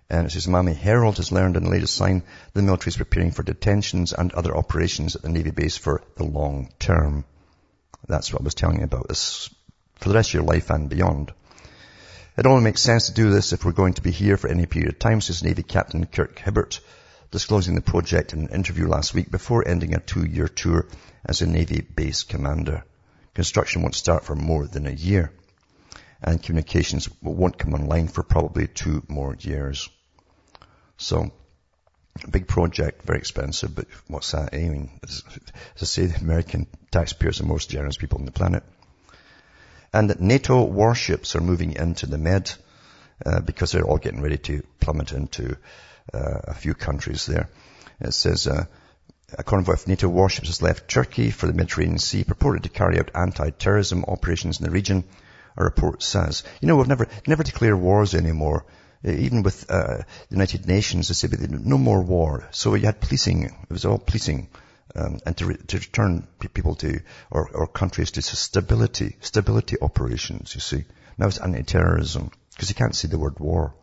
And 0.09 0.27
it 0.27 0.31
says 0.31 0.47
Miami 0.47 0.73
Herald 0.73 1.17
has 1.17 1.31
learned 1.31 1.57
in 1.57 1.63
the 1.63 1.71
latest 1.71 1.95
sign 1.95 2.21
the 2.53 2.61
military 2.61 2.89
is 2.89 2.97
preparing 2.97 3.31
for 3.31 3.41
detentions 3.41 4.13
and 4.13 4.31
other 4.33 4.55
operations 4.55 5.15
at 5.15 5.23
the 5.23 5.29
Navy 5.29 5.49
base 5.49 5.75
for 5.75 6.03
the 6.17 6.23
long 6.23 6.69
term. 6.77 7.25
That's 8.07 8.31
what 8.31 8.41
I 8.41 8.45
was 8.45 8.53
telling 8.53 8.77
you 8.77 8.83
about 8.83 9.07
this 9.07 9.49
for 9.95 10.09
the 10.09 10.15
rest 10.15 10.29
of 10.29 10.33
your 10.35 10.43
life 10.43 10.69
and 10.69 10.87
beyond. 10.87 11.33
It 12.37 12.45
only 12.45 12.63
makes 12.63 12.81
sense 12.81 13.07
to 13.07 13.13
do 13.13 13.31
this 13.31 13.51
if 13.51 13.65
we're 13.65 13.71
going 13.71 13.93
to 13.93 14.03
be 14.03 14.11
here 14.11 14.37
for 14.37 14.49
any 14.49 14.67
period 14.67 14.91
of 14.91 14.99
time, 14.99 15.21
says 15.21 15.41
Navy 15.41 15.63
Captain 15.63 16.05
Kirk 16.05 16.37
Hibbert, 16.37 16.81
disclosing 17.31 17.73
the 17.73 17.81
project 17.81 18.33
in 18.33 18.41
an 18.41 18.49
interview 18.49 18.87
last 18.87 19.15
week 19.15 19.31
before 19.31 19.67
ending 19.67 19.95
a 19.95 19.99
two-year 19.99 20.49
tour 20.49 20.85
as 21.25 21.41
a 21.41 21.47
Navy 21.47 21.81
base 21.81 22.21
commander. 22.21 22.83
Construction 23.33 23.81
won't 23.81 23.95
start 23.95 24.23
for 24.23 24.35
more 24.35 24.67
than 24.67 24.85
a 24.85 24.91
year 24.91 25.31
and 26.25 26.41
communications 26.41 27.07
won't 27.21 27.57
come 27.57 27.75
online 27.75 28.07
for 28.07 28.23
probably 28.23 28.67
two 28.67 29.03
more 29.07 29.35
years. 29.39 29.87
So, 30.97 31.31
big 32.29 32.47
project, 32.47 33.03
very 33.05 33.19
expensive, 33.19 33.75
but 33.75 33.85
what's 34.07 34.31
that? 34.31 34.53
I 34.53 34.57
mean, 34.57 34.99
as, 35.03 35.23
I 35.79 35.85
say, 35.85 36.07
the 36.07 36.19
American 36.19 36.65
taxpayers 36.89 37.39
are 37.39 37.43
the 37.43 37.49
most 37.49 37.69
generous 37.69 37.97
people 37.97 38.17
on 38.17 38.25
the 38.25 38.31
planet. 38.31 38.63
And 39.93 40.09
that 40.09 40.19
NATO 40.19 40.63
warships 40.63 41.35
are 41.35 41.41
moving 41.41 41.73
into 41.73 42.07
the 42.07 42.17
Med 42.17 42.51
uh, 43.23 43.41
because 43.41 43.71
they're 43.71 43.85
all 43.85 43.99
getting 43.99 44.21
ready 44.21 44.37
to 44.37 44.63
plummet 44.79 45.11
into 45.11 45.57
uh, 46.11 46.39
a 46.45 46.53
few 46.55 46.73
countries 46.73 47.27
there. 47.27 47.49
It 48.01 48.13
says 48.13 48.47
uh, 48.47 48.65
a 49.37 49.43
convoy 49.43 49.73
of 49.73 49.87
NATO 49.87 50.09
warships 50.09 50.47
has 50.47 50.61
left 50.61 50.89
Turkey 50.89 51.29
for 51.29 51.45
the 51.45 51.53
Mediterranean 51.53 51.99
Sea, 51.99 52.23
purported 52.23 52.63
to 52.63 52.69
carry 52.69 52.97
out 52.97 53.11
anti-terrorism 53.13 54.05
operations 54.05 54.59
in 54.59 54.65
the 54.65 54.71
region 54.71 55.03
a 55.57 55.63
report 55.63 56.03
says. 56.03 56.43
You 56.61 56.67
know, 56.67 56.75
we've 56.77 56.87
never, 56.87 57.07
never 57.27 57.43
declare 57.43 57.75
wars 57.77 58.15
anymore. 58.15 58.65
Uh, 59.05 59.11
even 59.11 59.43
with 59.43 59.69
uh, 59.69 59.97
the 59.97 60.05
United 60.35 60.67
Nations, 60.67 61.07
they 61.07 61.13
say 61.13 61.27
no 61.49 61.77
more 61.77 62.01
war. 62.01 62.47
So 62.51 62.73
you 62.75 62.85
had 62.85 63.01
policing. 63.01 63.43
It 63.43 63.69
was 63.69 63.85
all 63.85 63.97
policing. 63.97 64.49
Um, 64.95 65.19
and 65.25 65.35
to, 65.37 65.45
re- 65.47 65.57
to 65.67 65.77
return 65.77 66.25
people 66.53 66.75
to, 66.75 67.01
or, 67.29 67.49
or 67.49 67.67
countries 67.67 68.11
to 68.11 68.21
stability, 68.21 69.17
stability 69.19 69.75
operations, 69.81 70.55
you 70.55 70.61
see. 70.61 70.85
Now 71.17 71.27
it's 71.27 71.37
anti-terrorism, 71.37 72.31
because 72.51 72.69
you 72.69 72.75
can't 72.75 72.95
see 72.95 73.09
the 73.09 73.17
word 73.17 73.39
war. 73.39 73.73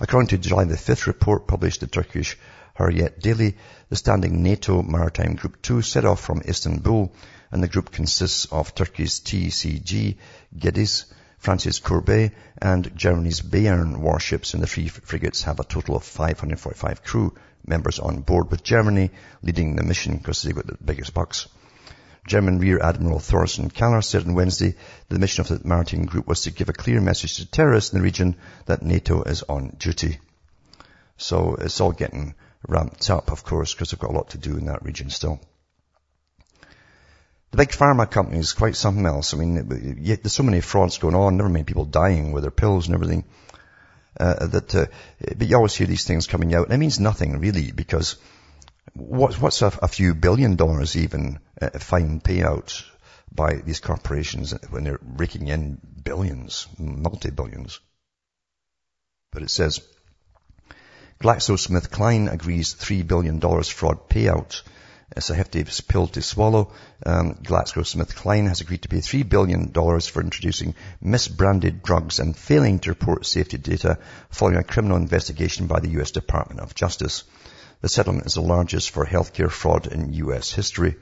According 0.00 0.28
to 0.28 0.38
July 0.38 0.64
the 0.64 0.76
5th 0.76 1.06
report 1.06 1.48
published 1.48 1.82
in 1.82 1.88
Turkish 1.88 2.36
Hurriyet 2.78 3.20
Daily, 3.20 3.56
the 3.88 3.96
standing 3.96 4.42
NATO 4.44 4.82
Maritime 4.82 5.34
Group 5.34 5.60
2 5.62 5.82
set 5.82 6.04
off 6.04 6.20
from 6.20 6.42
Istanbul 6.46 7.12
and 7.50 7.60
the 7.60 7.68
group 7.68 7.90
consists 7.90 8.44
of 8.46 8.72
Turkey's 8.74 9.18
TCG, 9.18 10.16
Gediz, 10.56 11.06
France's 11.38 11.80
Courbet, 11.80 12.32
and 12.60 12.96
Germany's 12.96 13.40
Bayern 13.40 13.96
warships, 13.96 14.54
and 14.54 14.62
the 14.62 14.66
three 14.66 14.86
frigates 14.88 15.42
have 15.42 15.58
a 15.58 15.64
total 15.64 15.96
of 15.96 16.04
545 16.04 17.02
crew 17.02 17.34
members 17.66 17.98
on 17.98 18.20
board, 18.20 18.50
with 18.50 18.62
Germany 18.62 19.10
leading 19.42 19.74
the 19.74 19.82
mission 19.82 20.16
because 20.16 20.42
they've 20.42 20.54
got 20.54 20.66
the 20.66 20.76
biggest 20.84 21.14
bucks. 21.14 21.48
German 22.28 22.60
Rear 22.60 22.80
Admiral 22.80 23.18
Thorsten 23.18 23.70
Kaller 23.70 24.04
said 24.04 24.26
on 24.26 24.34
Wednesday 24.34 24.74
the 25.08 25.18
mission 25.18 25.40
of 25.40 25.48
the 25.48 25.66
maritime 25.66 26.04
group 26.04 26.28
was 26.28 26.42
to 26.42 26.52
give 26.52 26.68
a 26.68 26.74
clear 26.74 27.00
message 27.00 27.38
to 27.38 27.46
terrorists 27.46 27.92
in 27.92 27.98
the 27.98 28.04
region 28.04 28.36
that 28.66 28.82
NATO 28.82 29.22
is 29.22 29.42
on 29.42 29.74
duty. 29.78 30.18
So 31.16 31.56
it's 31.56 31.80
all 31.80 31.92
getting 31.92 32.34
ramped 32.66 33.08
up, 33.10 33.30
of 33.30 33.44
course, 33.44 33.74
because 33.74 33.90
they've 33.90 34.00
got 34.00 34.10
a 34.10 34.14
lot 34.14 34.30
to 34.30 34.38
do 34.38 34.56
in 34.56 34.66
that 34.66 34.84
region 34.84 35.10
still. 35.10 35.40
The 37.50 37.56
big 37.56 37.70
pharma 37.70 38.10
companies, 38.10 38.52
quite 38.52 38.76
something 38.76 39.06
else. 39.06 39.32
I 39.32 39.38
mean, 39.38 39.68
there's 39.68 40.32
so 40.32 40.42
many 40.42 40.60
frauds 40.60 40.98
going 40.98 41.14
on, 41.14 41.36
never 41.36 41.48
mind 41.48 41.66
people 41.66 41.86
dying 41.86 42.32
with 42.32 42.42
their 42.42 42.50
pills 42.50 42.86
and 42.86 42.94
everything. 42.94 43.24
Uh, 44.18 44.46
that, 44.48 44.74
uh, 44.74 44.86
but 45.36 45.46
you 45.46 45.56
always 45.56 45.74
hear 45.74 45.86
these 45.86 46.04
things 46.04 46.26
coming 46.26 46.54
out. 46.54 46.66
And 46.66 46.74
it 46.74 46.78
means 46.78 46.98
nothing 46.98 47.38
really 47.38 47.70
because 47.70 48.16
what, 48.94 49.40
what's 49.40 49.62
a, 49.62 49.66
a, 49.80 49.88
few 49.88 50.14
billion 50.14 50.56
dollars 50.56 50.96
even 50.96 51.38
uh, 51.62 51.70
fine 51.78 52.20
payout 52.20 52.84
by 53.30 53.54
these 53.64 53.80
corporations 53.80 54.52
when 54.70 54.82
they're 54.82 54.98
raking 55.02 55.48
in 55.48 55.78
billions, 56.02 56.66
multi-billions? 56.78 57.78
But 59.30 59.42
it 59.42 59.50
says, 59.50 59.80
GlaxoSmithKline 61.20 62.32
agrees 62.32 62.74
$3 62.74 63.06
billion 63.06 63.40
fraud 63.40 64.08
payout 64.08 64.62
it's 65.16 65.30
a 65.30 65.34
hefty 65.34 65.64
pill 65.88 66.06
to 66.08 66.20
swallow. 66.20 66.70
Um, 67.04 67.34
GlaxoSmithKline 67.36 68.46
has 68.46 68.60
agreed 68.60 68.82
to 68.82 68.88
pay 68.88 68.98
$3 68.98 69.26
billion 69.28 69.72
for 69.72 70.22
introducing 70.22 70.74
misbranded 71.02 71.82
drugs 71.82 72.18
and 72.18 72.36
failing 72.36 72.78
to 72.80 72.90
report 72.90 73.24
safety 73.24 73.56
data 73.56 73.98
following 74.28 74.58
a 74.58 74.64
criminal 74.64 74.98
investigation 74.98 75.66
by 75.66 75.80
the 75.80 75.88
U.S. 75.90 76.10
Department 76.10 76.60
of 76.60 76.74
Justice. 76.74 77.24
The 77.80 77.88
settlement 77.88 78.26
is 78.26 78.34
the 78.34 78.42
largest 78.42 78.90
for 78.90 79.06
healthcare 79.06 79.50
fraud 79.50 79.86
in 79.86 80.12
U.S. 80.12 80.52
history. 80.52 80.96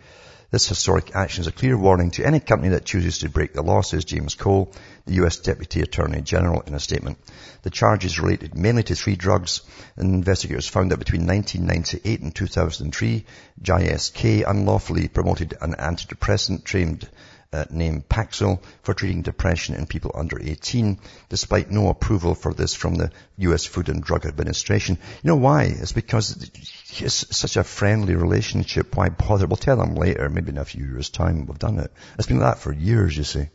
This 0.48 0.68
historic 0.68 1.16
action 1.16 1.40
is 1.40 1.48
a 1.48 1.52
clear 1.52 1.76
warning 1.76 2.12
to 2.12 2.24
any 2.24 2.38
company 2.38 2.70
that 2.70 2.84
chooses 2.84 3.18
to 3.18 3.28
break 3.28 3.52
the 3.52 3.62
law, 3.62 3.80
says 3.80 4.04
James 4.04 4.36
Cole, 4.36 4.72
the 5.04 5.14
U.S. 5.14 5.38
Deputy 5.38 5.80
Attorney 5.80 6.22
General 6.22 6.60
in 6.60 6.74
a 6.74 6.78
statement. 6.78 7.18
The 7.62 7.70
charges 7.70 8.20
related 8.20 8.54
mainly 8.56 8.84
to 8.84 8.94
three 8.94 9.16
drugs, 9.16 9.62
and 9.96 10.14
investigators 10.14 10.68
found 10.68 10.92
that 10.92 10.98
between 10.98 11.26
1998 11.26 12.20
and 12.20 12.32
2003, 12.32 13.24
GSK 13.60 14.48
unlawfully 14.48 15.08
promoted 15.08 15.58
an 15.60 15.74
antidepressant 15.74 16.62
trained 16.62 17.08
uh, 17.52 17.64
named 17.70 18.08
Paxil 18.08 18.60
for 18.82 18.94
treating 18.94 19.22
depression 19.22 19.74
in 19.74 19.86
people 19.86 20.12
under 20.14 20.40
18, 20.40 20.98
despite 21.28 21.70
no 21.70 21.88
approval 21.88 22.34
for 22.34 22.52
this 22.52 22.74
from 22.74 22.96
the 22.96 23.10
U.S. 23.38 23.64
Food 23.64 23.88
and 23.88 24.02
Drug 24.02 24.26
Administration. 24.26 24.98
You 25.22 25.28
know 25.28 25.36
why? 25.36 25.64
It's 25.64 25.92
because 25.92 26.50
it's 26.98 27.36
such 27.36 27.56
a 27.56 27.64
friendly 27.64 28.14
relationship. 28.14 28.96
Why 28.96 29.08
bother? 29.08 29.46
We'll 29.46 29.56
tell 29.56 29.76
them 29.76 29.94
later, 29.94 30.28
maybe 30.28 30.50
in 30.50 30.58
a 30.58 30.64
few 30.64 30.84
years' 30.84 31.10
time 31.10 31.46
we've 31.46 31.58
done 31.58 31.78
it. 31.78 31.92
It's 32.18 32.26
been 32.26 32.38
like 32.38 32.54
that 32.54 32.60
for 32.60 32.72
years, 32.72 33.16
you 33.16 33.24
see. 33.24 33.48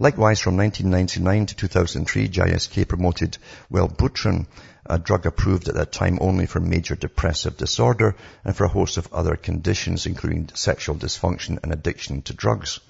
Likewise, 0.00 0.40
from 0.40 0.56
1999 0.56 1.46
to 1.46 1.56
2003, 1.56 2.28
GSK 2.28 2.86
promoted 2.86 3.36
Wellbutrin, 3.72 4.46
a 4.88 4.98
drug 4.98 5.26
approved 5.26 5.68
at 5.68 5.74
that 5.74 5.92
time 5.92 6.18
only 6.20 6.46
for 6.46 6.60
major 6.60 6.94
depressive 6.94 7.56
disorder 7.56 8.16
and 8.44 8.56
for 8.56 8.64
a 8.64 8.68
host 8.68 8.96
of 8.96 9.12
other 9.12 9.36
conditions, 9.36 10.06
including 10.06 10.50
sexual 10.54 10.96
dysfunction 10.96 11.58
and 11.62 11.72
addiction 11.72 12.22
to 12.22 12.32
drugs. 12.32 12.80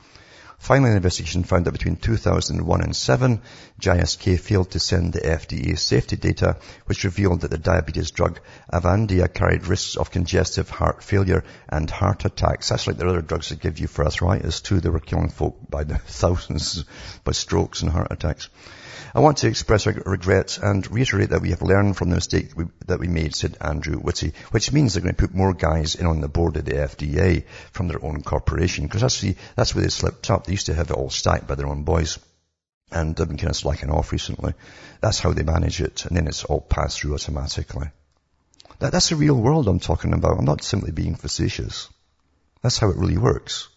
Finally, 0.58 0.90
an 0.90 0.96
investigation 0.96 1.44
found 1.44 1.64
that 1.64 1.72
between 1.72 1.94
2001 1.94 2.80
and 2.80 2.94
7, 2.94 3.40
GSK 3.80 4.40
failed 4.40 4.70
to 4.72 4.80
send 4.80 5.12
the 5.12 5.20
FDA 5.20 5.78
safety 5.78 6.16
data, 6.16 6.56
which 6.86 7.04
revealed 7.04 7.42
that 7.42 7.52
the 7.52 7.58
diabetes 7.58 8.10
drug 8.10 8.40
Avandia 8.72 9.32
carried 9.32 9.68
risks 9.68 9.96
of 9.96 10.10
congestive 10.10 10.68
heart 10.68 11.02
failure 11.04 11.44
and 11.68 11.88
heart 11.88 12.24
attacks. 12.24 12.68
That's 12.68 12.88
like 12.88 12.96
the 12.96 13.08
other 13.08 13.22
drugs 13.22 13.50
that 13.50 13.60
give 13.60 13.78
you 13.78 13.86
for 13.86 14.04
arthritis 14.04 14.60
too. 14.60 14.80
They 14.80 14.90
were 14.90 14.98
killing 14.98 15.30
folk 15.30 15.58
by 15.70 15.84
the 15.84 15.98
thousands 16.06 16.84
by 17.22 17.32
strokes 17.32 17.82
and 17.82 17.92
heart 17.92 18.08
attacks. 18.10 18.48
I 19.14 19.20
want 19.20 19.38
to 19.38 19.48
express 19.48 19.86
our 19.86 19.94
regrets 20.04 20.58
and 20.58 20.90
reiterate 20.90 21.30
that 21.30 21.40
we 21.40 21.50
have 21.50 21.62
learned 21.62 21.96
from 21.96 22.10
the 22.10 22.16
mistake 22.16 22.50
that 22.86 23.00
we 23.00 23.08
made, 23.08 23.34
said 23.34 23.56
Andrew 23.60 23.98
Witty, 23.98 24.32
which 24.50 24.72
means 24.72 24.94
they're 24.94 25.02
going 25.02 25.14
to 25.14 25.20
put 25.26 25.34
more 25.34 25.54
guys 25.54 25.94
in 25.94 26.06
on 26.06 26.20
the 26.20 26.28
board 26.28 26.56
of 26.56 26.64
the 26.64 26.72
FDA 26.72 27.44
from 27.72 27.88
their 27.88 28.04
own 28.04 28.22
corporation, 28.22 28.84
because 28.84 29.00
that's, 29.00 29.20
the, 29.20 29.36
that's 29.56 29.74
where 29.74 29.82
they 29.82 29.90
slipped 29.90 30.30
up. 30.30 30.46
They 30.46 30.52
used 30.52 30.66
to 30.66 30.74
have 30.74 30.90
it 30.90 30.96
all 30.96 31.10
stacked 31.10 31.46
by 31.46 31.54
their 31.54 31.68
own 31.68 31.84
boys. 31.84 32.18
And 32.90 33.14
they've 33.14 33.28
been 33.28 33.36
kind 33.36 33.50
of 33.50 33.56
slacking 33.56 33.90
off 33.90 34.12
recently. 34.12 34.54
That's 35.00 35.20
how 35.20 35.32
they 35.32 35.42
manage 35.42 35.80
it, 35.80 36.06
and 36.06 36.16
then 36.16 36.26
it's 36.26 36.44
all 36.44 36.60
passed 36.60 37.00
through 37.00 37.14
automatically. 37.14 37.88
That, 38.78 38.92
that's 38.92 39.08
the 39.08 39.16
real 39.16 39.34
world 39.34 39.68
I'm 39.68 39.80
talking 39.80 40.12
about. 40.12 40.38
I'm 40.38 40.44
not 40.44 40.62
simply 40.62 40.92
being 40.92 41.14
facetious. 41.14 41.88
That's 42.62 42.78
how 42.78 42.90
it 42.90 42.96
really 42.96 43.18
works. 43.18 43.68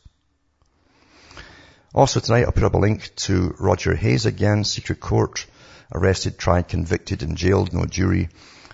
Also 1.93 2.21
tonight 2.21 2.45
I'll 2.45 2.53
put 2.53 2.63
up 2.63 2.73
a 2.73 2.77
link 2.77 3.13
to 3.27 3.53
Roger 3.59 3.93
Hayes 3.93 4.25
again, 4.25 4.63
secret 4.63 5.01
court, 5.01 5.45
arrested, 5.93 6.37
tried, 6.37 6.69
convicted 6.69 7.21
and 7.21 7.35
jailed, 7.35 7.73
no 7.73 7.85
jury. 7.85 8.29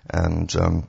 And 0.07 0.55
um, 0.55 0.87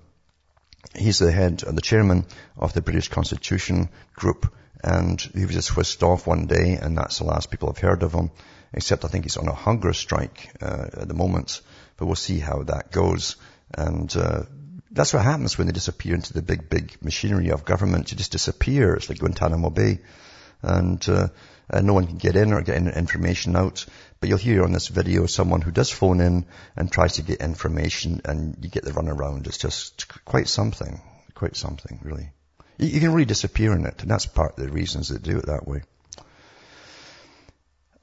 he's 0.95 1.19
the 1.19 1.33
head 1.33 1.65
and 1.67 1.77
the 1.77 1.83
chairman 1.83 2.27
of 2.59 2.75
the 2.75 2.83
British 2.83 3.09
Constitution 3.09 3.89
Group 4.15 4.53
And 4.83 5.21
he 5.21 5.45
was 5.45 5.55
just 5.55 5.77
whisked 5.77 6.03
off 6.03 6.27
one 6.27 6.47
day, 6.47 6.75
and 6.75 6.97
that's 6.97 7.19
the 7.19 7.25
last 7.25 7.51
people 7.51 7.69
have 7.69 7.79
heard 7.79 8.03
of 8.03 8.13
him. 8.13 8.31
Except 8.73 9.05
I 9.05 9.09
think 9.09 9.25
he's 9.25 9.39
on 9.39 9.49
a 9.49 9.55
hunger 9.55 9.95
strike 9.95 10.51
uh, 10.61 10.89
at 10.93 11.09
the 11.09 11.15
moment, 11.15 11.63
but 11.97 12.07
we'll 12.07 12.15
see 12.15 12.39
how 12.39 12.63
that 12.65 12.93
goes. 12.93 13.37
And 13.75 14.15
uh, 14.15 14.43
that's 14.91 15.15
what 15.15 15.25
happens 15.25 15.57
when 15.57 15.67
they 15.67 15.73
disappear 15.73 16.15
into 16.15 16.35
the 16.35 16.43
big, 16.43 16.69
big 16.69 16.97
machinery 17.03 17.51
of 17.51 17.65
government. 17.65 18.13
You 18.13 18.19
just 18.19 18.33
disappear. 18.33 18.95
It's 18.95 19.09
like 19.09 19.19
Guantanamo 19.19 19.71
Bay, 19.71 20.01
and, 20.61 21.09
uh, 21.09 21.29
and 21.71 21.87
no 21.87 21.95
one 21.95 22.07
can 22.07 22.19
get 22.19 22.37
in 22.37 22.53
or 22.53 22.63
get 22.63 22.77
information 22.77 23.57
out. 23.57 23.85
But 24.21 24.29
you'll 24.29 24.39
hear 24.39 24.65
on 24.65 24.73
this 24.73 24.89
video 24.89 25.27
someone 25.27 25.61
who 25.61 25.71
does 25.71 25.91
phone 25.91 26.21
in 26.21 26.47
and 26.77 26.91
tries 26.91 27.15
to 27.15 27.23
get 27.23 27.41
information, 27.41 28.21
and 28.25 28.57
you 28.61 28.71
get 28.71 28.85
the 28.85 28.93
runaround. 28.93 29.47
It's 29.47 29.59
just 29.59 30.07
quite 30.25 30.49
something, 30.49 31.01
quite 31.35 31.57
something, 31.57 32.01
really. 32.03 32.31
You, 32.79 32.89
you 32.89 33.01
can 33.01 33.13
really 33.13 33.25
disappear 33.25 33.73
in 33.73 33.87
it, 33.87 34.03
and 34.03 34.11
that's 34.11 34.27
part 34.27 34.59
of 34.59 34.65
the 34.65 34.73
reasons 34.73 35.09
they 35.09 35.19
do 35.19 35.39
it 35.39 35.47
that 35.47 35.67
way. 35.67 35.83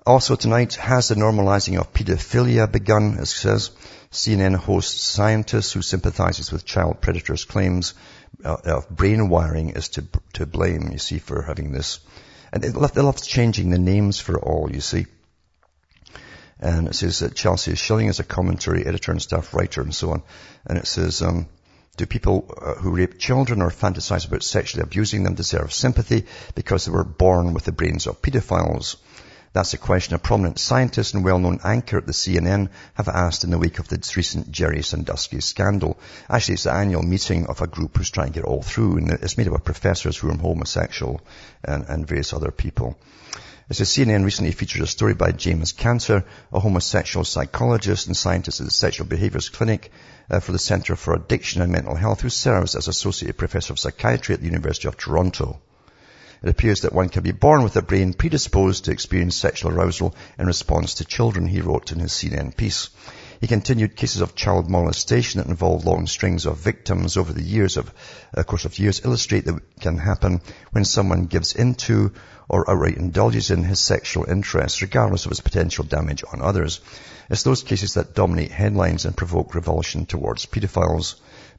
Also 0.08 0.36
tonight, 0.36 0.76
has 0.76 1.08
the 1.08 1.16
normalizing 1.16 1.80
of 1.80 1.92
pedophilia 1.92 2.72
begun, 2.72 3.18
as 3.18 3.32
it 3.32 3.38
says? 3.38 3.72
CNN 4.12 4.56
hosts 4.56 5.02
scientists 5.02 5.74
who 5.74 5.82
sympathizes 5.82 6.52
with 6.52 6.64
child 6.64 7.02
predators 7.02 7.44
claims 7.44 7.96
uh, 8.44 8.56
of 8.66 8.88
brain 8.88 9.30
wiring 9.30 9.70
is 9.70 9.90
to, 9.90 10.06
to 10.34 10.46
blame, 10.46 10.92
you 10.92 11.00
see, 11.00 11.18
for 11.18 11.42
having 11.42 11.72
this. 11.72 12.00
And 12.56 12.64
they 12.64 12.70
love, 12.70 12.94
they 12.94 13.02
love 13.02 13.22
changing 13.22 13.70
the 13.70 13.78
names 13.78 14.22
for 14.22 14.40
all, 14.40 14.72
you 14.72 14.80
see. 14.80 15.08
And 16.58 16.88
it 16.88 16.96
says 16.96 17.20
that 17.20 17.36
Chelsea 17.36 17.76
Schilling 17.76 18.08
is 18.08 18.22
a 18.22 18.24
commentary 18.24 18.86
editor 18.86 19.12
and 19.12 19.22
staff 19.22 19.54
writer 19.54 19.82
and 19.82 19.94
so 19.94 20.12
on. 20.12 20.24
And 20.66 20.78
it 20.78 20.88
says, 20.88 21.22
um, 21.22 21.48
do 21.98 22.06
people 22.06 22.50
uh, 22.58 22.76
who 22.76 22.96
rape 22.96 23.20
children 23.20 23.62
or 23.62 23.72
fantasize 23.72 24.26
about 24.26 24.42
sexually 24.42 24.84
abusing 24.84 25.24
them 25.24 25.36
deserve 25.36 25.74
sympathy 25.74 26.28
because 26.56 26.86
they 26.86 26.94
were 26.94 27.04
born 27.04 27.54
with 27.54 27.66
the 27.66 27.74
brains 27.74 28.08
of 28.08 28.22
pedophiles? 28.22 28.96
That's 29.56 29.74
a 29.74 29.78
question 29.78 30.16
a 30.16 30.20
prominent 30.20 30.60
scientist 30.60 31.14
and 31.14 31.24
well-known 31.24 31.62
anchor 31.64 31.98
at 31.98 32.06
the 32.06 32.12
CNN 32.12 32.68
have 32.96 33.08
asked 33.08 33.46
in 33.46 33.52
the 33.52 33.58
wake 33.58 33.80
of 33.80 33.88
the 33.88 34.14
recent 34.18 34.52
Jerry 34.52 34.82
Sandusky 34.82 35.40
scandal. 35.40 35.98
Actually, 36.30 36.56
it's 36.56 36.64
the 36.64 36.74
annual 36.74 37.04
meeting 37.04 37.48
of 37.48 37.62
a 37.62 37.68
group 37.68 37.96
who's 37.96 38.10
trying 38.10 38.28
to 38.28 38.34
get 38.34 38.44
it 38.44 38.48
all 38.48 38.62
through, 38.62 38.98
and 38.98 39.12
it's 39.12 39.38
made 39.38 39.48
up 39.48 39.54
of 39.54 39.64
professors 39.64 40.18
who 40.18 40.30
are 40.30 40.36
homosexual 40.36 41.22
and, 41.64 41.86
and 41.88 42.06
various 42.06 42.34
other 42.34 42.52
people. 42.52 42.98
As 43.70 43.78
the 43.78 43.86
CNN 43.86 44.26
recently 44.26 44.52
featured 44.52 44.82
a 44.82 44.88
story 44.88 45.14
by 45.14 45.32
James 45.32 45.72
Cantor, 45.72 46.26
a 46.52 46.60
homosexual 46.60 47.24
psychologist 47.24 48.08
and 48.08 48.18
scientist 48.18 48.60
at 48.60 48.66
the 48.66 48.72
Sexual 48.72 49.08
Behaviors 49.08 49.48
Clinic 49.48 49.90
uh, 50.30 50.42
for 50.42 50.52
the 50.52 50.60
Center 50.60 50.98
for 50.98 51.14
Addiction 51.14 51.62
and 51.62 51.72
Mental 51.72 51.96
Health, 51.96 52.20
who 52.20 52.30
serves 52.30 52.76
as 52.76 52.90
Associate 52.90 53.38
Professor 53.38 53.72
of 53.72 53.80
Psychiatry 53.80 54.36
at 54.36 54.42
the 54.42 54.48
University 54.48 54.90
of 54.90 54.98
Toronto. 54.98 55.62
It 56.46 56.52
appears 56.52 56.82
that 56.82 56.94
one 56.94 57.10
can 57.10 57.24
be 57.24 57.32
born 57.32 57.64
with 57.64 57.76
a 57.76 57.82
brain 57.82 58.14
predisposed 58.14 58.86
to 58.86 58.92
experience 58.92 59.36
sexual 59.36 59.72
arousal 59.72 60.14
in 60.38 60.46
response 60.46 60.94
to 60.96 61.04
children, 61.04 61.48
he 61.48 61.60
wrote 61.60 61.92
in 61.92 61.98
his 61.98 62.12
CNN 62.12 62.56
piece. 62.56 62.90
He 63.42 63.48
continued 63.48 63.96
cases 63.96 64.22
of 64.22 64.36
child 64.36 64.70
molestation 64.70 65.40
that 65.40 65.48
involve 65.48 65.86
long 65.86 66.06
strings 66.06 66.46
of 66.46 66.60
victims 66.60 67.18
over 67.18 67.34
the 67.34 67.42
years 67.42 67.78
of, 67.78 67.92
uh, 68.38 68.44
course 68.44 68.66
of 68.66 68.78
years 68.78 69.02
illustrate 69.04 69.46
that 69.46 69.60
can 69.80 69.98
happen 69.98 70.40
when 70.70 70.86
someone 70.86 71.26
gives 71.26 71.56
into 71.56 72.12
or 72.48 72.70
outright 72.70 72.98
indulges 72.98 73.50
in 73.50 73.64
his 73.64 73.80
sexual 73.80 74.30
interests, 74.30 74.84
regardless 74.84 75.26
of 75.26 75.32
his 75.32 75.42
potential 75.42 75.84
damage 75.84 76.24
on 76.32 76.44
others. 76.44 76.80
It's 77.28 77.42
those 77.42 77.64
cases 77.64 77.96
that 77.96 78.14
dominate 78.14 78.52
headlines 78.52 79.06
and 79.06 79.18
provoke 79.18 79.56
revulsion 79.56 80.06
towards 80.06 80.46
pedophiles. 80.46 81.16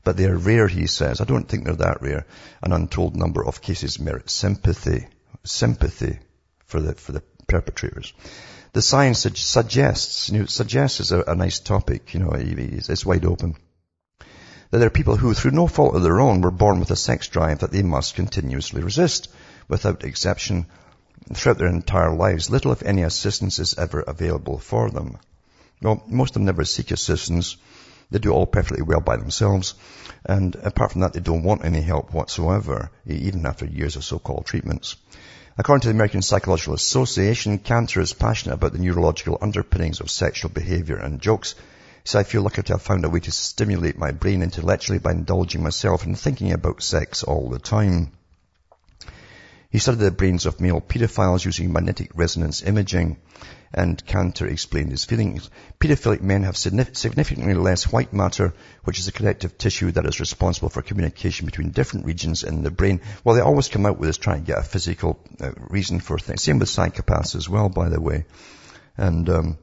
But 0.07 0.17
they're 0.17 0.37
rare, 0.37 0.69
he 0.69 0.87
says. 0.87 1.21
I 1.21 1.25
don't 1.25 1.49
think 1.49 1.65
they're 1.65 1.75
that 1.75 2.01
rare. 2.01 2.27
An 2.63 2.73
untold 2.73 3.17
number 3.17 3.45
of 3.45 3.61
cases 3.61 3.99
merit 3.99 4.31
sympathy, 4.31 5.09
sympathy 5.43 6.21
for 6.65 6.81
the, 6.81 6.95
for 6.95 7.11
the 7.11 7.25
perpetrators. 7.49 8.13
The 8.73 8.83
science 8.83 9.27
suggests, 9.35 10.29
you 10.29 10.39
know, 10.39 10.47
suggests 10.47 11.01
is 11.01 11.11
a, 11.11 11.25
a 11.27 11.35
nice 11.35 11.59
topic, 11.59 12.15
you 12.15 12.21
know, 12.21 12.31
it's 12.33 13.05
wide 13.05 13.25
open. 13.25 13.57
That 14.71 14.79
there 14.79 14.87
are 14.87 15.01
people 15.01 15.17
who, 15.17 15.35
through 15.35 15.51
no 15.51 15.67
fault 15.67 15.97
of 15.97 16.05
their 16.05 16.21
own, 16.21 16.41
were 16.41 16.53
born 16.53 16.79
with 16.79 16.93
a 16.93 16.97
sex 16.97 17.27
drive 17.27 17.59
that 17.59 17.73
they 17.73 17.83
must 17.83 18.15
continuously 18.15 18.85
resist, 18.85 19.29
without 19.67 20.05
exception, 20.05 20.67
throughout 21.35 21.59
their 21.59 21.67
entire 21.67 22.15
lives. 22.15 22.49
Little, 22.49 22.71
if 22.71 22.85
any, 22.85 23.03
assistance 23.03 23.59
is 23.59 23.77
ever 23.77 24.03
available 24.03 24.61
for 24.61 24.89
them. 24.89 25.19
Well, 25.83 26.05
most 26.07 26.31
of 26.31 26.35
them 26.35 26.45
never 26.45 26.65
seek 26.65 26.93
assistance 26.93 27.57
they 28.11 28.19
do 28.19 28.31
all 28.31 28.47
perfectly 28.47 28.83
well 28.83 29.01
by 29.01 29.17
themselves. 29.17 29.75
And 30.25 30.55
apart 30.57 30.93
from 30.93 31.01
that, 31.03 31.13
they 31.13 31.21
don't 31.21 31.43
want 31.43 31.65
any 31.65 31.81
help 31.81 32.13
whatsoever, 32.13 32.91
even 33.07 33.47
after 33.47 33.67
years 33.67 33.97
of 33.97 34.05
so-called 34.05 34.47
treatments. 34.47 34.97
According 35.59 35.83
to 35.83 35.89
the 35.89 35.95
American 35.95 36.23
Psychological 36.23 36.75
Association, 36.75 37.59
Cantor 37.59 38.01
is 38.01 38.13
passionate 38.13 38.55
about 38.55 38.73
the 38.73 38.79
neurological 38.79 39.39
underpinnings 39.41 40.01
of 40.01 40.11
sexual 40.11 40.51
behavior 40.51 40.97
and 40.97 41.21
jokes. 41.21 41.55
So 42.05 42.19
I 42.19 42.25
feel 42.25 42.43
lucky 42.43 42.63
to 42.63 42.75
have 42.75 42.83
found 42.83 43.05
a 43.05 43.09
way 43.09 43.21
to 43.21 43.33
stimulate 43.33 43.99
my 43.99 44.13
brain 44.13 44.43
intellectually 44.43 44.99
by 44.99 45.13
indulging 45.13 45.63
myself 45.63 46.05
in 46.05 46.15
thinking 46.15 46.53
about 46.53 46.83
sex 46.83 47.23
all 47.23 47.49
the 47.49 47.59
time. 47.59 48.13
He 49.71 49.79
studied 49.79 50.01
the 50.01 50.11
brains 50.11 50.47
of 50.47 50.61
male 50.61 50.81
pedophiles 50.81 51.45
using 51.45 51.73
magnetic 51.73 52.11
resonance 52.15 52.63
imaging 52.63 53.17
and 53.73 54.05
Cantor 54.07 54.47
explained 54.47 54.91
his 54.91 55.05
feelings. 55.05 55.51
Pedophilic 55.79 56.23
men 56.23 56.45
have 56.45 56.57
significantly 56.57 57.55
less 57.55 57.91
white 57.91 58.13
matter, 58.13 58.55
which 58.85 58.99
is 58.99 59.09
a 59.09 59.13
connective 59.13 59.59
tissue 59.59 59.93
that 59.93 60.07
is 60.07 60.21
responsible 60.21 60.69
for 60.69 60.83
communication 60.83 61.47
between 61.47 61.71
different 61.71 62.07
regions 62.07 62.45
in 62.45 62.63
the 62.63 62.71
brain. 62.71 63.01
Well, 63.25 63.35
they 63.35 63.43
always 63.43 63.69
come 63.69 63.87
out 63.87 63.99
with 63.99 64.09
this 64.09 64.19
trying 64.19 64.41
to 64.41 64.47
get 64.47 64.59
a 64.59 64.63
physical 64.63 65.19
uh, 65.41 65.53
reason 65.71 66.01
for 66.01 66.19
things. 66.19 66.43
Same 66.43 66.59
with 66.59 66.69
psychopaths 66.69 67.37
as 67.37 67.49
well, 67.49 67.69
by 67.69 67.89
the 67.89 68.01
way. 68.01 68.25
And 68.97 69.29
um, 69.29 69.59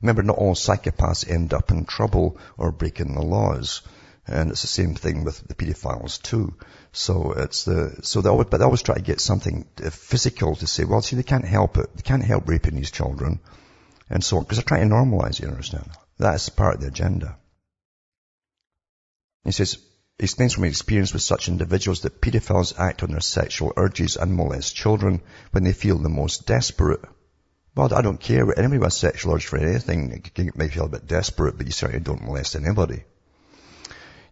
remember, 0.00 0.22
not 0.22 0.38
all 0.38 0.54
psychopaths 0.54 1.28
end 1.28 1.52
up 1.52 1.70
in 1.70 1.84
trouble 1.84 2.38
or 2.56 2.72
breaking 2.72 3.14
the 3.14 3.22
laws. 3.22 3.82
And 4.28 4.50
it's 4.50 4.62
the 4.62 4.68
same 4.68 4.94
thing 4.94 5.24
with 5.24 5.46
the 5.46 5.54
pedophiles 5.54 6.20
too. 6.20 6.54
So 6.92 7.32
it's 7.32 7.64
the, 7.64 8.00
so 8.02 8.20
they 8.20 8.28
always, 8.28 8.48
but 8.50 8.58
they 8.58 8.64
always 8.64 8.82
try 8.82 8.96
to 8.96 9.02
get 9.02 9.20
something 9.20 9.66
uh, 9.84 9.90
physical 9.90 10.56
to 10.56 10.66
say, 10.66 10.84
well, 10.84 11.00
see, 11.00 11.16
they 11.16 11.22
can't 11.22 11.44
help 11.44 11.76
it. 11.76 11.94
They 11.94 12.02
can't 12.02 12.24
help 12.24 12.48
raping 12.48 12.74
these 12.74 12.90
children 12.90 13.40
and 14.08 14.22
so 14.22 14.38
on, 14.38 14.44
because 14.44 14.58
they're 14.58 14.64
trying 14.64 14.88
to 14.88 14.94
normalize 14.94 15.40
you 15.40 15.48
understand? 15.48 15.88
That's 16.18 16.48
part 16.48 16.76
of 16.76 16.80
the 16.80 16.88
agenda. 16.88 17.36
He 19.44 19.52
says, 19.52 19.78
explains 20.18 20.54
from 20.54 20.64
experience 20.64 21.12
with 21.12 21.22
such 21.22 21.48
individuals 21.48 22.00
that 22.00 22.20
pedophiles 22.20 22.78
act 22.78 23.02
on 23.02 23.10
their 23.10 23.20
sexual 23.20 23.72
urges 23.76 24.16
and 24.16 24.34
molest 24.34 24.74
children 24.74 25.20
when 25.50 25.64
they 25.64 25.72
feel 25.72 25.98
the 25.98 26.08
most 26.08 26.46
desperate. 26.46 27.00
Well, 27.74 27.92
I 27.92 28.00
don't 28.00 28.20
care. 28.20 28.46
Anybody 28.58 28.78
with 28.78 28.88
a 28.88 28.90
sexual 28.90 29.34
urge 29.34 29.46
for 29.46 29.58
anything 29.58 30.24
it 30.34 30.56
may 30.56 30.68
feel 30.68 30.86
a 30.86 30.88
bit 30.88 31.06
desperate, 31.06 31.58
but 31.58 31.66
you 31.66 31.72
certainly 31.72 32.02
don't 32.02 32.24
molest 32.24 32.56
anybody. 32.56 33.04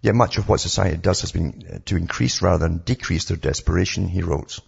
Yet 0.05 0.15
much 0.15 0.37
of 0.37 0.47
what 0.51 0.61
society 0.61 0.99
does 0.99 1.23
has 1.23 1.33
been 1.33 1.65
uh, 1.67 1.79
to 1.87 1.97
increase 1.97 2.43
rather 2.43 2.69
than 2.69 2.83
decrease 2.85 3.25
their 3.25 3.39
desperation, 3.39 4.07
he 4.07 4.21
wrote. 4.21 4.61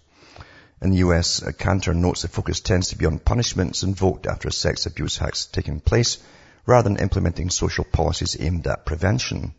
In 0.80 0.92
the 0.92 1.04
US, 1.08 1.42
uh, 1.42 1.52
Cantor 1.52 1.92
notes 1.92 2.22
the 2.22 2.28
focus 2.28 2.60
tends 2.60 2.88
to 2.88 2.96
be 2.96 3.04
on 3.04 3.18
punishments 3.18 3.82
invoked 3.82 4.26
after 4.26 4.48
a 4.48 4.52
sex 4.52 4.86
abuse 4.86 5.18
has 5.18 5.44
taken 5.44 5.80
place, 5.80 6.16
rather 6.64 6.88
than 6.88 7.02
implementing 7.02 7.50
social 7.50 7.84
policies 7.84 8.38
aimed 8.40 8.66
at 8.66 8.86
prevention. 8.86 9.52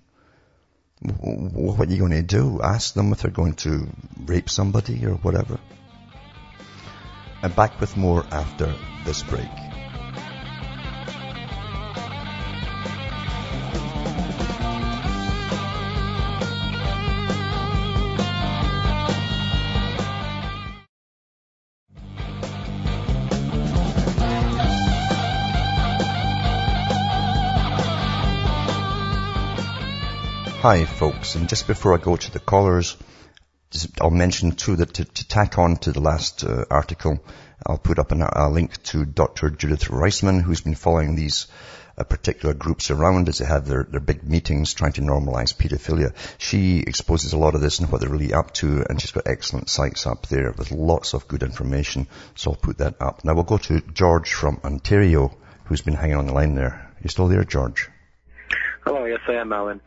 What 1.00 1.88
are 1.88 1.92
you 1.92 2.00
going 2.00 2.12
to 2.12 2.24
do? 2.24 2.60
Ask 2.64 2.96
them 2.96 3.12
if 3.12 3.22
they're 3.22 3.30
going 3.30 3.54
to 3.58 3.88
rape 4.26 4.50
somebody 4.50 5.06
or 5.06 5.14
whatever? 5.14 5.60
And 7.44 7.56
back 7.56 7.80
with 7.80 7.96
more 7.96 8.26
after 8.32 8.74
this 9.06 9.22
break. 9.22 9.67
Hi 30.68 30.84
folks, 30.84 31.36
and 31.36 31.48
just 31.48 31.66
before 31.66 31.94
I 31.94 31.98
go 31.98 32.18
to 32.18 32.30
the 32.30 32.42
callers, 32.42 32.98
I'll 34.02 34.10
mention 34.10 34.52
too 34.52 34.76
that 34.76 34.96
to, 34.96 35.06
to 35.06 35.28
tack 35.30 35.58
on 35.58 35.78
to 35.78 35.94
the 35.94 36.02
last 36.02 36.44
uh, 36.44 36.66
article, 36.70 37.24
I'll 37.66 37.78
put 37.78 38.00
up 38.00 38.12
an, 38.12 38.22
a 38.22 38.50
link 38.50 38.84
to 38.92 39.06
Dr. 39.06 39.50
Judith 39.50 39.86
Reisman, 39.86 40.42
who's 40.42 40.60
been 40.60 40.76
following 40.76 41.16
these 41.16 41.48
uh, 41.98 42.04
particular 42.04 42.54
groups 42.54 42.92
around 42.92 43.30
as 43.30 43.38
they 43.38 43.46
have 43.46 43.66
their, 43.66 43.86
their 43.86 44.02
big 44.02 44.24
meetings 44.24 44.74
trying 44.74 44.92
to 44.92 45.02
normalize 45.02 45.56
pedophilia. 45.56 46.14
She 46.38 46.80
exposes 46.80 47.32
a 47.32 47.38
lot 47.38 47.56
of 47.56 47.62
this 47.62 47.80
and 47.80 47.90
what 47.90 48.02
they're 48.02 48.10
really 48.10 48.34
up 48.34 48.54
to, 48.56 48.84
and 48.90 49.00
she's 49.00 49.12
got 49.14 49.26
excellent 49.26 49.70
sites 49.70 50.06
up 50.06 50.28
there 50.28 50.52
with 50.52 50.74
lots 50.74 51.14
of 51.14 51.30
good 51.30 51.44
information, 51.44 52.08
so 52.36 52.52
I'll 52.52 52.58
put 52.58 52.80
that 52.80 52.96
up. 53.00 53.24
Now 53.24 53.36
we'll 53.36 53.46
go 53.46 53.58
to 53.58 53.80
George 53.80 54.34
from 54.34 54.60
Ontario, 54.66 55.34
who's 55.64 55.82
been 55.82 55.94
hanging 55.94 56.18
on 56.18 56.26
the 56.26 56.34
line 56.34 56.56
there. 56.56 56.94
You 57.02 57.08
still 57.08 57.30
there, 57.30 57.46
George? 57.46 57.90
Hello, 58.84 59.06
yes 59.06 59.22
I 59.30 59.36
am, 59.36 59.54
Alan 59.54 59.80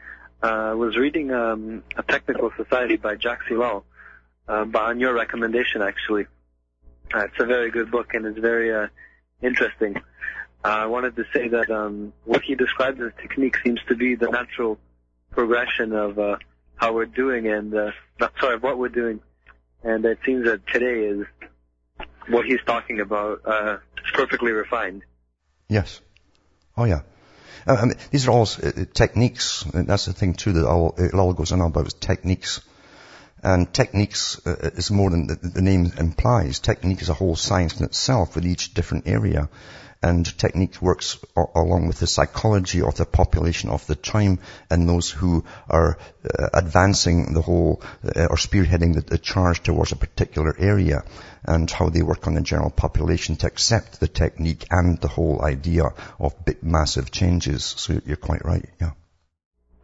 uh, 0.42 0.74
was 0.76 0.96
reading 0.96 1.32
um, 1.32 1.82
a 1.96 2.02
technical 2.02 2.50
society 2.56 2.96
by 2.96 3.16
Jacques 3.16 3.48
Ellul, 3.50 3.82
uh, 4.48 4.64
but 4.64 4.82
on 4.82 5.00
your 5.00 5.14
recommendation 5.14 5.82
actually. 5.82 6.26
Uh, 7.12 7.24
it's 7.24 7.40
a 7.40 7.44
very 7.44 7.70
good 7.70 7.90
book 7.90 8.14
and 8.14 8.24
it's 8.24 8.38
very 8.38 8.72
uh, 8.72 8.86
interesting. 9.42 9.96
Uh, 10.64 10.68
I 10.68 10.86
wanted 10.86 11.16
to 11.16 11.24
say 11.32 11.48
that 11.48 11.70
um, 11.70 12.12
what 12.24 12.42
he 12.42 12.54
describes 12.54 13.00
as 13.00 13.12
technique 13.20 13.56
seems 13.64 13.80
to 13.88 13.96
be 13.96 14.14
the 14.14 14.28
natural 14.28 14.78
progression 15.30 15.92
of 15.92 16.18
uh, 16.18 16.36
how 16.76 16.92
we're 16.92 17.06
doing 17.06 17.48
and 17.48 17.74
uh, 17.74 17.90
sorry 18.40 18.58
what 18.58 18.78
we're 18.78 18.88
doing, 18.88 19.20
and 19.82 20.04
it 20.04 20.18
seems 20.24 20.44
that 20.44 20.66
today 20.66 21.06
is 21.06 21.26
what 22.28 22.46
he's 22.46 22.60
talking 22.66 23.00
about 23.00 23.40
uh, 23.46 23.78
perfectly 24.14 24.52
refined. 24.52 25.02
Yes. 25.68 26.00
Oh 26.76 26.84
yeah. 26.84 27.02
Uh, 27.66 27.76
I 27.80 27.84
mean, 27.84 27.94
these 28.10 28.26
are 28.26 28.30
all 28.30 28.42
uh, 28.42 28.70
techniques. 28.92 29.64
And 29.74 29.86
that's 29.86 30.06
the 30.06 30.12
thing 30.12 30.34
too 30.34 30.52
that 30.52 30.66
all, 30.66 30.94
it 30.98 31.14
all 31.14 31.32
goes 31.32 31.52
on 31.52 31.60
about 31.60 31.86
is 31.86 31.94
techniques. 31.94 32.60
And 33.42 33.72
techniques 33.72 34.40
uh, 34.46 34.70
is 34.74 34.90
more 34.90 35.10
than 35.10 35.26
the 35.26 35.62
name 35.62 35.92
implies. 35.98 36.58
Technique 36.58 37.02
is 37.02 37.08
a 37.08 37.14
whole 37.14 37.36
science 37.36 37.78
in 37.78 37.86
itself 37.86 38.34
with 38.34 38.46
each 38.46 38.74
different 38.74 39.08
area 39.08 39.48
and 40.02 40.38
technique 40.38 40.80
works 40.80 41.18
along 41.54 41.86
with 41.86 41.98
the 41.98 42.06
psychology 42.06 42.80
of 42.80 42.96
the 42.96 43.04
population 43.04 43.68
of 43.68 43.86
the 43.86 43.94
time 43.94 44.38
and 44.70 44.88
those 44.88 45.10
who 45.10 45.44
are 45.68 45.98
uh, 46.24 46.48
advancing 46.54 47.34
the 47.34 47.42
whole 47.42 47.82
uh, 48.04 48.26
or 48.30 48.36
spearheading 48.36 48.94
the, 48.94 49.02
the, 49.02 49.18
charge 49.18 49.62
towards 49.62 49.92
a 49.92 49.96
particular 49.96 50.54
area 50.58 51.02
and 51.44 51.70
how 51.70 51.90
they 51.90 52.02
work 52.02 52.26
on 52.26 52.34
the 52.34 52.40
general 52.40 52.70
population 52.70 53.36
to 53.36 53.46
accept 53.46 54.00
the 54.00 54.08
technique 54.08 54.66
and 54.70 54.98
the 55.00 55.08
whole 55.08 55.42
idea 55.42 55.84
of 56.18 56.44
big, 56.44 56.62
massive 56.62 57.10
changes. 57.10 57.64
So 57.64 58.00
you're 58.06 58.16
quite 58.16 58.44
right, 58.44 58.68
yeah. 58.80 58.92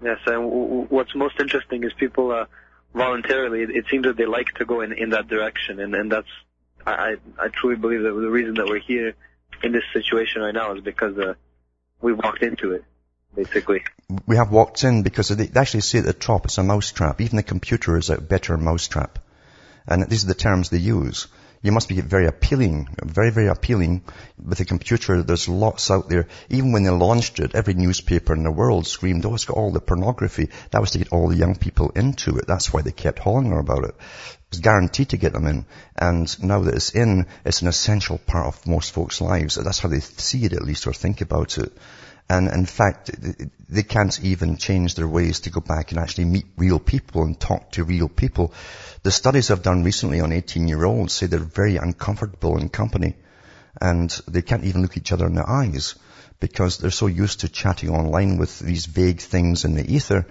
Yes, 0.03 0.19
and 0.27 0.51
w- 0.51 0.87
what's 0.89 1.15
most 1.15 1.41
interesting 1.41 1.85
is 1.85 1.93
people 1.93 2.31
uh, 2.31 2.47
voluntarily, 2.95 3.63
it, 3.63 3.71
it 3.71 3.85
seems 3.91 4.05
that 4.05 4.17
they 4.17 4.27
like 4.27 4.49
to 4.55 4.65
go 4.65 4.81
in, 4.81 4.93
in 4.93 5.11
that 5.11 5.29
direction 5.29 5.79
and, 5.81 5.95
and 5.95 6.11
that's 6.11 6.29
I, 6.87 7.17
I 7.39 7.49
truly 7.49 7.77
believe 7.77 8.03
that 8.03 8.13
the 8.13 8.31
reason 8.31 8.55
that 8.55 8.67
we're 8.67 8.79
here 8.79 9.15
in 9.67 9.73
this 9.73 9.85
situation 9.93 10.43
right 10.43 10.55
now 10.55 10.75
is 10.75 10.83
because 10.83 11.19
uh, 11.19 11.35
we 12.01 12.13
walked 12.13 12.43
into 12.43 12.73
it, 12.73 12.85
basically. 13.35 13.85
We 14.27 14.37
have 14.37 14.51
walked 14.51 14.85
in 14.85 15.03
because 15.03 15.29
they 15.29 15.51
actually 15.55 15.81
say 15.81 15.99
at 15.99 16.05
the 16.05 16.13
top 16.13 16.47
it's 16.47 16.59
a 16.59 16.63
mousetrap. 16.63 17.21
Even 17.21 17.37
the 17.37 17.43
computer 17.43 17.99
is 17.99 18.09
a 18.09 18.21
better 18.21 18.57
mousetrap. 18.57 19.19
And 19.87 20.09
these 20.09 20.25
are 20.25 20.29
the 20.29 20.35
terms 20.35 20.71
they 20.71 20.79
use. 20.79 21.27
You 21.63 21.73
must 21.73 21.89
be 21.89 22.01
very 22.01 22.27
appealing, 22.27 22.89
very, 23.03 23.31
very 23.31 23.49
appealing. 23.49 24.03
With 24.43 24.61
a 24.61 24.65
computer, 24.65 25.23
there's 25.23 25.49
lots 25.49 25.91
out 25.91 26.09
there. 26.09 26.29
Even 26.49 26.71
when 26.73 26.85
they 26.85 26.91
launched 26.91 27.41
it, 27.41 27.55
every 27.55 27.75
newspaper 27.75 28.35
in 28.35 28.45
the 28.45 28.53
world 28.53 28.87
screamed, 28.87 29.25
oh, 29.27 29.35
it's 29.35 29.47
got 29.47 29.57
all 29.57 29.73
the 29.73 29.81
pornography. 29.81 30.51
That 30.71 30.81
was 30.81 30.93
to 30.93 30.99
get 30.99 31.13
all 31.13 31.29
the 31.29 31.37
young 31.37 31.57
people 31.57 31.91
into 31.91 32.37
it. 32.37 32.47
That's 32.47 32.73
why 32.73 32.83
they 32.83 32.93
kept 32.93 33.19
hollering 33.19 33.59
about 33.59 33.85
it 33.85 33.95
was 34.51 34.61
guaranteed 34.61 35.11
to 35.11 35.17
get 35.17 35.33
them 35.33 35.47
in. 35.47 35.67
And 35.97 36.43
now 36.43 36.61
that 36.61 36.75
it's 36.75 36.95
in, 36.95 37.27
it's 37.45 37.63
an 37.63 37.69
essential 37.69 38.19
part 38.19 38.47
of 38.47 38.67
most 38.67 38.93
folks' 38.93 39.21
lives. 39.21 39.57
That's 39.57 39.81
how 39.81 39.89
they 39.89 40.01
see 40.01 40.45
it 40.45 40.53
at 40.53 40.63
least 40.63 40.87
or 40.87 40.93
think 40.93 41.21
about 41.21 41.59
it. 41.59 41.73
And 42.29 42.49
in 42.49 42.67
fact, 42.67 43.11
they 43.69 43.85
can't 43.85 44.21
even 44.25 44.57
change 44.57 44.95
their 44.95 45.07
ways 45.07 45.41
to 45.41 45.51
go 45.51 45.61
back 45.61 45.93
and 45.93 46.01
actually 46.01 46.25
meet 46.25 46.47
real 46.57 46.81
people 46.81 47.23
and 47.23 47.39
talk 47.39 47.71
to 47.73 47.85
real 47.85 48.09
people. 48.09 48.53
The 49.05 49.13
studies 49.13 49.51
I've 49.51 49.63
done 49.63 49.85
recently 49.85 50.21
on 50.21 50.33
18 50.33 50.67
year 50.67 50.85
olds 50.85 51.13
say 51.13 51.27
they're 51.27 51.39
very 51.39 51.77
uncomfortable 51.77 52.59
in 52.59 52.69
company 52.69 53.15
and 53.81 54.11
they 54.27 54.43
can't 54.43 54.65
even 54.65 54.83
look 54.83 54.97
each 54.97 55.13
other 55.13 55.27
in 55.27 55.35
the 55.35 55.49
eyes 55.49 55.95
because 56.41 56.79
they're 56.79 56.91
so 56.91 57.07
used 57.07 57.41
to 57.41 57.49
chatting 57.49 57.91
online 57.91 58.39
with 58.39 58.59
these 58.59 58.87
vague 58.87 59.21
things 59.21 59.65
in 59.65 59.75
the 59.75 59.95
ether 59.95 60.27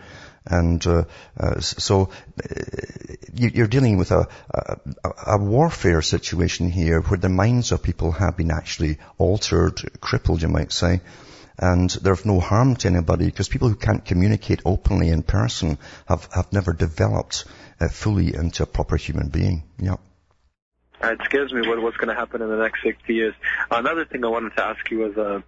and 0.46 0.86
uh, 0.86 1.04
uh, 1.40 1.60
so 1.60 2.10
uh, 2.44 2.56
you're 3.34 3.68
dealing 3.68 3.98
with 3.98 4.12
a, 4.12 4.28
a, 4.54 4.78
a, 5.28 5.38
warfare 5.38 6.02
situation 6.02 6.70
here 6.70 7.02
where 7.02 7.18
the 7.18 7.30
minds 7.30 7.72
of 7.72 7.82
people 7.82 8.12
have 8.12 8.38
been 8.38 8.52
actually 8.52 8.98
altered, 9.18 9.82
crippled, 10.00 10.42
you 10.42 10.48
might 10.48 10.72
say. 10.72 11.02
And 11.58 11.90
there's 11.90 12.26
no 12.26 12.40
harm 12.40 12.76
to 12.78 12.88
anybody 12.88 13.26
because 13.26 13.48
people 13.48 13.70
who 13.70 13.76
can't 13.76 14.04
communicate 14.04 14.62
openly 14.66 15.10
in 15.10 15.24
person 15.24 15.78
have, 16.08 16.28
have 16.34 16.52
never 16.52 16.74
developed 16.74 17.46
uh, 17.80 17.88
fully 17.88 18.36
into 18.36 18.64
a 18.64 18.66
proper 18.66 18.98
human 18.98 19.30
being. 19.30 19.64
Yeah. 19.80 19.96
It 21.02 21.20
scares 21.26 21.52
me 21.54 21.68
what, 21.68 21.82
what's 21.82 21.98
going 21.98 22.10
to 22.10 22.16
happen 22.16 22.42
in 22.42 22.50
the 22.50 22.58
next 22.58 22.84
60 22.84 23.14
years. 23.14 23.34
Another 23.72 24.06
thing 24.06 24.24
I 24.24 24.28
wanted 24.28 24.56
to 24.58 24.64
ask 24.64 24.92
you 24.92 25.00
was 25.00 25.18
uh, 25.18 25.42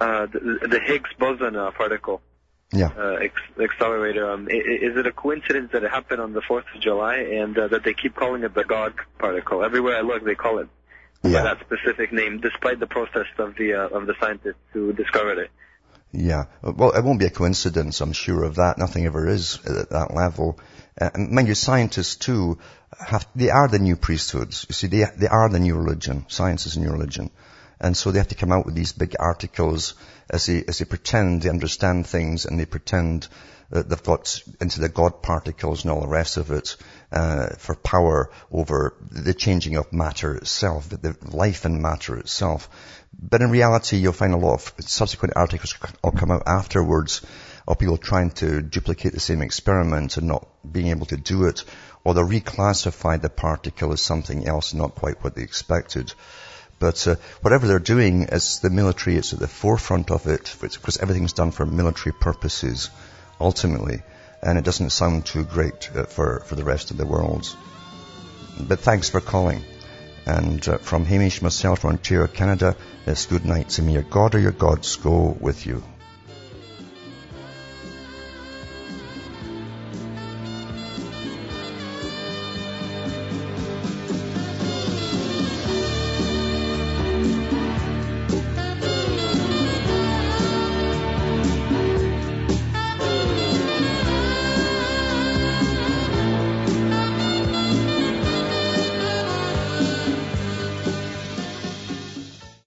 uh, 0.00 0.26
the, 0.26 0.68
the 0.68 0.80
Higgs 0.80 1.10
boson 1.18 1.56
uh, 1.56 1.70
particle 1.70 2.20
yeah. 2.72 2.90
uh, 2.96 3.14
ex- 3.14 3.60
accelerator. 3.60 4.30
Um, 4.30 4.48
is 4.48 4.96
it 4.96 5.06
a 5.06 5.12
coincidence 5.12 5.72
that 5.72 5.82
it 5.84 5.90
happened 5.90 6.20
on 6.20 6.32
the 6.32 6.40
4th 6.40 6.64
of 6.74 6.80
July 6.80 7.16
and 7.16 7.56
uh, 7.58 7.68
that 7.68 7.84
they 7.84 7.94
keep 7.94 8.14
calling 8.14 8.42
it 8.44 8.54
the 8.54 8.64
God 8.64 8.94
particle? 9.18 9.64
Everywhere 9.64 9.96
I 9.96 10.02
look, 10.02 10.24
they 10.24 10.34
call 10.34 10.58
it 10.58 10.68
yeah. 11.22 11.42
by 11.42 11.54
that 11.54 11.60
specific 11.60 12.12
name, 12.12 12.40
despite 12.40 12.80
the 12.80 12.86
protest 12.86 13.38
of 13.38 13.56
the 13.56 13.74
uh, 13.74 13.88
of 13.88 14.06
the 14.06 14.14
scientists 14.20 14.56
who 14.72 14.92
discovered 14.92 15.38
it. 15.38 15.50
Yeah. 16.12 16.44
Well, 16.62 16.92
it 16.92 17.04
won't 17.04 17.18
be 17.18 17.26
a 17.26 17.30
coincidence, 17.30 18.00
I'm 18.00 18.12
sure 18.12 18.44
of 18.44 18.56
that. 18.56 18.78
Nothing 18.78 19.04
ever 19.04 19.28
is 19.28 19.58
at 19.66 19.90
that 19.90 20.14
level. 20.14 20.58
Uh, 20.98 21.10
mind 21.16 21.48
you, 21.48 21.54
scientists 21.54 22.16
too 22.16 22.58
have, 22.98 23.26
they 23.34 23.50
are 23.50 23.68
the 23.68 23.78
new 23.78 23.94
priesthoods. 23.96 24.64
You 24.68 24.72
see, 24.72 24.86
they, 24.86 25.04
they 25.16 25.28
are 25.28 25.48
the 25.48 25.60
new 25.60 25.76
religion. 25.76 26.24
Science 26.28 26.66
is 26.66 26.76
a 26.76 26.80
new 26.80 26.90
religion. 26.90 27.30
And 27.80 27.96
so 27.96 28.10
they 28.10 28.18
have 28.18 28.28
to 28.28 28.34
come 28.34 28.52
out 28.52 28.66
with 28.66 28.74
these 28.74 28.92
big 28.92 29.14
articles 29.18 29.94
as 30.28 30.46
they, 30.46 30.64
as 30.66 30.78
they 30.78 30.84
pretend 30.84 31.42
they 31.42 31.48
understand 31.48 32.06
things 32.06 32.44
and 32.44 32.58
they 32.58 32.66
pretend 32.66 33.28
that 33.70 33.88
they've 33.88 34.02
got 34.02 34.42
into 34.60 34.80
the 34.80 34.88
God 34.88 35.22
particles 35.22 35.84
and 35.84 35.92
all 35.92 36.00
the 36.00 36.08
rest 36.08 36.38
of 36.38 36.50
it 36.50 36.76
uh, 37.12 37.48
for 37.58 37.74
power 37.74 38.30
over 38.50 38.94
the 39.10 39.34
changing 39.34 39.76
of 39.76 39.92
matter 39.92 40.34
itself, 40.34 40.88
the 40.88 41.16
life 41.30 41.66
in 41.66 41.82
matter 41.82 42.16
itself. 42.16 42.68
But 43.18 43.42
in 43.42 43.50
reality, 43.50 43.98
you'll 43.98 44.12
find 44.12 44.32
a 44.32 44.38
lot 44.38 44.54
of 44.54 44.74
subsequent 44.80 45.34
articles 45.36 45.74
will 46.02 46.12
come 46.12 46.30
out 46.30 46.44
afterwards 46.46 47.20
of 47.66 47.78
people 47.78 47.98
trying 47.98 48.30
to 48.30 48.62
duplicate 48.62 49.12
the 49.12 49.20
same 49.20 49.42
experiment 49.42 50.16
and 50.16 50.28
not 50.28 50.48
being 50.70 50.88
able 50.88 51.06
to 51.06 51.18
do 51.18 51.44
it, 51.44 51.64
or 52.04 52.14
they 52.14 52.22
reclassify 52.22 53.20
the 53.20 53.28
particle 53.28 53.92
as 53.92 54.00
something 54.00 54.46
else, 54.46 54.72
not 54.72 54.94
quite 54.94 55.22
what 55.22 55.34
they 55.34 55.42
expected. 55.42 56.14
But 56.78 57.06
uh, 57.08 57.16
whatever 57.42 57.66
they're 57.66 57.78
doing, 57.78 58.26
as 58.26 58.60
the 58.60 58.70
military, 58.70 59.16
it's 59.16 59.32
at 59.32 59.40
the 59.40 59.48
forefront 59.48 60.10
of 60.10 60.26
it 60.26 60.48
of 60.54 60.60
because 60.60 60.98
everything's 60.98 61.32
done 61.32 61.50
for 61.50 61.66
military 61.66 62.12
purposes, 62.12 62.90
ultimately, 63.40 64.02
and 64.42 64.58
it 64.58 64.64
doesn't 64.64 64.90
sound 64.90 65.26
too 65.26 65.44
great 65.44 65.90
uh, 65.94 66.04
for 66.04 66.40
for 66.46 66.54
the 66.54 66.64
rest 66.64 66.90
of 66.90 66.96
the 66.96 67.06
world. 67.06 67.54
But 68.60 68.80
thanks 68.80 69.10
for 69.10 69.20
calling. 69.20 69.64
And 70.26 70.66
uh, 70.68 70.78
from 70.78 71.04
Hamish, 71.04 71.42
myself, 71.42 71.84
Ontario, 71.84 72.26
Canada, 72.26 72.76
it's 73.06 73.26
good 73.26 73.44
night 73.44 73.70
to 73.70 73.82
me. 73.82 73.94
Your 73.94 74.02
God 74.02 74.34
or 74.34 74.38
your 74.38 74.52
gods 74.52 74.96
go 74.96 75.36
with 75.40 75.66
you. 75.66 75.82